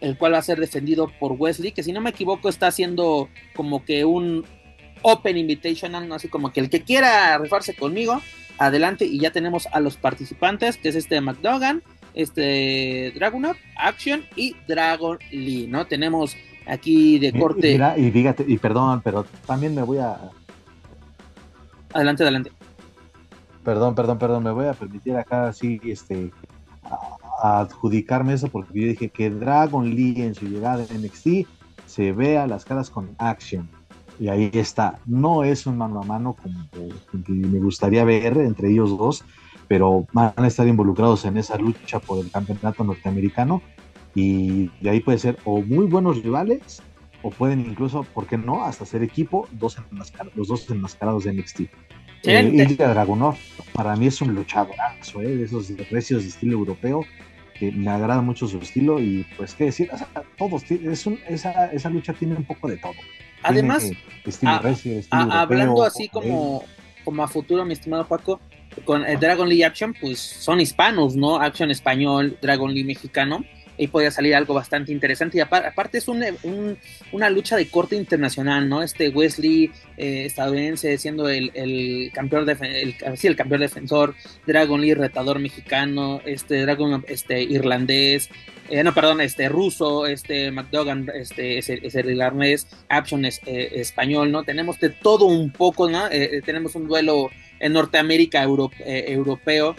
[0.00, 3.28] el cual va a ser defendido por Wesley, que si no me equivoco está haciendo
[3.54, 4.44] como que un
[5.02, 6.16] Open Invitational, ¿no?
[6.16, 8.20] así como que el que quiera rifarse conmigo,
[8.58, 11.84] adelante y ya tenemos a los participantes, que es este McDogan,
[12.16, 15.86] este Dragunov, Action y Dragon Lee, ¿no?
[15.86, 16.36] Tenemos
[16.66, 17.78] aquí de corte.
[17.96, 20.18] y fíjate, y perdón, pero también me voy a.
[21.92, 22.52] Adelante, adelante.
[23.62, 26.30] Perdón, perdón, perdón, me voy a permitir acá así, este,
[27.42, 31.46] adjudicarme eso porque yo dije que Dragon Lee en su llegada en NXT
[31.86, 33.68] se vea las caras con action.
[34.18, 34.98] Y ahí está.
[35.04, 36.66] No es un mano a mano como
[37.12, 39.24] me gustaría ver entre ellos dos,
[39.68, 43.62] pero van a estar involucrados en esa lucha por el campeonato norteamericano
[44.14, 46.82] y de ahí puede ser o muy buenos rivales
[47.22, 48.64] o pueden incluso, ¿por qué no?
[48.64, 49.76] Hasta ser equipo, dos
[50.34, 51.60] los dos enmascarados de NXT.
[52.22, 53.36] Eh, Ilya Dragunov,
[53.72, 55.36] para mí es un luchadorazo, ¿eh?
[55.36, 57.04] de esos precios de estilo europeo,
[57.58, 59.90] que me agrada mucho su estilo y pues qué decir,
[60.36, 62.94] todos, es un, esa, esa lucha tiene un poco de todo.
[63.42, 63.90] Además,
[65.10, 66.64] hablando así como,
[67.04, 68.40] como a futuro, mi estimado Paco,
[68.84, 71.40] con el Dragon Lee Action, pues son hispanos, ¿no?
[71.40, 73.44] Action español, Dragon Lee mexicano
[73.78, 75.38] y podía salir algo bastante interesante.
[75.38, 78.82] Y aparte es una lucha de corte internacional, ¿no?
[78.82, 84.14] Este Wesley eh, estadounidense siendo el, campeón el, el campeón defensor,
[84.46, 88.30] Dragon Lee retador mexicano, este Dragon este irlandés,
[88.68, 94.32] eh, no, perdón, este ruso, este McDogan, este es el, irlandés, Action es, eh, español,
[94.32, 94.42] ¿no?
[94.42, 96.08] Tenemos de todo un poco, ¿no?
[96.44, 97.30] tenemos un duelo
[97.60, 99.74] en Norteamérica europeo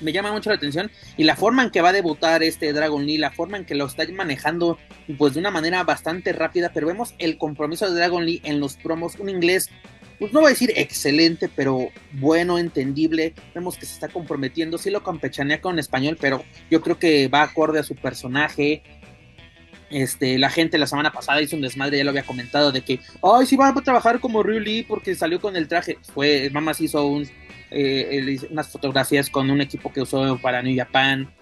[0.00, 3.04] me llama mucho la atención y la forma en que va a debutar este Dragon
[3.06, 4.78] Lee, la forma en que lo está manejando
[5.18, 8.76] pues de una manera bastante rápida, pero vemos el compromiso de Dragon Lee en los
[8.76, 9.70] promos, un inglés
[10.18, 13.34] pues no voy a decir excelente, pero bueno, entendible.
[13.54, 17.42] Vemos que se está comprometiendo, sí lo campechanea con español, pero yo creo que va
[17.42, 18.82] acorde a su personaje.
[19.94, 22.98] Este, la gente la semana pasada hizo un desmadre, ya lo había comentado, de que,
[23.22, 25.98] ay, sí va a trabajar como Ryu Lee porque salió con el traje.
[26.12, 27.28] Fue, Mamas hizo un,
[27.70, 31.32] eh, unas fotografías con un equipo que usó para New Japan.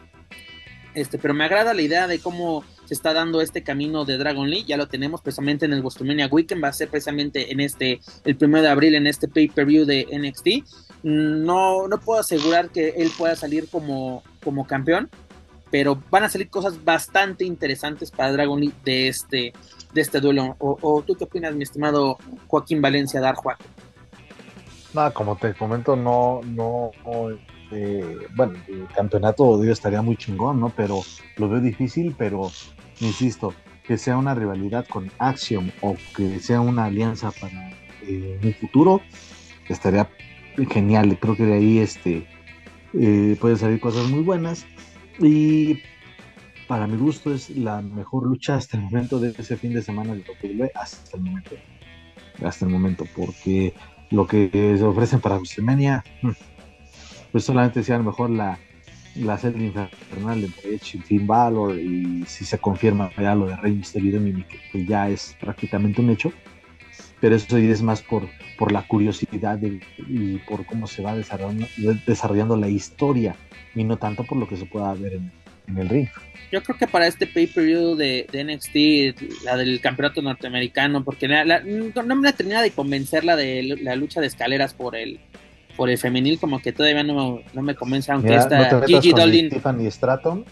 [0.93, 4.51] Este, pero me agrada la idea de cómo se está dando este camino de Dragon
[4.51, 4.67] Lee.
[4.67, 6.63] Ya lo tenemos precisamente en el WrestleMania Weekend.
[6.63, 11.03] Va a ser precisamente en este, el primero de abril, en este pay-per-view de NXT.
[11.05, 15.09] No, no puedo asegurar que él pueda salir como, como campeón,
[15.73, 19.55] pero van a salir cosas bastante interesantes para Dragon Lee de este,
[19.95, 20.55] de este duelo.
[20.59, 23.57] O, tú qué opinas, mi estimado Joaquín Valencia Darjuan?
[24.93, 26.91] Nada, como te comento, no, no,
[27.71, 30.69] eh, bueno, el campeonato digo, estaría muy chingón, ¿no?
[30.77, 31.01] Pero
[31.39, 32.53] lo veo difícil, pero
[33.01, 37.71] insisto, que sea una rivalidad con Axiom o que sea una alianza para
[38.03, 39.01] eh, un futuro,
[39.71, 40.07] estaría
[40.71, 41.19] genial.
[41.19, 42.27] Creo que de ahí este,
[42.93, 44.67] eh, pueden salir cosas muy buenas.
[45.23, 45.81] Y
[46.67, 50.15] para mi gusto es la mejor lucha hasta el momento de ese fin de semana
[50.15, 51.51] de WWE, hasta el momento.
[52.45, 53.75] Hasta el momento, porque
[54.11, 56.05] lo que se ofrecen para WrestleMania,
[57.33, 58.59] pues solamente sea a lo mejor la,
[59.17, 63.57] la serie infernal entre Edge y Finn Balor y si se confirma ya lo de
[63.57, 66.33] Rey Mysterio y que ya es prácticamente un hecho,
[67.23, 68.29] pero eso es más por,
[68.59, 69.61] por la curiosidad
[70.09, 71.69] y por cómo se va desarrollando,
[72.05, 73.37] desarrollando la historia
[73.77, 75.33] y no tanto por lo que se pueda ver en,
[75.69, 76.09] en el ring.
[76.51, 82.33] Yo creo que para este pay-per-view de, NXT, la del campeonato norteamericano, porque no, me
[82.33, 85.21] termina de convencer la de la lucha de escaleras por el
[85.77, 89.49] por el femenil, como que todavía no, me convence, aunque esta Gigi Dolin.
[89.49, 90.45] Tiffany Stratton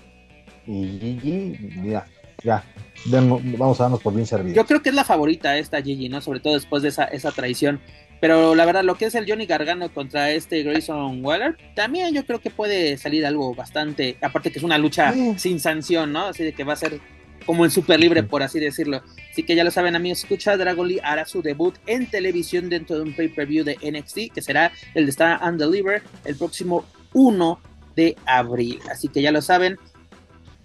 [0.69, 2.07] y Gigi, ya,
[2.45, 2.65] ya,
[3.07, 4.57] vamos a darnos por bien servidos.
[4.57, 6.21] Yo creo que es la favorita esta Gigi, ¿no?
[6.21, 7.81] Sobre todo después de esa, esa traición.
[8.21, 12.27] Pero la verdad, lo que es el Johnny Gargano contra este Grayson Waller, también yo
[12.27, 14.19] creo que puede salir algo bastante.
[14.21, 16.27] Aparte que es una lucha sin sanción, ¿no?
[16.27, 17.01] Así de que va a ser
[17.47, 19.03] como en super libre, por así decirlo.
[19.33, 22.97] Así que ya lo saben, amigos, escucha, Dragon Lee hará su debut en televisión dentro
[22.97, 27.61] de un pay-per-view de NXT, que será el de Star and Deliver el próximo 1
[27.97, 28.81] de abril.
[28.91, 29.79] Así que ya lo saben,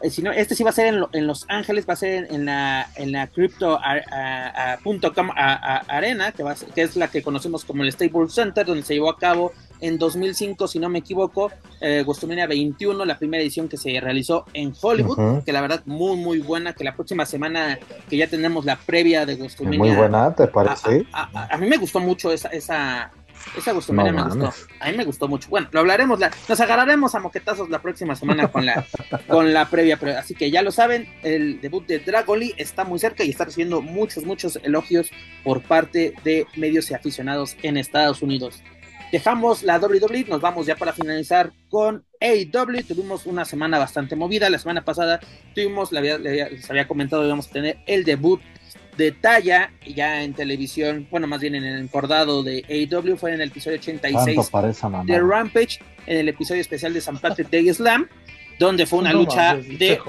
[0.09, 2.87] si no, este sí va a ser en, Los Ángeles, va a ser en, la,
[2.95, 8.65] en la crypto.com arena, que, va que es la que conocemos como el Staples Center,
[8.65, 9.51] donde se llevó a cabo
[9.81, 11.51] en 2005, si no me equivoco,
[11.81, 12.05] eh,
[12.47, 16.73] 21, la primera edición que se realizó en Hollywood, que la verdad muy, muy buena,
[16.73, 17.79] que la próxima semana
[18.09, 19.79] que ya tenemos la previa de WrestleMania.
[19.79, 21.05] Muy buena, ¿te parece?
[21.11, 23.11] A, mí me gustó mucho esa, esa,
[23.57, 24.53] Esa WrestleMania me gustó.
[24.79, 25.49] A mí me gustó mucho.
[25.49, 26.19] Bueno, lo hablaremos,
[26.49, 28.85] nos agarraremos a moquetazos la próxima semana con la,
[29.27, 29.97] con la previa.
[29.97, 33.45] Pero, así que ya lo saben, el debut de Dragoli está muy cerca y está
[33.45, 35.11] recibiendo muchos, muchos elogios
[35.43, 38.63] por parte de medios y aficionados en Estados Unidos.
[39.11, 42.83] Dejamos la WWE, nos vamos ya para finalizar con AEW.
[42.85, 44.49] Tuvimos una semana bastante movida.
[44.49, 45.19] La semana pasada
[45.53, 48.41] tuvimos, les había comentado, íbamos a tener el debut
[48.97, 53.41] de talla ya en televisión, bueno, más bien en el encordado de AEW, fue en
[53.41, 54.51] el episodio 86
[55.05, 58.07] de Rampage, en el episodio especial de San Patrick Day Slam,
[58.59, 59.99] donde fue una lucha de...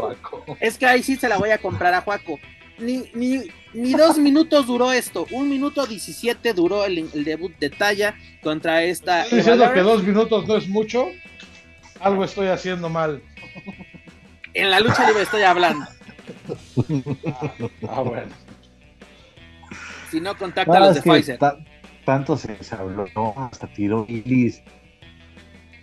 [0.60, 2.38] Es que ahí sí se la voy a comprar a Juaco.
[2.78, 3.40] Ni, ni,
[3.72, 9.22] ni dos minutos duró esto, un minuto diecisiete duró el, debut de talla contra esta...
[9.24, 11.08] ¿Estás diciendo que dos minutos no es mucho?
[12.00, 13.22] Algo estoy haciendo mal.
[14.52, 15.86] En la lucha libre estoy hablando.
[17.88, 18.45] ah bueno
[20.10, 21.38] si no contacta a los de Pfizer.
[22.04, 23.06] tanto se, habló,
[23.36, 24.62] hasta tiró Billis.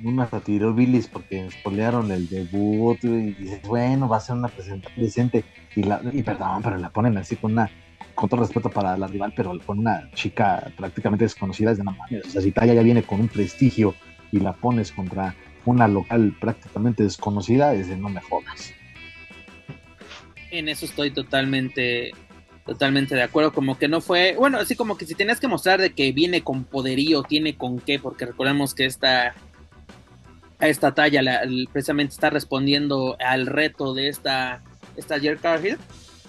[0.03, 4.49] Uno hasta tiró Billis porque spoilearon el debut y dices, bueno, va a ser una
[4.49, 5.45] presentación decente.
[5.75, 7.69] Y, la, y perdón, pero la ponen así con una
[8.15, 11.97] con todo respeto para la rival, pero con una chica prácticamente desconocida, es de nada
[12.25, 13.95] O sea, si Taya ya viene con un prestigio
[14.31, 15.35] y la pones contra
[15.65, 18.73] una local prácticamente desconocida, es de no me jodas.
[20.51, 22.11] En eso estoy totalmente
[22.65, 25.81] Totalmente de acuerdo, como que no fue, bueno, así como que si tenías que mostrar
[25.81, 29.35] de que viene con poderío, tiene con qué, porque recordemos que esta,
[30.61, 31.41] esta talla
[31.73, 34.61] precisamente está respondiendo al reto de esta,
[34.95, 35.77] esta Cargill,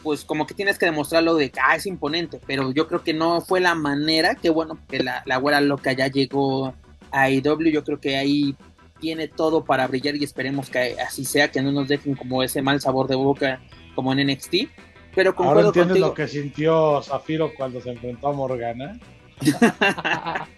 [0.03, 3.15] pues como que tienes que demostrarlo de que ah, es imponente, pero yo creo que
[3.15, 6.75] no fue la manera, que bueno, que la, la güera loca ya llegó
[7.13, 8.57] a IW, yo creo que ahí
[8.99, 12.61] tiene todo para brillar y esperemos que así sea, que no nos dejen como ese
[12.61, 13.61] mal sabor de boca
[13.95, 14.55] como en NXT
[15.15, 18.99] pero Ahora entiendes lo que sintió Zafiro cuando se enfrentó a Morgana.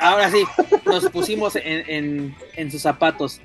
[0.00, 0.42] ahora sí,
[0.84, 2.34] nos pusimos en,
[2.70, 3.40] sus zapatos.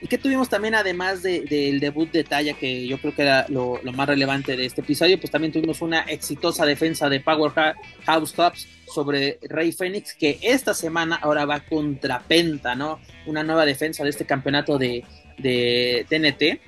[0.00, 3.80] ¿Y qué tuvimos también, además del debut de Talla, que yo creo que era lo,
[3.92, 5.18] más relevante de este episodio?
[5.18, 11.16] Pues también tuvimos una exitosa defensa de Powerhouse Clubs sobre Rey Fénix, que esta semana
[11.16, 13.00] ahora va contra Penta, ¿no?
[13.26, 15.04] Una nueva defensa de este campeonato de,
[15.36, 16.60] de TNT,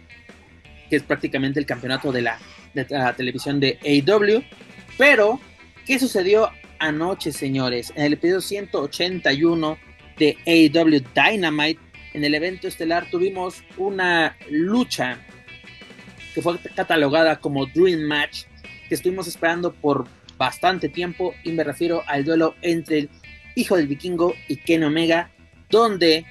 [0.91, 2.39] que es prácticamente el campeonato de la
[2.75, 4.43] de la televisión de AW.
[4.97, 5.41] Pero,
[5.87, 7.93] ¿qué sucedió anoche, señores?
[7.97, 9.79] En el episodio 181
[10.19, 11.81] de AW Dynamite,
[12.13, 15.19] en el evento estelar tuvimos una lucha
[16.35, 18.45] que fue catalogada como Dream Match,
[18.89, 20.07] que estuvimos esperando por
[20.37, 23.11] bastante tiempo, y me refiero al duelo entre el
[23.55, 25.31] hijo del vikingo y Ken Omega,
[25.69, 26.25] donde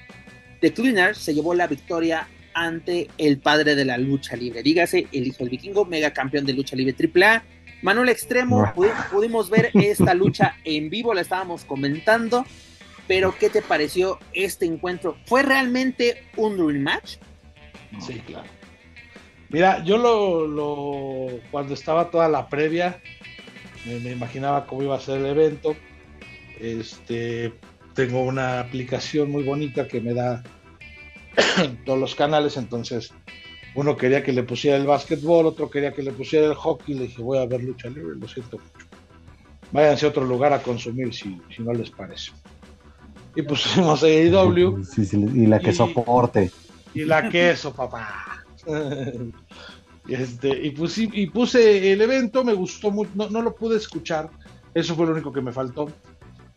[0.62, 2.28] The Cleaner se llevó la victoria
[2.60, 4.62] ante el padre de la lucha libre.
[4.62, 7.44] Dígase, el hijo del vikingo, mega campeón de lucha libre AAA.
[7.82, 8.74] Manuel Extremo,
[9.10, 12.46] pudimos ver esta lucha en vivo, la estábamos comentando,
[13.08, 15.16] pero ¿qué te pareció este encuentro?
[15.26, 17.16] ¿Fue realmente un dream match?
[18.06, 18.50] Sí, claro.
[19.48, 23.00] Mira, yo lo, cuando estaba toda la previa,
[23.86, 25.78] me, me, imaginaba cómo iba a ser el evento.
[26.60, 27.54] Este,
[27.96, 30.44] tengo una aplicación muy bonita que me da
[31.86, 33.14] todos los canales, entonces
[33.76, 37.04] uno quería que le pusiera el básquetbol, otro quería que le pusiera el hockey, le
[37.04, 38.88] dije, voy a ver lucha libre, lo siento mucho.
[39.72, 42.32] Váyanse a otro lugar a consumir si, si no les parece.
[43.36, 44.82] Y pusimos AEW.
[45.36, 46.52] y la que soporte.
[46.94, 48.44] Y la queso, papá.
[50.08, 54.30] este, y, puse, y puse el evento, me gustó mucho, no, no lo pude escuchar,
[54.74, 55.92] eso fue lo único que me faltó.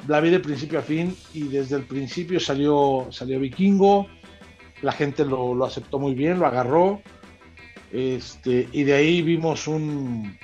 [0.09, 4.09] La vi de principio a fin y desde el principio salió, salió Vikingo,
[4.83, 7.01] la gente lo, aceptó muy bien, lo agarró.
[7.93, 10.37] Este, y de ahí vimos un.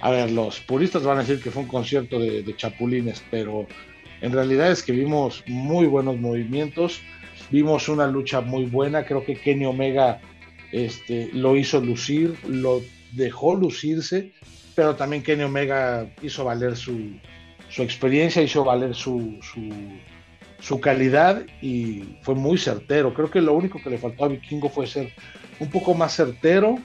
[0.00, 3.66] A ver, los puristas van a decir que fue un concierto de, chapulines, pero
[4.20, 7.00] en realidad es que vimos muy buenos movimientos,
[7.50, 9.04] vimos una lucha muy buena.
[9.04, 10.20] Creo que Kenny Omega
[10.72, 12.80] este, lo hizo lucir, lo
[13.12, 14.32] dejó lucirse,
[14.74, 17.12] pero también Kenny Omega hizo valer su,
[17.68, 19.38] su experiencia, hizo valer su
[20.80, 23.14] calidad y fue muy certero.
[23.14, 25.12] Creo que lo único que le faltó a Vikingo fue ser
[25.58, 26.78] un poco más certero,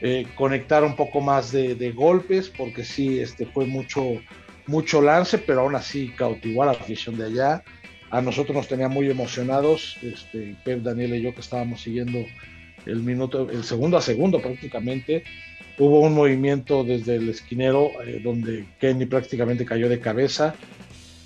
[0.00, 4.04] eh, conectar un poco más de, golpes, porque sí, este, fue mucho,
[4.66, 7.62] mucho lance, pero aún así cautivó a la afición de allá.
[8.10, 12.24] A nosotros nos tenía muy emocionados, este, Pep, Daniel y yo que estábamos siguiendo
[12.86, 15.24] el minuto, el segundo a segundo prácticamente.
[15.78, 20.54] Hubo un movimiento desde el esquinero eh, donde Kenny prácticamente cayó de cabeza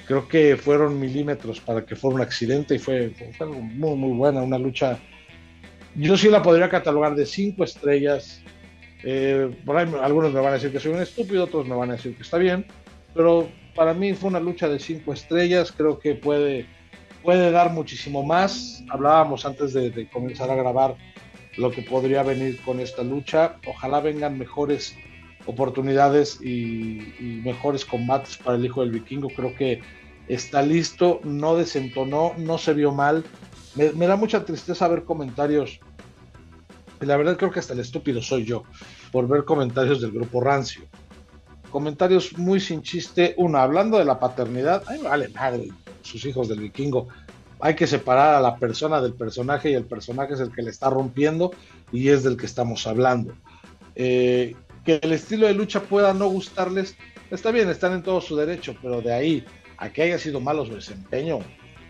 [0.07, 4.59] creo que fueron milímetros para que fuera un accidente y fue, muy, muy buena, una
[4.59, 4.99] lucha.
[5.95, 8.43] Yo sí la podría catalogar de cinco estrellas.
[9.03, 11.91] Eh, por ahí algunos me van a decir que soy un estúpido, otros me van
[11.91, 12.67] a decir que está bien,
[13.15, 15.73] pero para mí fue una lucha de cinco estrellas.
[15.73, 16.67] Creo que puede
[17.25, 18.85] puede dar muchísimo más.
[18.91, 20.95] Hablábamos antes de, comenzar a grabar
[21.57, 23.57] lo que podría venir con esta lucha.
[23.67, 24.95] Ojalá vengan mejores
[25.47, 29.29] oportunidades y, mejores combates para el hijo del vikingo.
[29.29, 29.83] Creo que
[30.29, 33.25] está listo, no desentonó, no se vio mal.
[33.75, 35.81] Me, da mucha tristeza ver comentarios.
[37.01, 38.63] La verdad creo que hasta el estúpido soy yo
[39.13, 40.85] por ver comentarios del grupo Rancio
[41.75, 43.35] comentarios muy sin chiste.
[43.37, 45.73] Uno, hablando de la paternidad, ay, vale madre,
[46.03, 47.09] sus hijos del vikingo.
[47.59, 50.71] Hay que separar a la persona del personaje y el personaje es el que le
[50.71, 51.51] está rompiendo
[51.91, 53.35] y es del que estamos hablando.
[53.97, 54.55] Eh,
[54.85, 56.97] que el estilo de lucha pueda no gustarles,
[57.31, 59.45] está bien, están en todo su derecho, pero de ahí
[59.79, 61.41] a que haya sido malo su desempeño,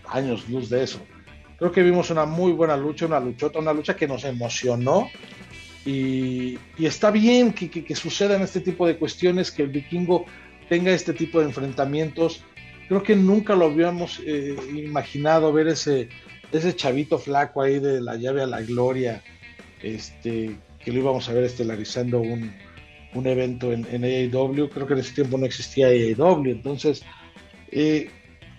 [0.09, 1.01] años luz de eso.
[1.59, 5.09] Creo que vimos una muy buena lucha, una luchota, una lucha que nos emocionó
[5.85, 10.25] y, está bien que, que, sucedan este tipo de cuestiones, que el vikingo
[10.69, 12.43] tenga este tipo de enfrentamientos.
[12.89, 16.09] Creo que nunca lo habíamos eh, imaginado ver ese,
[16.53, 19.23] ese chavito flaco ahí de la llave a la gloria,
[19.83, 22.53] este, que lo íbamos a ver estelarizando un,
[23.15, 24.69] un evento en, en, AEW.
[24.69, 27.03] Creo que en ese tiempo no existía AEW, entonces
[27.71, 28.11] eh,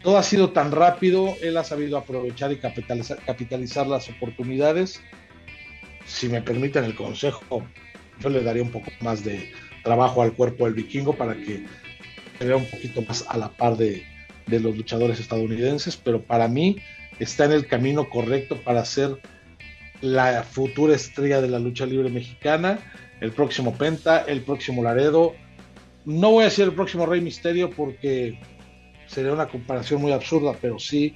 [0.04, 5.02] todo ha sido tan rápido, él ha sabido aprovechar y capitalizar, capitalizar las oportunidades
[6.06, 7.66] si me permiten el consejo,
[8.20, 9.52] yo le daría un poco más de
[9.84, 11.66] trabajo al cuerpo del vikingo para que
[12.38, 14.04] se vea un poquito más a la par de,
[14.48, 16.78] los luchadores estadounidenses, pero para mí
[17.20, 19.20] está en el camino correcto para ser
[20.02, 22.80] la futura estrella de la lucha libre mexicana,
[23.22, 25.34] el próximo Penta, el próximo Laredo.
[26.06, 28.40] No voy a decir el próximo Rey Misterio porque
[29.08, 31.16] sería una comparación muy absurda, pero sí,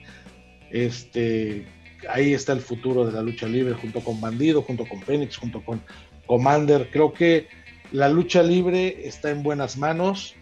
[0.71, 1.65] este,
[2.09, 5.63] ahí está el futuro de la lucha libre junto con Bandido, junto con Fénix, junto
[5.63, 5.81] con
[6.26, 6.89] Commander.
[6.91, 7.47] Creo que
[7.91, 10.35] la lucha libre está en buenas manos.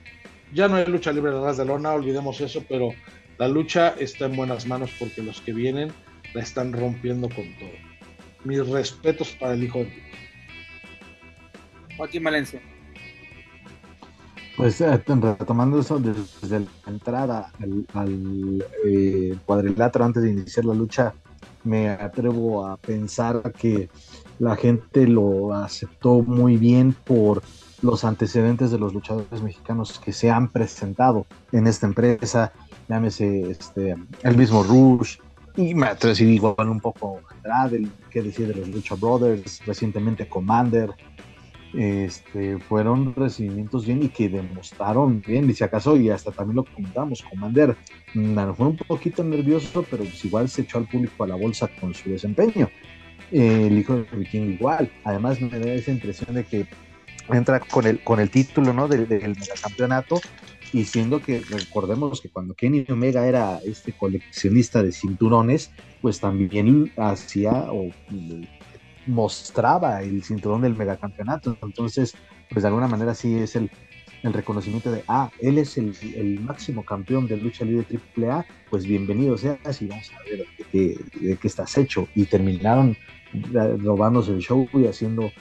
[0.54, 2.94] Ya no hay lucha libre detrás de lona, olvidemos eso, pero
[3.38, 5.92] la lucha está en buenas manos porque los que vienen
[6.34, 7.70] la están rompiendo con todo.
[8.44, 10.07] Mis respetos para el hijo de
[11.98, 12.62] Joaquín Valencia.
[14.56, 17.52] Pues eh, retomando eso desde la entrada
[17.94, 21.14] al, eh, cuadrilátero antes de iniciar la lucha,
[21.64, 23.90] me atrevo a pensar que
[24.40, 27.44] la gente lo aceptó muy bien por
[27.84, 32.52] los antecedentes de los luchadores mexicanos que se han presentado en esta empresa,
[32.90, 33.56] llámese
[34.24, 35.18] el mismo Rush,
[35.56, 40.92] y me atrevo igual un poco Andrade, que decir de los Lucha Brothers, recientemente Commander,
[41.74, 46.66] este, fueron recibimientos bien y que demostraron bien, y si acaso, y hasta también lo
[46.66, 47.76] comentamos, Commander,
[48.14, 51.70] mm, fue un poquito nervioso, pero pues igual se echó al público a la bolsa
[51.80, 52.70] con su desempeño.
[53.32, 56.66] el hijo de Viking igual, además me da esa impresión de que
[57.30, 58.88] entra con el, con el título ¿no?
[58.88, 60.22] del, del megacampeonato
[60.74, 65.72] y siendo que recordemos que cuando Kenny Omega era este coleccionista de cinturones,
[66.02, 67.90] pues también hacía o
[69.08, 71.58] mostraba el cinturón del megacampeonato.
[71.62, 72.16] Entonces,
[72.50, 73.72] pues de alguna manera sí es el,
[74.24, 77.86] el reconocimiento de, ah, él es el, el, máximo campeón de lucha libre
[78.18, 82.08] AAA, pues bienvenido sea y vamos a ver de qué, estás hecho.
[82.16, 82.98] Y terminaron
[83.84, 85.32] robándose el show y haciendo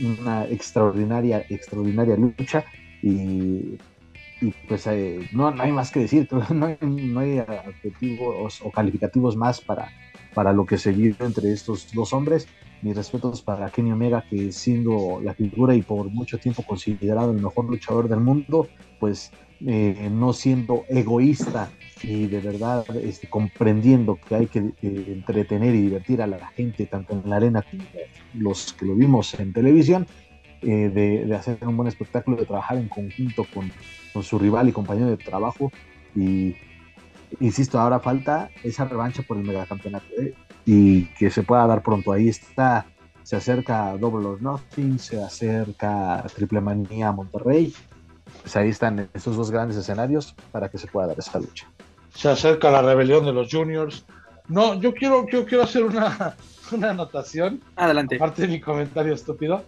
[0.00, 2.64] una extraordinaria, extraordinaria lucha
[3.02, 3.78] y,
[4.40, 8.70] y pues eh, no, no, hay más que decir, no hay, no hay adjetivos o
[8.70, 9.90] calificativos más para,
[10.34, 12.48] para lo que se vio entre estos dos hombres
[12.82, 17.40] mis respetos para Kenny Omega, que siendo la figura y por mucho tiempo considerado el
[17.40, 18.68] mejor luchador del mundo,
[19.00, 19.32] pues
[19.66, 21.70] eh, no siendo egoísta
[22.02, 27.14] y de verdad este, comprendiendo que hay que entretener y divertir a la gente, tanto
[27.14, 27.82] en la arena como
[28.34, 30.06] los que lo vimos en televisión,
[30.62, 30.90] eh,
[31.24, 33.70] de, hacer un buen espectáculo, de trabajar en conjunto con,
[34.12, 35.72] con su rival y compañero de trabajo.
[36.14, 36.54] Y
[37.40, 40.06] insisto, ahora falta esa revancha por el megacampeonato.
[40.70, 42.12] Y que se pueda dar pronto.
[42.12, 42.84] Ahí está,
[43.22, 47.72] se acerca Double or Nothing, se acerca Triple Manía Monterrey.
[48.42, 51.66] Pues ahí están estos dos grandes escenarios para que se pueda dar esa lucha.
[52.14, 54.04] Se acerca la rebelión de los juniors.
[54.46, 56.36] No, yo quiero, yo quiero hacer una,
[56.72, 57.62] una anotación.
[57.74, 58.16] Adelante.
[58.16, 59.64] Aparte de mi comentario estúpido.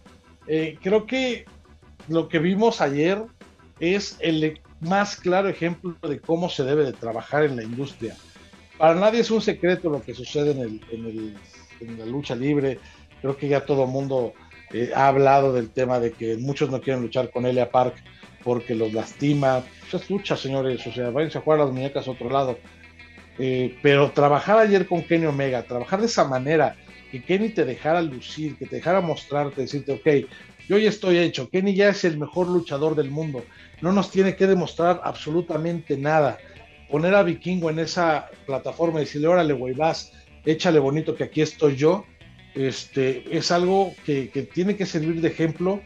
[0.46, 1.46] Eh, creo que
[2.08, 3.24] lo que vimos ayer
[3.78, 8.14] es el más claro ejemplo de cómo se debe de trabajar en la industria
[8.80, 12.78] para nadie es un secreto lo que sucede en, la lucha libre.
[13.20, 14.32] Creo que ya todo el mundo
[14.72, 17.96] eh, ha hablado del tema de que muchos no quieren luchar con Elia Park
[18.42, 19.62] porque los lastima.
[19.90, 20.86] Pues es lucha, señores.
[20.86, 22.58] O sea, váyanse a jugar las muñecas a otro lado.
[23.38, 26.74] Eh, pero trabajar ayer con Kenny Omega, trabajar de esa manera,
[27.12, 30.26] que Kenny te dejara lucir, que te dejara mostrarte, decirte, ok,
[30.68, 33.44] yo ya estoy hecho, Kenny ya es el mejor luchador del mundo,
[33.80, 36.38] no nos tiene que demostrar absolutamente nada
[36.90, 40.12] poner a Vikingo en esa plataforma y decirle, órale, güey, vas,
[40.44, 42.04] échale bonito que aquí estoy yo,
[42.54, 45.80] este, es algo que, tiene que servir de ejemplo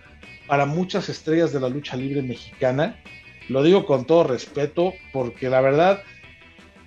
[0.47, 3.01] para muchas estrellas de la lucha libre mexicana.
[3.49, 6.03] Lo digo con todo respeto, porque la verdad,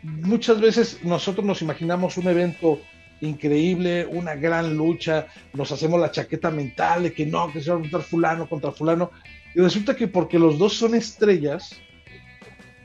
[0.02, 2.80] muchas veces nosotros nos imaginamos un evento
[3.22, 7.78] increíble, una gran lucha, nos hacemos la chaqueta mental de que no, que se va
[7.78, 9.12] a juntar fulano contra fulano,
[9.56, 11.82] y resulta que porque los dos son estrellas,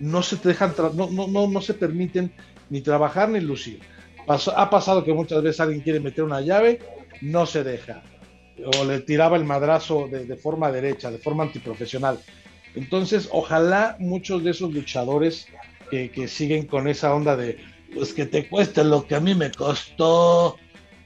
[0.03, 2.33] no se dejan, no, no, no, no se permiten
[2.71, 3.81] ni trabajar ni lucir
[4.27, 6.81] ha pasado que muchas veces alguien quiere meter una llave,
[7.21, 8.03] no se deja.
[8.79, 12.19] O le tiraba el madrazo de, forma derecha, de forma antiprofesional.
[12.75, 15.47] Entonces, ojalá muchos de esos luchadores
[15.91, 17.59] que, siguen con esa onda de,
[17.95, 20.57] pues que te cueste lo que a mí me costó,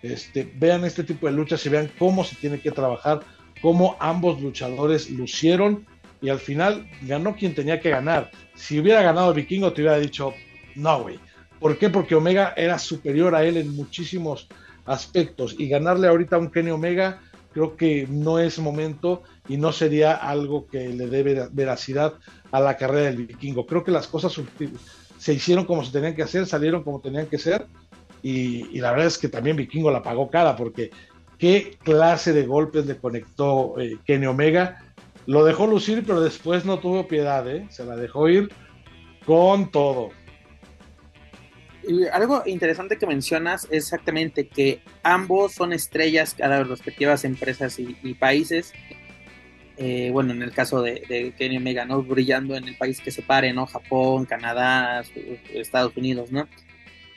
[0.02, 3.20] este, vean este tipo de luchas y vean cómo se tiene que trabajar,
[3.62, 5.86] cómo ambos luchadores lucieron
[6.20, 8.30] y al final ganó quien tenía que ganar.
[8.56, 10.32] Si hubiera ganado Vikingo, te hubiera dicho,
[10.74, 11.20] no, güey,
[11.60, 11.90] ¿Por qué?
[11.90, 14.48] Porque Omega era superior a él en muchísimos
[14.84, 17.20] aspectos y ganarle ahorita a un Kenny Omega
[17.52, 22.14] creo que no es momento y no sería algo que le dé veracidad
[22.52, 23.66] a la carrera del vikingo.
[23.66, 24.38] Creo que las cosas
[25.18, 27.66] se hicieron como se tenían que hacer, salieron como tenían que ser
[28.22, 30.90] y, la verdad es que también vikingo la pagó cara porque
[31.38, 34.84] qué clase de golpes le conectó eh, Kenny Omega.
[35.26, 37.66] Lo dejó lucir, pero después no tuvo piedad, ¿eh?
[37.70, 38.48] se la dejó ir
[39.24, 40.10] con todo
[42.12, 48.72] algo interesante que mencionas es exactamente que ambos son estrellas cada respectivas empresas y, países.
[49.76, 52.02] Eh, bueno, en el caso de, Kenny Omega, ¿no?
[52.02, 53.66] Brillando en el país que se pare, ¿no?
[53.66, 55.04] Japón, Canadá,
[55.52, 56.48] Estados Unidos, ¿no?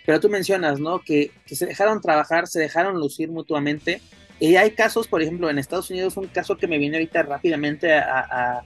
[0.05, 0.99] Pero tú mencionas, ¿no?
[0.99, 4.01] Que, se dejaron trabajar, se dejaron lucir mutuamente.
[4.39, 7.93] Y hay casos, por ejemplo, en Estados Unidos, un caso que me viene ahorita rápidamente
[7.93, 8.63] a,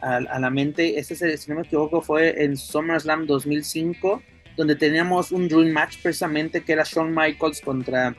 [0.00, 4.22] a la mente, ese, si no me equivoco, fue en SummerSlam 2005
[4.56, 8.14] donde teníamos un dream match precisamente que era Shawn Michaels contra,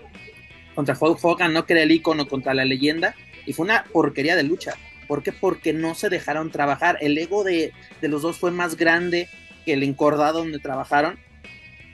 [0.76, 3.16] contra Hulk Hogan, no que era el icono contra la leyenda,
[3.46, 4.74] y fue una porquería de lucha.
[5.08, 5.32] ¿Por qué?
[5.34, 6.98] Porque no se dejaron trabajar.
[7.02, 9.28] El ego de, los dos fue más grande
[9.66, 11.20] que el encordado donde trabajaron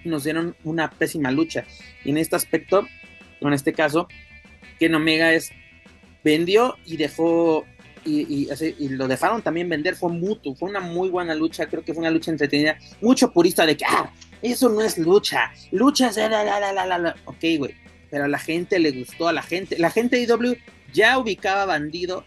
[0.05, 1.65] nos dieron una pésima lucha.
[2.05, 2.87] Y en este aspecto,
[3.41, 4.07] en este caso,
[4.79, 5.51] Ken Omega es
[6.23, 7.65] vendió y dejó
[8.05, 12.01] y, lo dejaron también vender, fue mutuo, fue una muy buena lucha, creo que fue
[12.01, 14.09] una lucha entretenida, mucho purista de que, ah,
[14.41, 15.51] eso no es lucha.
[15.71, 17.15] Lucha es la, la, la, la, la.
[17.25, 17.75] Ok, güey.
[18.09, 19.77] Pero a la gente le gustó, a la gente.
[19.77, 20.55] La gente de IW
[20.93, 22.23] ya ubicaba a Bandido,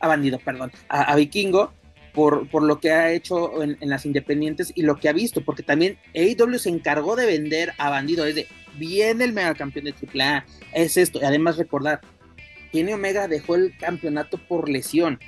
[0.00, 1.72] a Bandido, perdón, a, Vikingo
[2.12, 5.62] por, por, lo que ha hecho en, las independientes y lo que ha visto, porque
[5.62, 8.48] también AEW se encargó de vender a Bandido, es de,
[8.78, 12.00] viene el mega campeón de AAA, es esto, y además recordar,
[12.72, 15.18] Kenny Omega dejó el campeonato por lesión,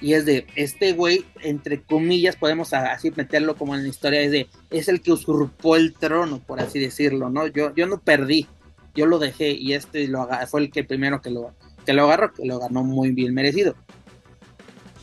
[0.00, 4.32] y es de este güey, entre comillas, podemos así meterlo como en la historia, es
[4.32, 7.46] de, es el que usurpó el trono, por así decirlo, ¿no?
[7.46, 8.48] Yo, yo no perdí,
[8.94, 11.54] yo lo dejé y este lo fue el que primero que lo,
[11.86, 13.76] que lo agarró, que lo ganó muy bien merecido.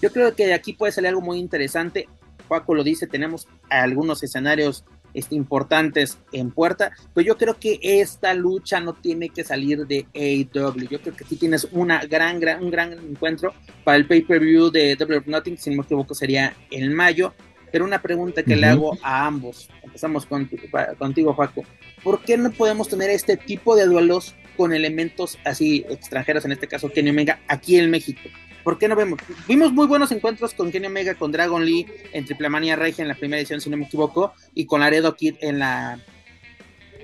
[0.01, 2.07] Yo creo que de aquí puede salir algo muy interesante.
[2.47, 8.33] Paco lo dice, tenemos algunos escenarios este, importantes en puerta, pues yo creo que esta
[8.33, 10.87] lucha no tiene que salir de AEW.
[10.89, 13.53] Yo creo que aquí tienes una gran, gran, un gran encuentro
[13.83, 17.33] para el pay-per-view de Double Nothing, si no me equivoco sería en mayo.
[17.71, 20.49] Pero una pregunta que le hago a ambos, empezamos con,
[20.97, 21.63] contigo, Juaco.
[22.03, 26.67] ¿Por qué no podemos tener este tipo de duelos con elementos así extranjeros, en este
[26.67, 28.21] caso Kenny Omega, aquí en México?
[28.63, 29.19] ¿Por qué no vemos?
[29.47, 33.07] Vimos muy buenos encuentros con Kenny Omega, con Dragon Lee en Triple Manía Regia en
[33.07, 35.99] la primera edición, si no me equivoco, y con Laredo Kid en la,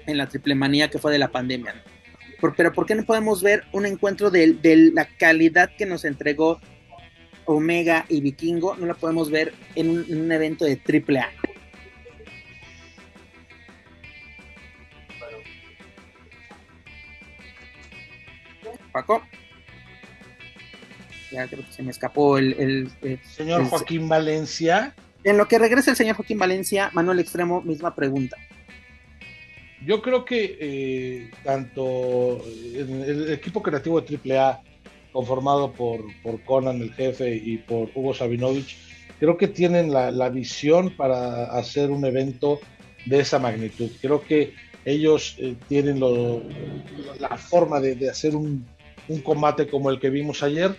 [0.06, 1.84] en la Triple Manía que fue de la pandemia.
[2.58, 4.58] pero ¿por qué no podemos ver un encuentro de,
[4.94, 6.60] la calidad que nos entregó
[7.46, 8.76] Omega y Vikingo?
[8.76, 11.30] No la podemos ver en un, evento de Triple A.
[18.92, 19.22] Paco
[21.50, 22.90] creo que se me escapó el...
[23.36, 24.94] señor Joaquín Valencia.
[25.24, 28.38] En lo que regresa el señor Joaquín Valencia, Manuel Extremo, misma pregunta.
[29.86, 32.44] Yo creo que eh, tanto
[32.76, 34.62] el, equipo creativo de AAA,
[35.12, 38.78] conformado por, por Conan el jefe y por Hugo Sabinovich,
[39.20, 42.60] creo que tienen la, visión para hacer un evento
[43.06, 43.90] de esa magnitud.
[44.02, 44.54] Creo que
[44.86, 48.66] ellos eh, tienen la forma de, hacer un,
[49.08, 50.76] un, combate como el que vimos ayer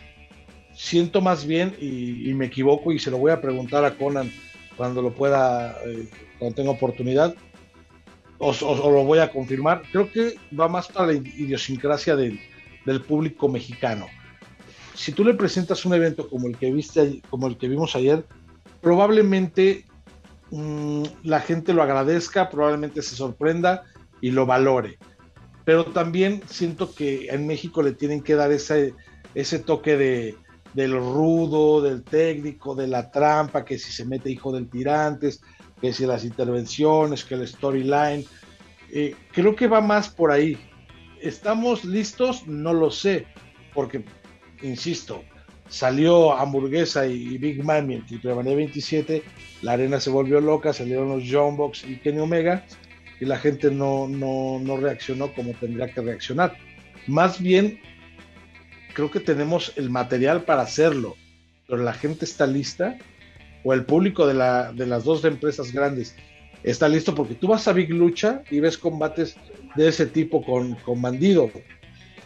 [0.77, 4.31] siento más bien, y, me equivoco y se lo voy a preguntar a Conan
[4.77, 6.09] cuando lo pueda, eh,
[6.39, 7.35] cuando tenga oportunidad,
[8.39, 12.39] o, lo voy a confirmar, creo que va más para la idiosincrasia del,
[13.09, 14.07] público mexicano.
[14.95, 18.25] Si tú le presentas un evento como el que viste, como el que vimos ayer,
[18.81, 19.85] probablemente
[20.51, 23.83] mm, la gente lo agradezca, probablemente se sorprenda
[24.21, 24.99] y lo valore.
[25.65, 28.95] Pero también siento que en México le tienen que dar ese,
[29.35, 30.37] ese toque de,
[30.77, 35.41] del rudo, del técnico, de la trampa, que si se mete hijo del tirantes,
[35.81, 38.27] que si las intervenciones, que el storyline.
[38.93, 40.59] Eh, creo que va más por ahí.
[41.23, 42.47] ¿Estamos listos?
[42.47, 43.27] No lo sé,
[43.73, 44.05] porque,
[44.61, 45.25] insisto,
[45.71, 49.23] salió hamburguesa y, Big Mami en Triple 27,
[49.63, 52.67] la arena se volvió loca, salieron los John Box y Kenny Omega,
[53.19, 56.55] y la gente no, no, no reaccionó como tendría que reaccionar.
[57.07, 57.81] Más bien,
[58.97, 61.17] creo que tenemos el material para hacerlo,
[61.69, 62.97] pero la gente está lista,
[63.63, 66.17] o el público de, la, de las dos empresas grandes
[66.63, 69.37] está listo, porque tú vas a Big Lucha y ves combates
[69.75, 71.51] de ese tipo con, con Bandido,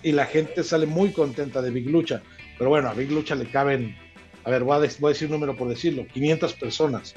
[0.04, 2.22] y la gente sale muy contenta de Big Lucha.
[2.56, 3.96] Pero bueno, a Big Lucha le caben,
[4.44, 7.16] a ver, voy a, voy a decir número por decirlo, 500 personas.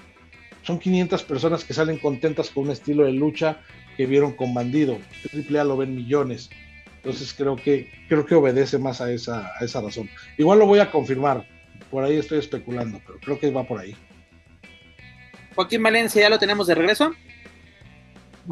[0.64, 3.62] Son 500 personas que salen contentas con un estilo de lucha
[3.98, 4.98] que vieron con Bandido.
[5.30, 6.50] Triple A lo ven millones.
[7.04, 10.10] Entonces creo que, creo que obedece más a esa, a esa razón.
[10.38, 11.46] Igual lo voy a confirmar.
[11.92, 13.94] Por ahí estoy especulando, pero creo que va por ahí.
[15.54, 17.14] Joaquín Valencia, ¿ya lo tenemos de regreso?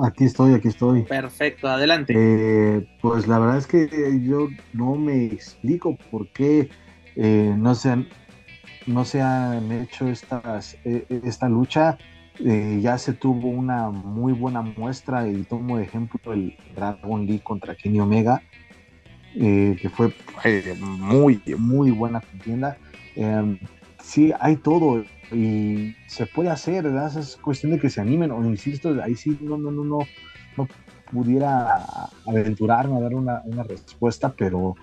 [0.04, 1.04] Aquí estoy, aquí estoy.
[1.04, 2.14] Perfecto, adelante.
[2.16, 3.88] Eh, pues la verdad es que
[4.22, 6.70] yo no me explico por qué
[7.16, 8.10] eh, no, se han,
[8.86, 11.98] no se han hecho estas, eh, esta lucha.
[12.40, 17.76] Ya se tuvo una muy buena muestra y tomo de ejemplo el Dragon League contra
[17.76, 18.42] Kenny Omega,
[19.34, 20.14] que fue
[20.80, 22.78] muy, muy buena contienda.
[24.02, 27.18] sí, hay todo y se puede hacer, ¿verdad?
[27.18, 30.00] Es cuestión de que se animen, o insisto, ahí sí no, no, no, no,
[30.58, 30.68] no
[31.12, 31.86] pudiera
[32.26, 34.76] aventurarme a dar una, respuesta, pero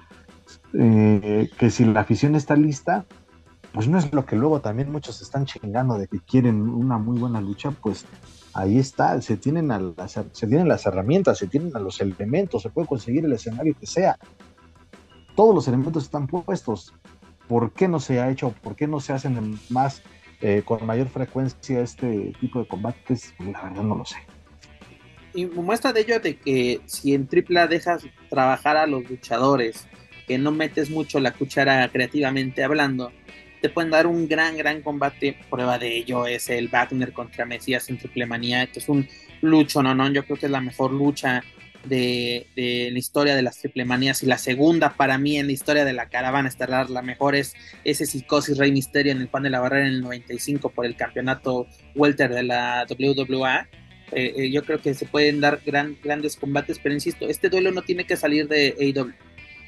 [0.75, 3.07] eh, que si la afición está lista,
[3.79, 7.17] pues no es lo que luego también muchos están chingando de que quieren una muy
[7.17, 8.07] buena lucha, pues
[8.53, 10.17] ahí está, se tienen, las,
[10.85, 14.19] herramientas, se tienen a los elementos, se puede conseguir el escenario que sea.
[15.37, 16.93] Todos los elementos están puestos.
[17.47, 18.53] ¿Por qué no se ha hecho?
[18.65, 20.03] ¿Por qué no se hacen más
[20.41, 24.17] eh, con mayor frecuencia este tipo de combates, la verdad no lo sé.
[25.35, 29.87] Y muestra de ello de que si en AAA dejas trabajar a los luchadores,
[30.27, 33.13] que no metes mucho la cuchara creativamente hablando,
[33.61, 35.37] te pueden dar un gran, gran combate.
[35.51, 39.09] Prueba de ello es el Wagner contra Mesías en Triple Manía, que es un
[39.41, 41.43] lucho, no, no, yo creo que es la mejor lucha
[41.85, 42.47] de,
[42.93, 45.93] la historia de las triple manías y la segunda para mí en la historia de
[45.93, 47.55] la caravana estelar, la mejor es
[47.85, 50.97] ese psicosis Rey Misterio en el pan de la barrera en el 95 por el
[50.97, 53.69] campeonato welter de la WWA.
[54.13, 57.73] Eh, eh, yo creo que se pueden dar gran, grandes combates, pero insisto, este duelo
[57.73, 59.13] no tiene que salir de AEW,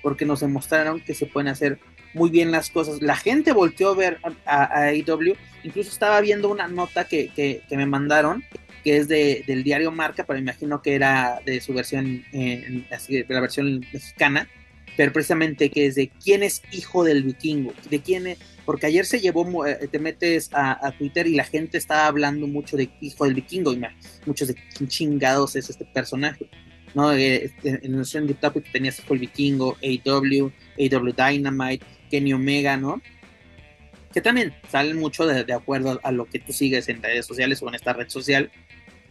[0.02, 1.78] porque nos demostraron que se pueden hacer
[2.15, 3.03] muy bien las cosas.
[3.03, 7.87] La gente volteó a ver a, AEW, incluso estaba viendo una nota que, que, me
[7.87, 8.45] mandaron
[8.85, 13.41] que es de, del diario Marca, pero imagino que era de su versión, de la
[13.41, 14.49] versión mexicana,
[14.97, 19.05] pero precisamente que es de quién es hijo del vikingo, de quién es, porque ayer
[19.05, 23.24] se llevó, eh, te metes a, Twitter y la gente estaba hablando mucho de hijo
[23.24, 23.82] del vikingo, y
[24.27, 26.49] muchos de quién chingados es este personaje.
[26.95, 27.12] ¿no?
[27.12, 32.77] Eh, este, en el de Topic tenías Hijo del Vikingo, AW, AW Dynamite, Kenny Omega,
[32.77, 33.01] ¿no?
[34.12, 37.62] Que también salen mucho de, de, acuerdo a lo que tú sigues en redes sociales
[37.62, 38.51] o en esta red social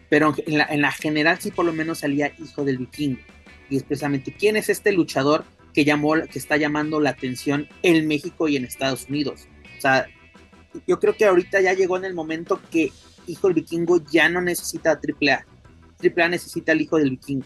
[0.10, 3.22] pero en la, en la, general sí por lo menos salía hijo del vikingo.
[3.70, 8.08] Y es precisamente quién es este luchador que llamó, que está llamando la atención en
[8.08, 9.48] México y en Estados Unidos.
[9.78, 10.08] O sea,
[10.88, 12.92] yo creo que ahorita ya llegó en el momento que
[13.28, 15.46] hijo del vikingo ya no necesita a AAA.
[16.04, 17.46] AAA necesita al hijo del vikingo.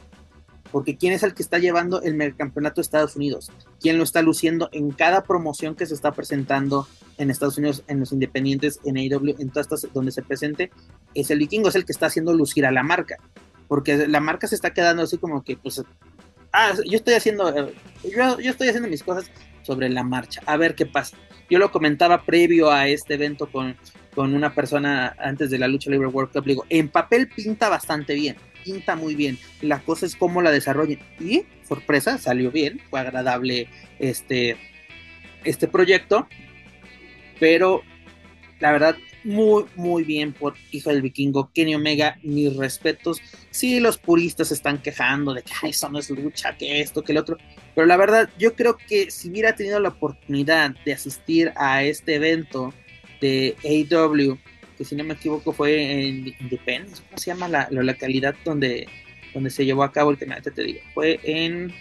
[0.73, 4.23] Porque quién es el que está llevando el campeonato de Estados Unidos, quién lo está
[4.23, 6.87] luciendo en cada promoción que se está presentando
[7.19, 10.71] en Estados Unidos, en los independientes, en AEW, en todas estas donde se presente,
[11.13, 13.17] es el vikingo, es el que está haciendo lucir a la marca.
[13.67, 15.83] Porque la marca se está quedando así como que, pues,
[16.51, 19.29] ah, yo estoy haciendo, eh, yo, yo estoy haciendo mis cosas
[19.61, 21.15] sobre la marcha, a ver qué pasa.
[21.51, 23.75] Yo lo comentaba previo a este evento con,
[24.15, 28.15] con una persona antes de la lucha libre World Cup, digo, en papel pinta bastante
[28.15, 30.99] bien, pinta muy bien, la cosa es cómo la desarrollen.
[31.19, 33.67] Y, sorpresa, salió bien, fue agradable
[33.99, 34.57] este,
[35.43, 36.27] este proyecto,
[37.39, 37.81] pero
[38.59, 43.21] la verdad, muy, muy bien por Hijo del Vikingo, Kenny Omega, mis respetos.
[43.51, 47.17] Sí, los puristas están quejando de que eso no es lucha, que esto, que el
[47.17, 47.37] otro,
[47.75, 52.15] pero la verdad, yo creo que si hubiera tenido la oportunidad de asistir a este
[52.15, 52.73] evento
[53.21, 54.37] de AW,
[54.75, 58.87] que si no me equivoco fue en Independence, ¿cómo se llama la, localidad donde,
[59.33, 60.39] donde se llevó a cabo el tema?
[60.41, 61.73] Te digo, fue en,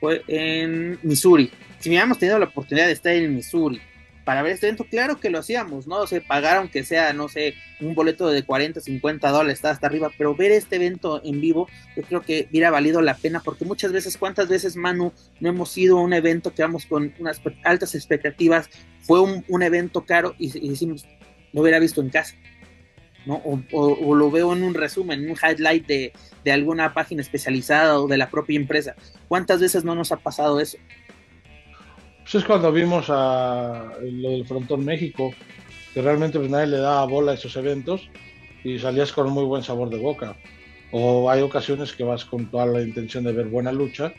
[0.00, 1.50] fue en Missouri.
[1.78, 3.80] Si hubiéramos tenido la oportunidad de estar en Missouri,
[4.26, 5.98] para ver este evento, claro que lo hacíamos, ¿no?
[5.98, 9.86] O sea, pagar aunque sea, no sé, un boleto de 40, 50 dólares, está hasta
[9.86, 13.64] arriba, pero ver este evento en vivo, yo creo que hubiera valido la pena, porque
[13.64, 17.40] muchas veces, ¿cuántas veces, Manu, no hemos ido a un evento que vamos con unas
[17.62, 18.68] altas expectativas,
[19.00, 21.06] fue un, evento caro y, decimos,
[21.56, 22.36] lo hubiera visto en casa,
[23.24, 23.40] ¿no?
[23.72, 26.12] O, lo veo en un resumen, en un highlight de,
[26.44, 28.94] de alguna página especializada o de la propia empresa.
[29.26, 30.76] ¿Cuántas veces no nos ha pasado eso?
[32.22, 35.32] Pues es cuando vimos a lo del Frontón México,
[35.94, 38.10] que realmente pues nadie le daba bola a esos eventos
[38.62, 40.36] y salías con un muy buen sabor de boca.
[40.92, 44.12] O hay ocasiones que vas con toda la intención de ver buena lucha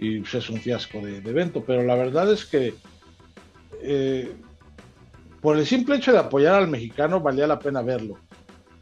[0.00, 1.62] y pues, es un fiasco de, evento.
[1.64, 2.74] Pero la verdad es que
[3.80, 4.32] eh,
[5.40, 8.18] por el simple hecho de apoyar al mexicano valía la pena verlo.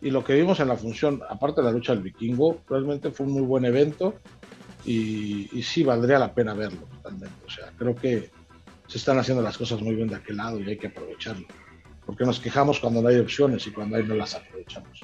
[0.01, 3.27] Y lo que vimos en la función, aparte de la lucha del vikingo, realmente fue
[3.27, 4.15] un muy buen evento
[4.85, 7.37] y, sí valdría la pena verlo totalmente.
[7.47, 8.31] O sea, creo que
[8.87, 11.47] se están haciendo las cosas muy bien de aquel lado y hay que aprovecharlo.
[12.07, 15.03] Porque nos quejamos cuando no hay opciones y cuando hay no las aprovechamos.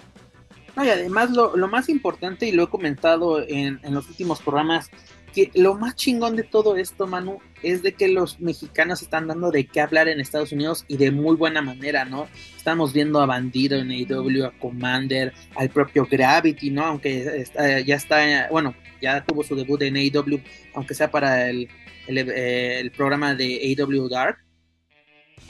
[0.76, 4.90] No, y además lo, más importante, y lo he comentado en, los últimos programas,
[5.34, 9.50] que lo más chingón de todo esto, Manu, es de que los mexicanos están dando
[9.50, 12.28] de qué hablar en Estados Unidos y de muy buena manera, ¿no?
[12.56, 16.84] Estamos viendo a Bandido en AEW, a Commander, al propio Gravity, ¿no?
[16.86, 17.44] Aunque
[17.84, 20.40] ya está, bueno, ya tuvo su debut en AEW,
[20.74, 21.68] aunque sea para el
[22.06, 24.43] eh, el, programa de AW Dark,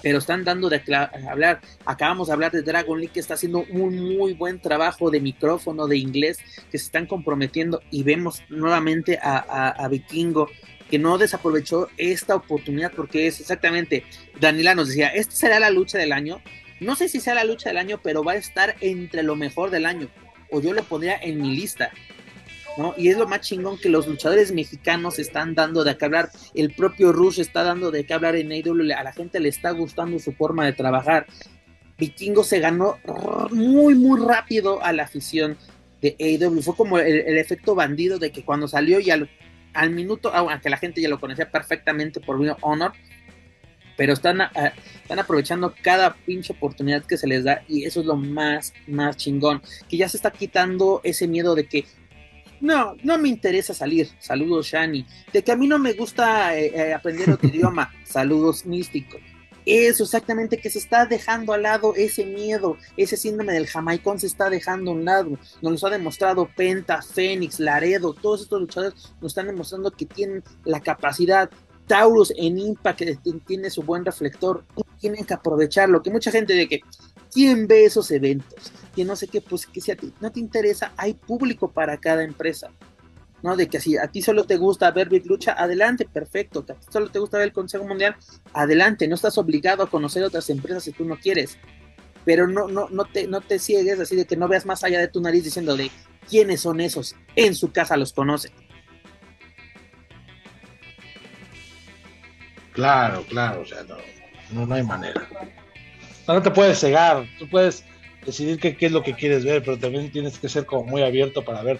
[0.02, 0.82] pero están dando de
[1.28, 1.60] hablar.
[1.86, 5.86] Acabamos de hablar de Dragon League que está haciendo un muy buen trabajo de micrófono,
[5.86, 6.38] de inglés,
[6.70, 10.48] que se están comprometiendo y vemos nuevamente a, Vikingo
[10.90, 14.04] que no desaprovechó esta oportunidad porque es exactamente,
[14.38, 16.42] Daniela nos decía, esta será la lucha del año.
[16.80, 19.70] No sé si sea la lucha del año, pero va a estar entre lo mejor
[19.70, 20.08] del año.
[20.50, 21.90] O yo lo pondría en mi lista.
[22.96, 26.74] Y es lo más chingón que los luchadores mexicanos están dando de qué hablar, el
[26.74, 30.18] propio Rush está dando de qué hablar en AEW, a la gente le está gustando
[30.18, 31.26] su forma de trabajar.
[31.98, 32.98] Vikingo se ganó
[33.52, 35.56] muy, muy rápido a la afición
[36.02, 39.28] de AEW, fue como el, efecto bandido de que cuando salió y al,
[39.90, 42.92] minuto, aunque la gente ya lo conocía perfectamente por Ring Honor,
[43.96, 44.40] pero están,
[45.02, 49.16] están aprovechando cada pinche oportunidad que se les da y eso es lo más, más
[49.16, 51.86] chingón, que ya se está quitando ese miedo de que
[52.64, 54.08] no, no me interesa salir.
[54.18, 55.06] Saludos, Shani.
[55.32, 57.92] De que a mí no me gusta eh, eh, aprender otro idioma.
[58.04, 59.18] Saludos, místico.
[59.66, 64.26] Eso exactamente, que se está dejando al lado ese miedo, ese síndrome del jamaicón se
[64.26, 65.38] está dejando a un lado.
[65.60, 70.42] Nos lo ha demostrado Penta, Fénix, Laredo, todos estos luchadores nos están demostrando que tienen
[70.64, 71.50] la capacidad.
[71.86, 73.02] Taurus en Impact
[73.46, 74.64] tiene su buen reflector,
[75.00, 76.02] tienen que aprovecharlo.
[76.02, 76.80] Que mucha gente de que,
[77.30, 78.72] ¿quién ve esos eventos?
[78.94, 81.98] Que no sé qué, pues que si a ti no te interesa, hay público para
[81.98, 82.70] cada empresa.
[83.42, 83.56] ¿no?
[83.56, 86.64] De que si a ti solo te gusta ver Big Lucha, adelante, perfecto.
[86.64, 88.16] Que a ti solo te gusta ver el Consejo Mundial,
[88.54, 89.06] adelante.
[89.06, 91.58] No estás obligado a conocer otras empresas si tú no quieres.
[92.24, 94.98] Pero no, no, no, te, no te ciegues así de que no veas más allá
[94.98, 95.90] de tu nariz diciendo de
[96.26, 97.16] quiénes son esos.
[97.36, 98.50] En su casa los conocen.
[102.72, 103.84] Claro, claro, o sea,
[104.50, 105.28] no, no, hay manera.
[106.26, 107.84] No, no te puedes cegar, tú puedes
[108.24, 111.44] decidir qué, es lo que quieres ver, pero también tienes que ser como muy abierto
[111.44, 111.78] para ver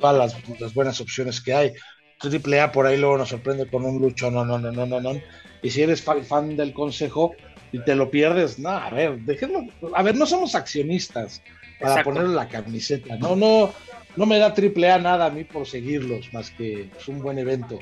[0.00, 1.72] todas las, buenas opciones que hay.
[2.20, 5.00] Triple A por ahí luego nos sorprende con un lucho, no, no, no, no, no,
[5.00, 5.20] no.
[5.62, 7.34] Y si eres fan, del consejo
[7.72, 11.42] y te lo pierdes, no, a ver, déjenlo, a ver, no somos accionistas
[11.80, 13.72] para ponerle la camiseta, no, no,
[14.16, 17.38] no me da triple A nada a mí por seguirlos, más que es un buen
[17.38, 17.78] evento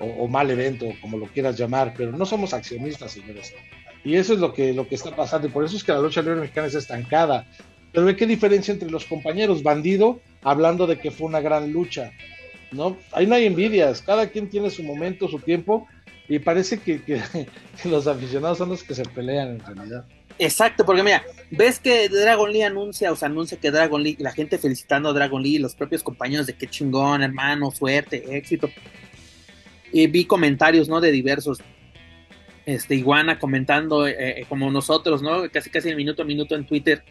[0.00, 3.54] o, o, mal evento, como lo quieras llamar, pero no somos accionistas, señores.
[4.04, 5.48] Y eso es lo que, lo que está pasando.
[5.48, 7.46] Y por eso es que la lucha libre mexicana es estancada.
[7.92, 9.62] Pero ve qué diferencia entre los compañeros.
[9.62, 12.12] Bandido hablando de que fue una gran lucha.
[12.70, 12.96] ¿no?
[13.12, 14.02] Ahí no hay envidias.
[14.02, 15.86] Cada quien tiene su momento, su tiempo.
[16.28, 17.00] Y parece que,
[17.84, 20.04] los aficionados son los que se pelean en realidad.
[20.36, 21.22] Exacto, porque mira,
[21.52, 25.12] ves que Dragon Lee anuncia, o sea, anuncia que Dragon Lee, la gente felicitando a
[25.12, 28.68] Dragon Lee, los propios compañeros de qué chingón, hermano, suerte, éxito.
[29.92, 31.00] Y vi comentarios, ¿no?
[31.00, 31.60] De diversos
[32.66, 35.50] este, Iguana comentando eh, eh, como nosotros, ¿no?
[35.50, 37.04] Casi casi en minuto a minuto en Twitter,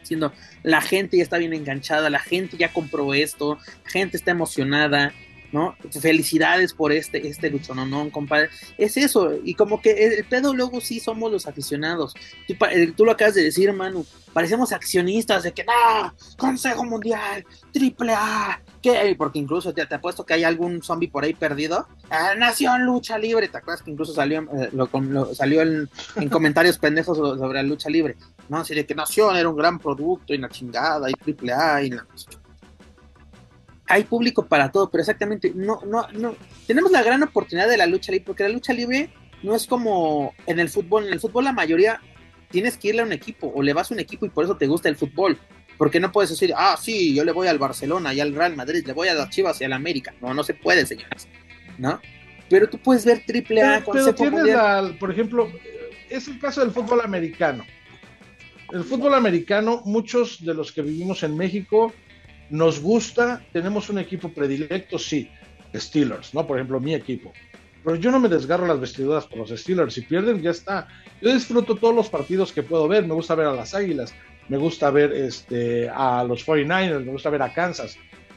[0.00, 0.32] diciendo,
[0.62, 5.12] la gente ya está bien enganchada, la gente ya compró esto, la gente está emocionada,
[5.52, 5.76] ¿no?
[6.00, 8.50] Felicidades por este, este luchononón, compadre.
[8.76, 12.14] Es eso, y como que el pedo luego sí somos los aficionados.
[12.46, 17.44] Tú, eh, tú lo acabas de decir, Manu, parecemos accionistas de que, no, Consejo Mundial,
[17.72, 19.14] Triple A, ¿qué?
[19.16, 21.88] Porque incluso te, te apuesto que hay algún zombie por ahí perdido.
[22.10, 25.88] Ah, Nación Lucha Libre, ¿te acuerdas que incluso salió, eh, lo, salió en,
[26.28, 28.16] comentarios pendejos sobre, la lucha libre?
[28.50, 28.58] ¿No?
[28.58, 31.90] Así de que Nación era un gran producto y la chingada, y Triple A, y
[31.90, 32.06] la
[33.86, 36.34] hay público para todo, pero exactamente no, no, no.
[36.66, 39.10] Tenemos la gran oportunidad de la lucha libre, porque la lucha libre
[39.42, 42.00] no es como en el fútbol, en el fútbol la mayoría
[42.50, 44.56] tienes que irle a un equipo o le vas a un equipo y por eso
[44.56, 45.38] te gusta el fútbol.
[45.76, 48.84] Porque no puedes decir, ah, sí, yo le voy al Barcelona y al Real Madrid,
[48.86, 50.14] le voy a las Chivas y al América.
[50.20, 51.28] No, no se puede, señores.
[51.78, 52.00] ¿No?
[52.48, 55.50] Pero tú puedes ver triple A con pero tienes por ejemplo,
[56.08, 57.64] es el caso del fútbol americano.
[58.72, 61.92] El fútbol americano, muchos de los que vivimos en México,
[62.50, 65.30] nos gusta, tenemos un equipo predilecto, sí,
[65.74, 66.46] Steelers, ¿no?
[66.46, 67.32] Por ejemplo, mi equipo.
[67.84, 69.92] Pero yo no me desgarro las vestiduras por los Steelers.
[69.92, 70.88] Si pierden, ya está.
[71.20, 73.06] Yo disfruto todos los partidos que puedo ver.
[73.06, 74.14] Me gusta ver a las Águilas,
[74.48, 77.96] me gusta ver este, a los 49ers, me gusta ver a Kansas.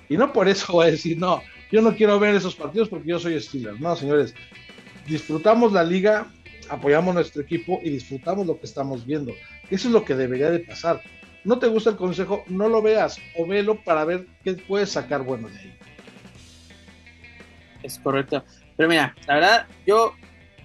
[0.09, 3.09] Y no por eso voy a decir, no, yo no quiero ver esos partidos porque
[3.09, 3.79] yo soy Steelers.
[3.79, 4.33] No, señores,
[5.05, 6.27] disfrutamos la liga,
[6.69, 9.33] apoyamos nuestro equipo y disfrutamos lo que estamos viendo.
[9.69, 11.01] Eso es lo que debería de pasar.
[11.43, 15.23] No te gusta el consejo, no lo veas o velo para ver qué puedes sacar
[15.23, 15.77] bueno de ahí.
[17.83, 18.43] Es correcto.
[18.75, 20.13] Pero mira, la verdad, yo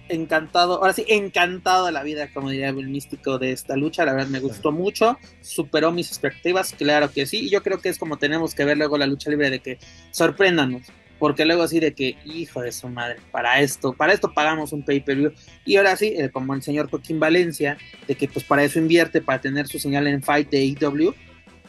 [0.09, 4.13] encantado, ahora sí, encantado de la vida, como diría el místico de esta lucha, la
[4.13, 7.97] verdad me gustó mucho, superó mis expectativas, claro que sí, y yo creo que es
[7.97, 9.79] como tenemos que ver luego la lucha libre de que
[10.11, 10.83] sorpréndanos,
[11.19, 14.83] porque luego así de que, hijo de su madre, para esto, para esto pagamos un
[14.83, 15.31] pay-per-view,
[15.65, 17.77] y ahora sí, eh, como el señor Joaquín Valencia,
[18.07, 21.13] de que pues para eso invierte, para tener su señal en Fight de AEW,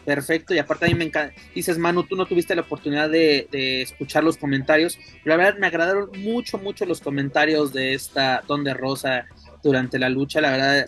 [0.05, 0.55] perfecto.
[0.55, 1.35] Y aparte a mí me encanta.
[1.55, 3.49] Dices, Manu, tú no tuviste la oportunidad de,
[3.83, 4.99] escuchar los comentarios.
[5.25, 9.27] la verdad me agradaron mucho, mucho los comentarios de esta Don de Rosa
[9.63, 10.41] durante la lucha.
[10.41, 10.87] La verdad,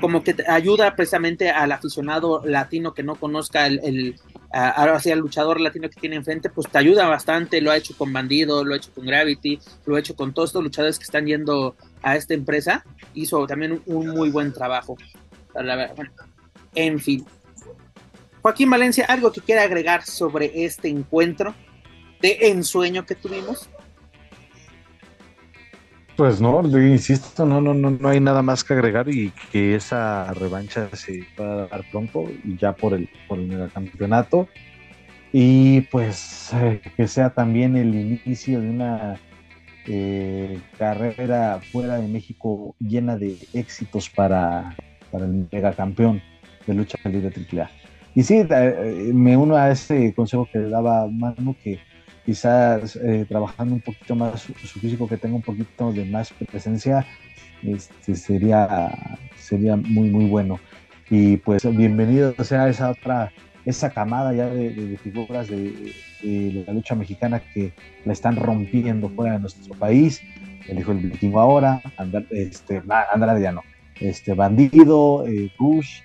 [0.00, 4.16] como que ayuda precisamente al aficionado latino que no conozca el,
[4.50, 7.60] ahora sí, al luchador latino que tiene enfrente, pues te ayuda bastante.
[7.60, 10.50] Lo ha hecho con Bandido, lo ha hecho con Gravity, lo ha hecho con todos
[10.50, 12.84] estos luchadores que están yendo a esta empresa.
[13.14, 14.96] Hizo también un, muy buen trabajo.
[15.54, 15.96] La verdad,
[16.74, 17.24] en fin,
[18.48, 21.54] Joaquín Valencia, ¿algo que quiera agregar sobre este encuentro
[22.22, 23.68] de ensueño que tuvimos?
[26.16, 30.32] Pues no, insisto, no, no, no, no hay nada más que agregar y que esa
[30.32, 34.48] revancha se va a dar pronto y ya por el, por el megacampeonato.
[35.30, 39.20] Y pues eh, que sea también el inicio de una
[39.86, 44.74] eh, carrera fuera de México llena de éxitos para,
[45.12, 46.22] para el megacampeón
[46.66, 47.87] de lucha libre AAA.
[48.18, 51.78] Y sí, eh, me uno a ese consejo que daba Manu, que
[52.26, 57.06] quizás eh, trabajando un poquito más su, físico, que tenga un poquito de más presencia,
[57.62, 58.90] este, sería,
[59.36, 60.58] sería muy, muy bueno.
[61.08, 63.30] Y pues bienvenido sea esa otra,
[63.64, 65.94] esa camada ya de, figuras de,
[66.66, 67.72] la lucha mexicana que
[68.04, 70.20] la están rompiendo fuera de nuestro país.
[70.66, 72.82] El hijo del vikingo ahora, Andar, este,
[73.12, 73.62] Andrade ya no,
[74.00, 76.00] este, Bandido, eh, Bush,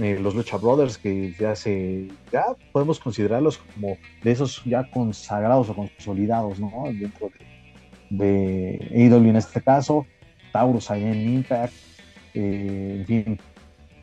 [0.00, 5.68] eh, los Lucha Brothers, que ya se, ya podemos considerarlos como de esos ya consagrados
[5.70, 6.84] o consolidados, ¿no?
[6.86, 7.30] Dentro
[8.10, 10.06] de, de AEW en este caso,
[10.52, 11.72] Taurus allá en Impact,
[12.34, 13.38] eh, en fin,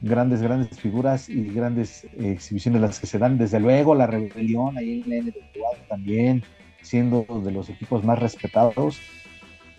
[0.01, 4.77] grandes, grandes figuras y grandes eh, exhibiciones las que se dan, desde luego la rebelión
[4.77, 6.43] ahí en la NWA también,
[6.81, 8.99] siendo de los equipos más respetados.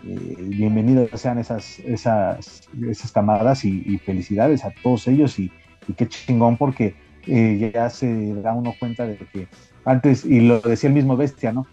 [0.03, 5.51] bienvenidos sean esas, esas, esas camadas y, y, felicidades a todos ellos y,
[5.87, 6.95] y qué chingón porque
[7.25, 9.47] eh, ya se da uno cuenta de que
[9.85, 11.65] antes, y lo decía el mismo Bestia, ¿no?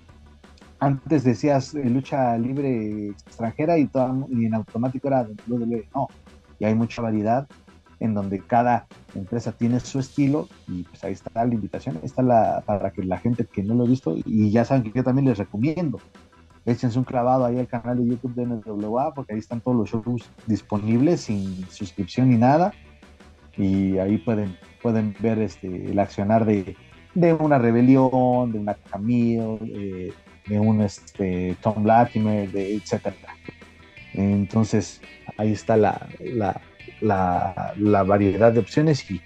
[0.78, 3.90] Antes decías eh, lucha libre extranjera y,
[4.30, 6.08] y en automático era no,
[6.58, 7.46] y hay mucha variedad
[8.00, 12.62] en donde cada empresa tiene su estilo y pues ahí está la invitación, está la,
[12.66, 15.26] para que la gente que no lo ha visto y ya saben que yo también
[15.26, 16.00] les recomiendo,
[16.66, 19.90] échense un clavado ahí al canal de YouTube de NWA porque ahí están todos los
[19.90, 22.72] shows disponibles sin suscripción ni nada
[23.56, 26.76] y ahí pueden, pueden ver este, el accionar de,
[27.38, 30.12] una rebelión, de una Camille, eh,
[30.46, 33.16] de un este, Tom Latimer, de etcétera.
[34.14, 35.00] Entonces,
[35.36, 36.08] ahí está la,
[37.00, 39.20] la, variedad de opciones y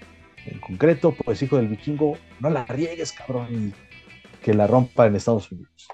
[0.45, 3.73] en concreto, pues hijo del vikingo, no la riegues, cabrón,
[4.43, 5.87] que la rompa en Estados Unidos.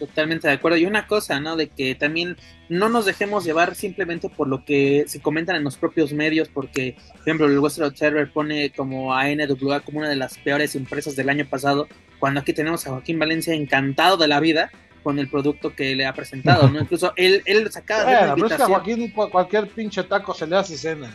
[0.00, 0.78] Totalmente de acuerdo.
[0.78, 1.56] Y una cosa, ¿no?
[1.56, 2.38] De que también
[2.70, 6.96] no nos dejemos llevar simplemente por lo que se comentan en los propios medios, porque,
[7.12, 11.16] por ejemplo, el Western Observer pone como a NWA como una de las peores empresas
[11.16, 11.86] del año pasado,
[12.18, 14.70] cuando aquí tenemos a Joaquín Valencia encantado de la vida
[15.02, 16.80] con el producto que le ha presentado, ¿no?
[16.80, 18.62] Incluso él, él sacaba de una invitación.
[18.62, 21.10] a Joaquín cualquier pinche taco se le hace cena.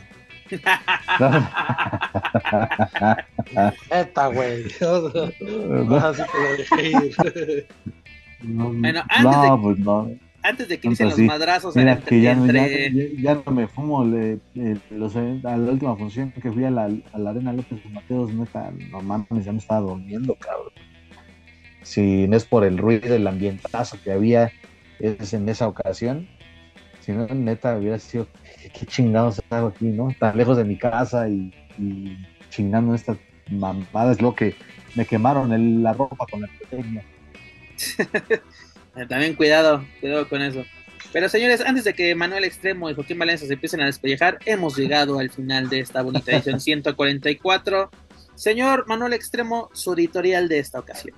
[3.89, 4.65] Esta, güey.
[4.65, 6.45] Así que lo
[8.47, 10.11] bueno, antes, de, pues no.
[10.43, 12.35] antes de que inicien los madrazos Mira, que ya,
[13.17, 14.39] ya, no me fumo le,
[14.91, 15.21] los, a
[15.57, 19.51] la última función que fui a la, a la Arena López Mateos, neta, normalmente ya
[19.51, 20.73] me estaba durmiendo, cabrón.
[21.83, 24.51] Si no es por el ruido, el ambientazo que había
[24.99, 26.27] es en esa ocasión,
[27.01, 28.27] Si no, neta, hubiera sido,
[28.73, 30.09] qué chingados hago aquí, ¿no?
[30.19, 31.53] Tan lejos de mi casa y,
[32.49, 33.17] chingando estas
[33.51, 34.55] mamadas, lo que
[34.95, 37.03] me quemaron la ropa con la pequeña.
[39.09, 40.63] También cuidado, cuidado con eso.
[41.11, 44.75] Pero señores, antes de que Manuel Extremo y Joaquín Valencia se empiecen a despellejar, hemos
[44.77, 47.89] llegado al final de esta bonita edición 144.
[48.35, 51.15] Señor Manuel Extremo, su editorial de esta ocasión.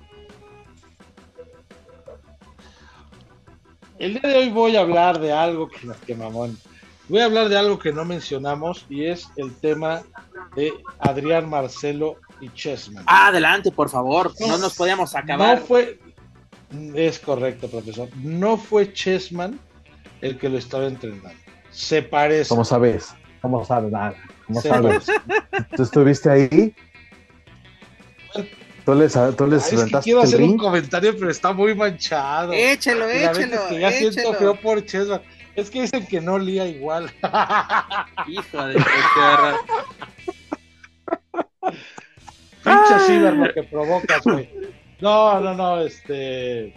[3.98, 6.56] El día de hoy voy a hablar de algo que, que mamón.
[7.08, 10.02] Voy a hablar de algo que no mencionamos y es el tema
[10.54, 13.02] de Adrián Marcelo y Chessman.
[13.06, 14.32] Adelante, por favor.
[14.40, 15.58] No nos podíamos acabar.
[15.58, 15.98] No fue.
[16.94, 18.08] Es correcto, profesor.
[18.16, 19.58] No fue Chessman
[20.20, 21.30] el que lo estaba entrenando.
[21.70, 22.48] Se parece.
[22.48, 23.14] ¿Cómo sabes?
[23.40, 23.90] ¿Cómo sabes?
[23.90, 24.14] Nada.
[24.46, 25.06] ¿Cómo sabes?
[25.76, 26.74] ¿Tú estuviste ahí?
[28.84, 32.54] ¿Tú les, tú les es que quiero hacer un comentario, pero está muy manchado.
[32.54, 33.68] Échelo, échelo.
[33.68, 35.20] Que ya siento feo por Chesman.
[35.54, 37.10] Es que dicen que no lía igual.
[38.28, 38.82] Hijo de.
[42.64, 44.48] Pinche ciber lo que provocas, güey.
[45.00, 46.74] No, no, no, este.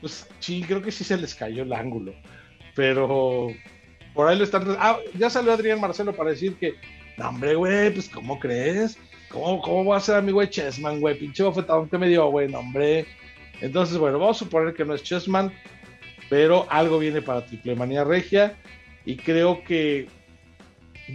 [0.00, 2.14] Pues sí, creo que sí se les cayó el ángulo.
[2.74, 3.48] Pero
[4.14, 4.76] por ahí lo están.
[4.78, 6.74] Ah, ya salió Adrián Marcelo para decir que,
[7.16, 8.98] no, hombre, güey, pues, ¿cómo crees?
[9.28, 11.18] ¿Cómo, cómo va a ser amigo de Chessman, güey?
[11.18, 13.06] Pinche bofetón que me dio, güey, no, hombre.
[13.60, 15.52] Entonces, bueno, vamos a suponer que no es Chessman,
[16.28, 18.56] pero algo viene para Triple Manía Regia
[19.04, 20.08] y creo que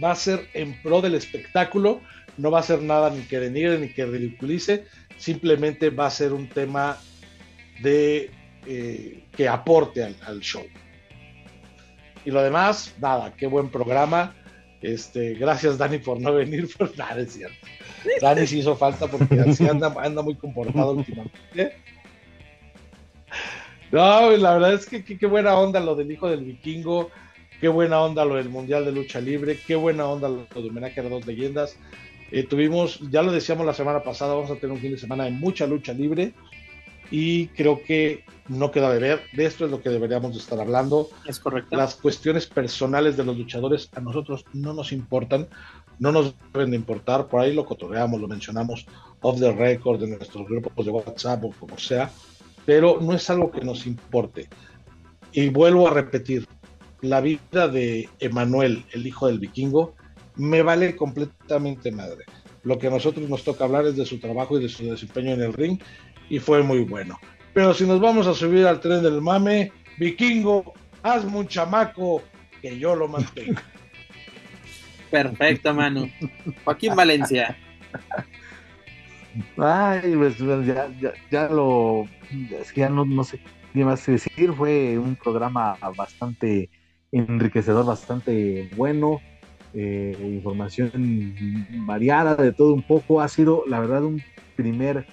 [0.02, 2.00] va a ser en pro del espectáculo.
[2.40, 4.86] No va a ser nada ni que denigre ni que ridiculice,
[5.18, 6.96] simplemente va a ser un tema
[7.82, 8.30] de
[8.66, 10.64] eh, que aporte al, show.
[12.24, 14.34] Y lo demás, nada, qué buen programa.
[14.80, 17.66] Este, gracias Dani por no venir, por nada es cierto.
[18.22, 21.76] Dani sí hizo falta porque así anda, anda muy comportado últimamente.
[23.92, 27.10] No, la verdad es que qué buena onda lo del hijo del vikingo,
[27.60, 31.00] qué buena onda lo del Mundial de Lucha Libre, qué buena onda lo de homenaje
[31.00, 31.76] a las dos leyendas.
[32.30, 35.24] Eh, tuvimos, ya lo decíamos la semana pasada, vamos a tener un fin de semana
[35.24, 36.32] de mucha lucha libre
[37.10, 39.22] y creo que no queda de ver.
[39.32, 41.08] De esto es lo que deberíamos de estar hablando.
[41.26, 41.76] Es correcto.
[41.76, 45.48] Las cuestiones personales de los luchadores a nosotros no nos importan,
[45.98, 47.26] no nos deben de importar.
[47.26, 48.86] Por ahí lo cotorreamos, lo mencionamos
[49.22, 52.10] off the record en nuestros grupos de WhatsApp o como sea,
[52.64, 54.48] pero no es algo que nos importe.
[55.32, 56.46] Y vuelvo a repetir,
[57.02, 59.94] la vida de Emanuel, el hijo del vikingo,
[60.36, 62.24] me vale completamente madre.
[62.62, 65.32] Lo que a nosotros nos toca hablar es de su trabajo y de su desempeño
[65.32, 65.80] en el ring
[66.28, 67.18] y fue muy bueno.
[67.52, 72.22] Pero si nos vamos a subir al tren del mame, vikingo, hazme un chamaco
[72.62, 73.62] que yo lo mantenga.
[75.10, 76.08] Perfecto, Manu.
[76.64, 77.56] Joaquín Valencia.
[79.56, 82.06] Ay, pues ya, ya, ya lo.
[82.60, 83.40] Es que ya no, no sé
[83.72, 84.52] qué más decir.
[84.52, 86.70] Fue un programa bastante
[87.10, 89.20] enriquecedor, bastante bueno.
[89.72, 91.34] Eh, información
[91.86, 93.20] variada de todo un poco.
[93.20, 94.22] Ha sido, la verdad, un
[94.56, 95.06] primer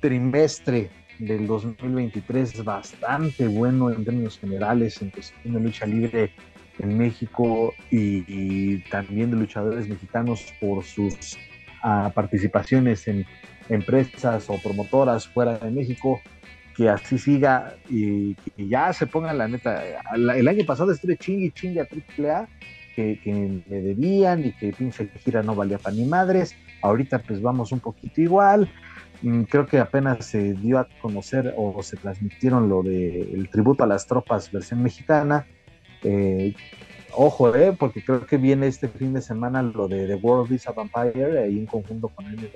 [0.00, 6.32] trimestre del 2023 bastante bueno en términos generales en cuestión de lucha libre
[6.78, 11.38] en México y, también de luchadores mexicanos por sus
[11.82, 13.24] ah, participaciones en
[13.68, 16.20] empresas o promotoras fuera de México
[16.76, 19.82] que así siga y que ya se ponga la neta
[20.14, 22.48] el año pasado estuve chingue chingue a AAA
[22.94, 26.54] que, que me debían y que pinche gira no valía para ni madres.
[26.82, 28.70] Ahorita pues vamos un poquito igual.
[29.22, 33.86] Mm, creo que apenas se dio a conocer o se transmitieron lo del tributo a
[33.86, 35.46] las tropas versión mexicana.
[36.02, 36.54] Eh,
[37.12, 40.66] ojo, eh, porque creo que viene este fin de semana lo de The World is
[40.68, 42.50] a Vampire, ahí en conjunto con el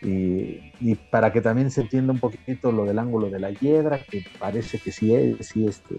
[0.00, 3.98] y, y para que también se entienda un poquito lo del ángulo de la hiedra,
[3.98, 5.96] que parece que sí, sí este,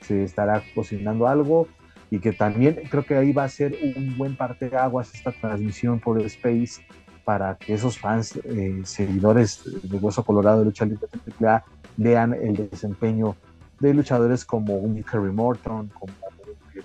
[0.00, 1.68] se estará cocinando algo
[2.14, 5.32] y que también creo que ahí va a ser un buen parte de aguas esta
[5.32, 6.80] transmisión por Space
[7.24, 11.08] para que esos fans, eh, seguidores de Hueso Colorado de Lucha Libre
[11.40, 11.64] AAA,
[11.96, 13.34] vean el desempeño
[13.80, 16.12] de luchadores como un Kerry Morton, como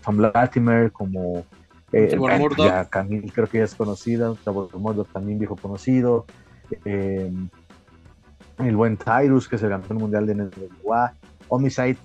[0.03, 1.45] Tom Latimer, como
[1.91, 2.17] eh,
[2.89, 6.25] Camille creo que ya es conocido, Trevor también viejo conocido,
[6.85, 7.31] eh,
[8.57, 11.13] el buen Tyrus, que es el campeón mundial de NWA,
[11.49, 11.97] Homicide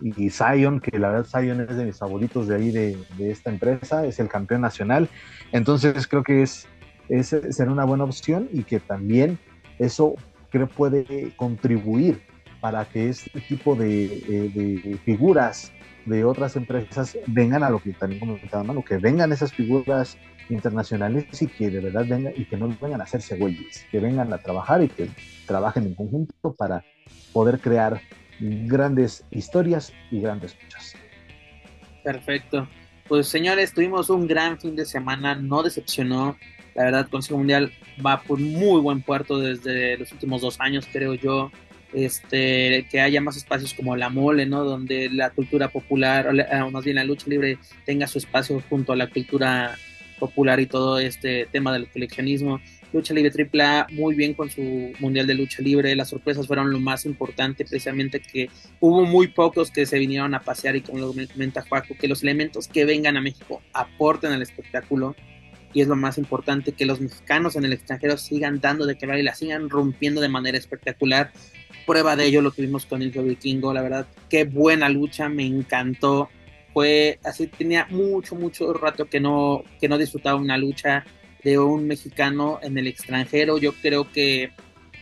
[0.00, 3.50] y Zion, que la verdad Zion es de mis favoritos de ahí de, de esta
[3.50, 5.08] empresa, es el campeón nacional,
[5.52, 6.68] entonces creo que es
[7.08, 9.38] es, ser una buena opción y que también
[9.78, 10.14] eso
[10.50, 12.22] creo puede contribuir
[12.60, 15.72] para que este tipo de, eh, figuras
[16.04, 20.16] de otras empresas vengan a lo que también comentaba Manu, que vengan esas figuras
[20.48, 24.32] internacionales y que de verdad vengan y que no vengan a hacerse güeyes, que vengan
[24.32, 25.10] a trabajar y que
[25.46, 26.84] trabajen en conjunto para
[27.32, 28.00] poder crear
[28.40, 30.94] grandes historias y grandes luchas.
[32.02, 32.68] Perfecto.
[33.08, 36.36] Pues señores, tuvimos un gran fin de semana, no decepcionó.
[36.74, 37.72] La verdad, Consejo Mundial
[38.04, 41.50] va por muy buen puerto desde los últimos dos años, creo yo.
[41.92, 44.64] Este, que haya más espacios como la mole, ¿no?
[44.64, 48.96] Donde la cultura popular, o más bien la lucha libre, tenga su espacio junto a
[48.96, 49.76] la cultura
[50.18, 52.60] popular y todo este tema del coleccionismo.
[52.92, 55.94] Lucha Libre AAA muy bien con su Mundial de Lucha Libre.
[55.96, 58.48] Las sorpresas fueron lo más importante, precisamente que
[58.80, 62.22] hubo muy pocos que se vinieron a pasear y como lo comenta Juaco, que los
[62.22, 65.14] elementos que vengan a México aporten al espectáculo.
[65.72, 69.06] Y es lo más importante, que los mexicanos en el extranjero sigan dando de que
[69.06, 71.32] y la sigan rompiendo de manera espectacular.
[71.86, 75.44] Prueba de ello lo que vimos con el Vikingo, la verdad, qué buena lucha, me
[75.44, 76.30] encantó.
[76.72, 81.04] Fue así, tenía mucho, mucho rato que no, que no disfrutaba una lucha
[81.46, 83.56] de un mexicano en el extranjero.
[83.56, 84.50] Yo creo que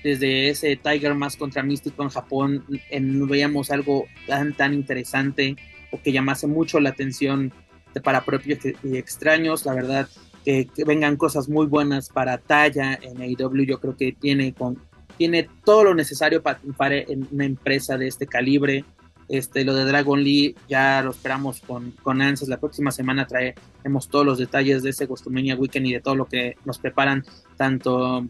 [0.03, 5.57] desde ese Tiger Mask contra Místico en Japón en, veíamos algo tan tan interesante
[5.91, 7.51] o que llamase mucho la atención
[7.95, 9.65] de, para propios y extraños.
[9.65, 10.07] La verdad
[10.45, 13.65] que, vengan cosas muy buenas para Talla en AEW.
[13.65, 14.79] Yo creo que tiene con
[15.17, 18.85] tiene todo lo necesario para en una empresa de este calibre.
[19.29, 22.49] Este, lo de Dragon Lee ya lo esperamos con, con ansias.
[22.49, 26.27] La próxima semana traemos todos los detalles de ese Costumenia Weekend y de todo lo
[26.27, 27.25] que nos preparan,
[27.57, 28.27] tanto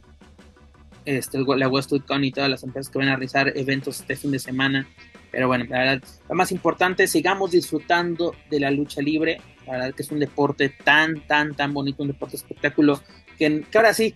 [1.04, 4.30] este, la Westwood Con y todas las empresas que van a realizar eventos este fin
[4.30, 4.86] de semana.
[5.30, 9.40] Pero bueno, la verdad, lo más importante, sigamos disfrutando de la lucha libre.
[9.66, 13.00] La verdad que es un deporte tan, tan, tan bonito, un deporte espectáculo,
[13.36, 14.14] que, que ahora sí,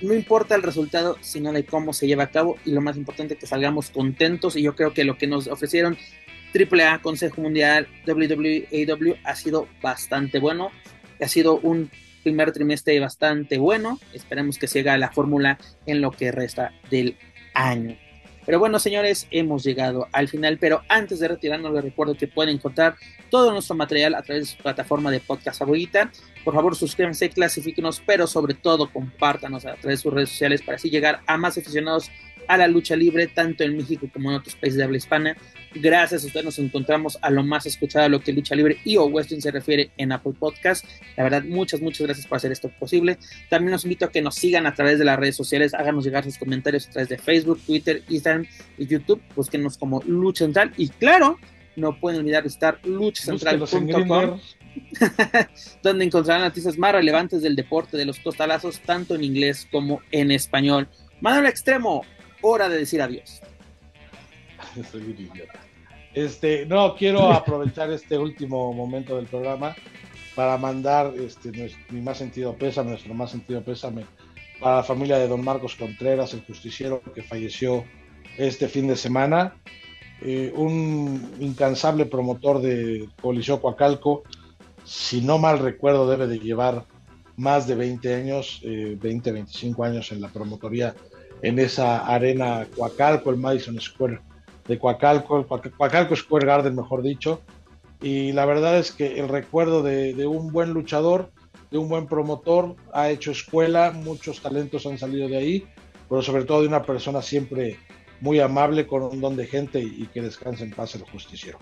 [0.00, 3.36] no importa el resultado, sino de cómo se lleva a cabo y lo más importante
[3.36, 5.96] que salgamos contentos y yo creo que lo que nos ofrecieron
[6.54, 10.70] AAA, Consejo Mundial, WWE, ha sido bastante bueno,
[11.20, 11.90] ha sido un
[12.22, 17.16] primer trimestre bastante bueno, esperemos que siga la fórmula en lo que resta del
[17.54, 17.96] año.
[18.48, 20.56] Pero bueno, señores, hemos llegado al final.
[20.58, 22.96] Pero antes de retirarnos, les recuerdo que pueden encontrar
[23.28, 26.10] todo nuestro material a través de su plataforma de podcast favorita.
[26.46, 30.76] Por favor, suscríbanse, clasifíquenos, pero sobre todo compártanos a través de sus redes sociales para
[30.76, 32.10] así llegar a más aficionados
[32.48, 35.36] a la lucha libre, tanto en México como en otros países de habla hispana.
[35.74, 38.96] Gracias a ustedes nos encontramos a lo más escuchado a lo que lucha libre y
[38.96, 40.84] o western se refiere en Apple Podcast.
[41.16, 43.18] La verdad, muchas, muchas gracias por hacer esto posible.
[43.50, 46.24] También los invito a que nos sigan a través de las redes sociales, háganos llegar
[46.24, 48.46] sus comentarios a través de Facebook, Twitter, Instagram
[48.78, 49.22] y YouTube.
[49.36, 51.38] Búsquenos como Lucha Central y claro,
[51.76, 54.40] no pueden olvidar visitar luchacentral.com
[55.82, 60.30] donde encontrarán noticias más relevantes del deporte de los costalazos, tanto en inglés como en
[60.30, 60.88] español.
[61.20, 62.04] Manuel Extremo,
[62.48, 63.40] hora de decir adiós.
[66.14, 69.76] Este, no, quiero aprovechar este último momento del programa
[70.34, 71.52] para mandar este,
[71.90, 74.04] mi más sentido pésame, nuestro más sentido pésame
[74.58, 77.84] para la familia de don Marcos Contreras, el justiciero que falleció
[78.36, 79.54] este fin de semana.
[80.20, 84.24] Eh, un incansable promotor de Coliseo Coacalco,
[84.84, 86.84] si no mal recuerdo, debe de llevar
[87.36, 90.96] más de 20 años, 20, eh, 25 años en la promotoría
[91.42, 94.20] en esa arena Coacalco, el Madison Square
[94.66, 97.40] de Coacalco, el Coacalco Square Garden, mejor dicho.
[98.00, 101.32] Y la verdad es que el recuerdo de, un buen luchador,
[101.70, 105.66] de un buen promotor, ha hecho escuela, muchos talentos han salido de ahí,
[106.08, 107.78] pero sobre todo de una persona siempre
[108.20, 111.58] muy amable, con un don de gente y, que descanse en paz el justiciero.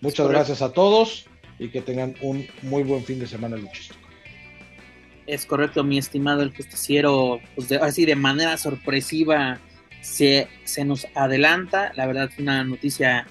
[0.00, 1.26] Muchas gracias a todos
[1.58, 4.01] y que tengan un muy buen fin de semana luchístico.
[5.26, 9.60] Es correcto, mi estimado el justiciero, pues así de manera sorpresiva
[10.00, 11.92] se, se nos adelanta.
[11.96, 13.26] La verdad fue una noticia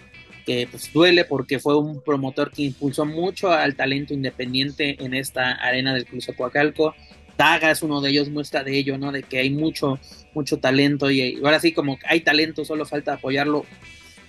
[0.46, 5.52] que pues duele porque fue un promotor que impulsó mucho al talento independiente en esta
[5.52, 6.96] arena del Club Coacalco.
[7.38, 9.12] Daga es uno de ellos, muestra de ello, ¿no?
[9.12, 10.00] De que hay mucho,
[10.34, 13.66] mucho talento y, ahora sí como hay talento, solo falta apoyarlo.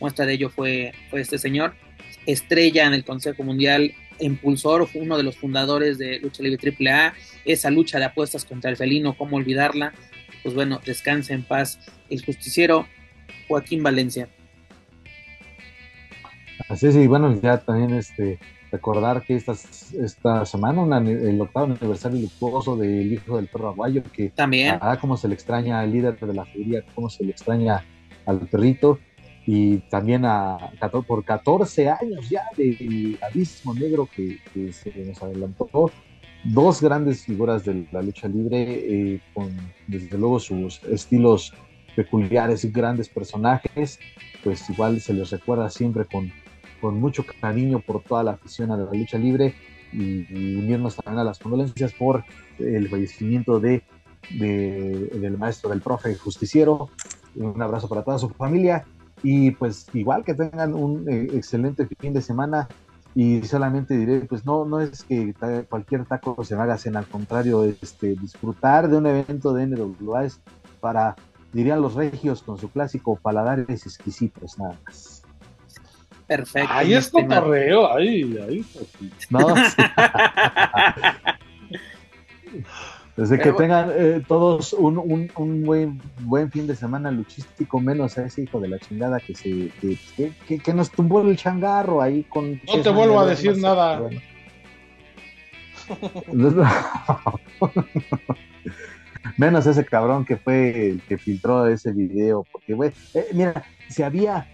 [0.01, 1.75] Muestra de ello fue, fue este señor.
[2.27, 7.15] Estrella en el Consejo Mundial, impulsor, uno de los fundadores de Lucha Libre AAA,
[7.45, 9.93] esa lucha de apuestas contra el felino, cómo olvidarla.
[10.43, 11.79] Pues bueno, descansa en paz
[12.11, 12.87] el justiciero
[13.49, 14.29] Joaquín Valencia.
[16.69, 18.39] Así es, y bueno, ya también este,
[18.71, 24.31] recordar que esta, esta semana, el octavo aniversario luctuoso del hijo del perro aguayo, que
[24.31, 27.85] también, ah, cómo se le extraña al líder de la feria, cómo se le extraña
[28.25, 28.99] al perrito,
[29.47, 30.57] y también a,
[31.07, 34.39] por 14 años ya del abismo negro que,
[34.73, 35.69] se nos adelantó.
[36.45, 39.57] Dos grandes figuras de la lucha libre, eh, con
[39.87, 41.53] desde luego sus estilos
[41.95, 44.01] peculiares y grandes personajes,
[44.43, 46.33] pues igual se les recuerda siempre con,
[46.81, 49.55] con mucho cariño por toda la afición a la lucha libre
[49.93, 50.25] y,
[50.59, 52.25] unirnos también a las condolencias por
[52.59, 53.83] el fallecimiento de,
[54.31, 56.91] de, del maestro, del profe justiciero.
[57.37, 58.85] Un abrazo para toda su familia
[59.23, 62.69] y pues igual que tengan un eh, excelente fin de semana
[63.15, 65.35] y solamente diré, pues no, no es que
[65.69, 70.25] cualquier taco se me haga cena, al contrario, este, disfrutar de un evento de NWA
[70.25, 70.41] es
[70.81, 71.15] para,
[71.53, 75.23] dirían los regios con su clásico paladares exquisitos, nada más.
[76.27, 76.73] Perfecto.
[76.73, 78.65] Ahí es cotorreo, ahí, ahí.
[78.73, 79.55] Pues no.
[83.23, 88.19] Desde que tengan eh, todos un, un, un, buen, buen fin de semana luchístico, menos
[88.19, 89.97] a ese hijo de la chingada que se que,
[90.59, 92.61] que, nos tumbó el changarro ahí con.
[92.67, 94.11] No te vuelvo a decir nada.
[99.37, 104.03] menos ese cabrón que fue el que filtró ese video, porque, güey, eh, mira, si
[104.03, 104.49] había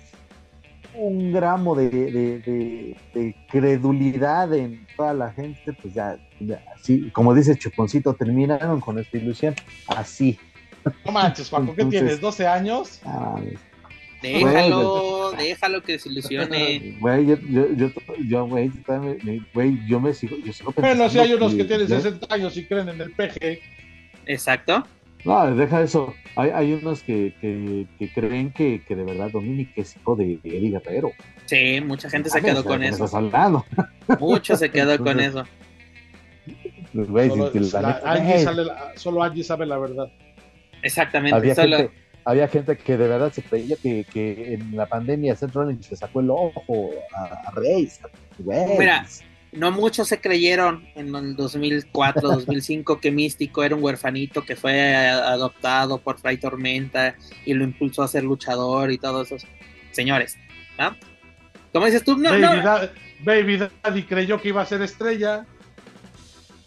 [0.99, 2.97] un gramo de,
[3.51, 6.19] credulidad en toda la gente, pues ya,
[6.75, 9.55] así, como dice Chuponcito, terminaron con esta ilusión
[9.87, 10.39] así.
[11.05, 12.21] No manches, Paco, ¿qué tienes?
[12.21, 13.01] ¿12 años?
[13.05, 13.37] Ah,
[14.23, 16.97] déjalo, déjalo que se ilusione.
[17.01, 17.91] Güey, yo, yo,
[18.27, 18.71] yo, güey,
[19.55, 22.67] güey, yo me sigo, yo sigo Bueno, si hay unos que, tienen 60 años y
[22.67, 23.61] creen en el PG.
[24.27, 24.85] Exacto.
[25.25, 26.15] No, deja eso.
[26.37, 30.39] Hay, hay unos que, que, que creen que, que, de verdad Dominic es hijo de
[30.45, 31.11] Eddie Guerrero.
[31.47, 33.09] Sí, mucha gente se quedó con eso.
[34.21, 35.45] Mucho se quedó con eso.
[38.97, 40.11] solo, Angie sabe la verdad.
[40.83, 41.37] Exactamente.
[41.37, 41.91] Había, gente,
[42.25, 45.97] había gente que de verdad se creía que, que en la pandemia Seth Rollins se
[45.97, 48.01] sacó el ojo a, a Reis.
[48.39, 49.05] Mira,
[49.53, 54.97] no muchos se creyeron en el 2004, 2005 que Místico era un huerfanito que fue
[54.97, 57.15] adoptado por Fray Tormenta
[57.45, 59.49] y lo impulsó a ser luchador y todos esos
[59.93, 60.37] señores.
[60.79, 60.95] ¿no?
[61.73, 62.79] Como dices tú, no, Baby, no.
[63.25, 65.47] Baby Daddy creyó que iba a ser estrella.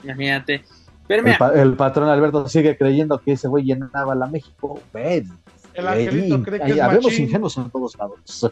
[0.03, 0.63] Imagínate.
[1.07, 4.81] el, patrón Alberto sigue creyendo que ese güey llenaba la México.
[4.93, 5.29] Ven.
[5.73, 8.51] El angelito cree que es Habemos ingenuos en todos lados.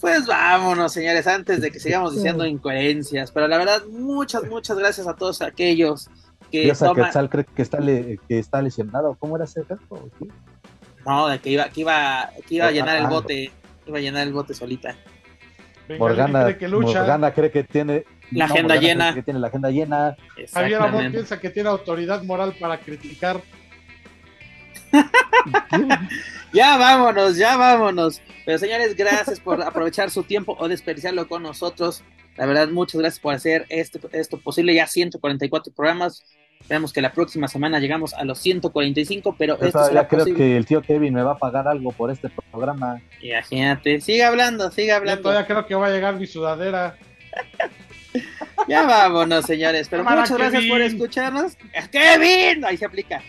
[0.00, 3.30] Pues vámonos, señores, antes de que sigamos diciendo incoherencias.
[3.32, 6.08] Pero la verdad, muchas, muchas gracias a todos aquellos
[6.50, 6.72] que.
[6.72, 7.06] Toman...
[7.06, 9.16] Quetzal cree que está, que está lesionado.
[9.18, 10.10] ¿Cómo era ese caso?
[11.04, 13.50] No, de que iba, que iba, que iba a llenar el bote.
[13.86, 14.96] Iba a llenar el bote solita.
[15.98, 16.98] Morgana, cree que lucha.
[17.00, 19.14] Morgana cree que tiene la agenda llena.
[19.14, 20.16] Que tiene la agenda llena.
[20.52, 23.40] Javier Amor piensa que tiene autoridad moral para criticar.
[26.52, 28.20] Ya vámonos, ya vámonos.
[28.44, 32.02] Pero señores, gracias por aprovechar su tiempo o desperdiciarlo con nosotros.
[32.36, 34.74] La verdad, muchas gracias por hacer este, esto posible.
[34.74, 36.22] Ya 144 programas.
[36.60, 40.66] Esperamos que la próxima semana llegamos a los 145, pero esto ya creo que el
[40.66, 43.00] tío Kevin me va a pagar algo por este programa.
[43.20, 45.20] Imagínate, sigue hablando, sigue hablando.
[45.20, 46.96] Yo todavía creo que va a llegar mi sudadera.
[48.68, 49.88] ya vámonos, señores.
[49.88, 51.56] Pero muchas gracias por escucharnos.
[51.92, 52.64] ¡Kevin!
[52.64, 53.22] Ahí se aplica.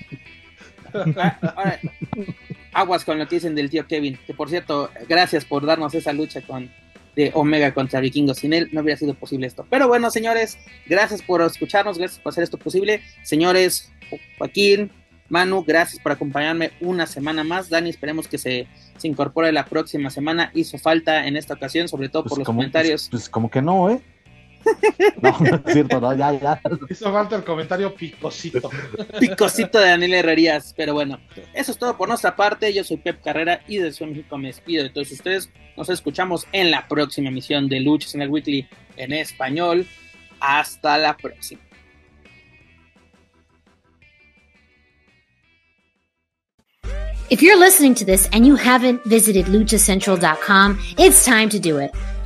[2.73, 6.13] Aguas con lo que dicen del tío Kevin, que por cierto, gracias por darnos esa
[6.13, 6.69] lucha con
[7.17, 8.37] de Omega contra Vikingos.
[8.37, 9.65] Sin él no hubiera sido posible esto.
[9.69, 13.01] Pero bueno, señores, gracias por escucharnos, gracias por hacer esto posible.
[13.23, 13.91] Señores,
[14.37, 14.91] Joaquín,
[15.27, 17.69] Manu, gracias por acompañarme una semana más.
[17.69, 18.67] Dani, esperemos que se,
[18.97, 20.51] se incorpore la próxima semana.
[20.53, 23.09] Hizo falta en esta ocasión, sobre todo pues por los comentarios.
[23.09, 23.99] Pues, pues, como que no, ¿eh?
[25.21, 26.61] No, no es cierto, no, ya, ya.
[26.89, 28.69] Hizo falta el comentario picosito.
[29.19, 30.73] Picosito de Daniel Herrerías.
[30.75, 31.19] Pero bueno,
[31.53, 32.73] eso es todo por nuestra parte.
[32.73, 35.49] Yo soy Pep Carrera y desde Ciudad México me despido de todos ustedes.
[35.75, 39.87] Nos escuchamos en la próxima emisión de Luchas en el Weekly en español.
[40.39, 41.61] Hasta la próxima.
[47.29, 51.91] If you're listening to this and you haven't visited luchacentral.com, it's time to do it.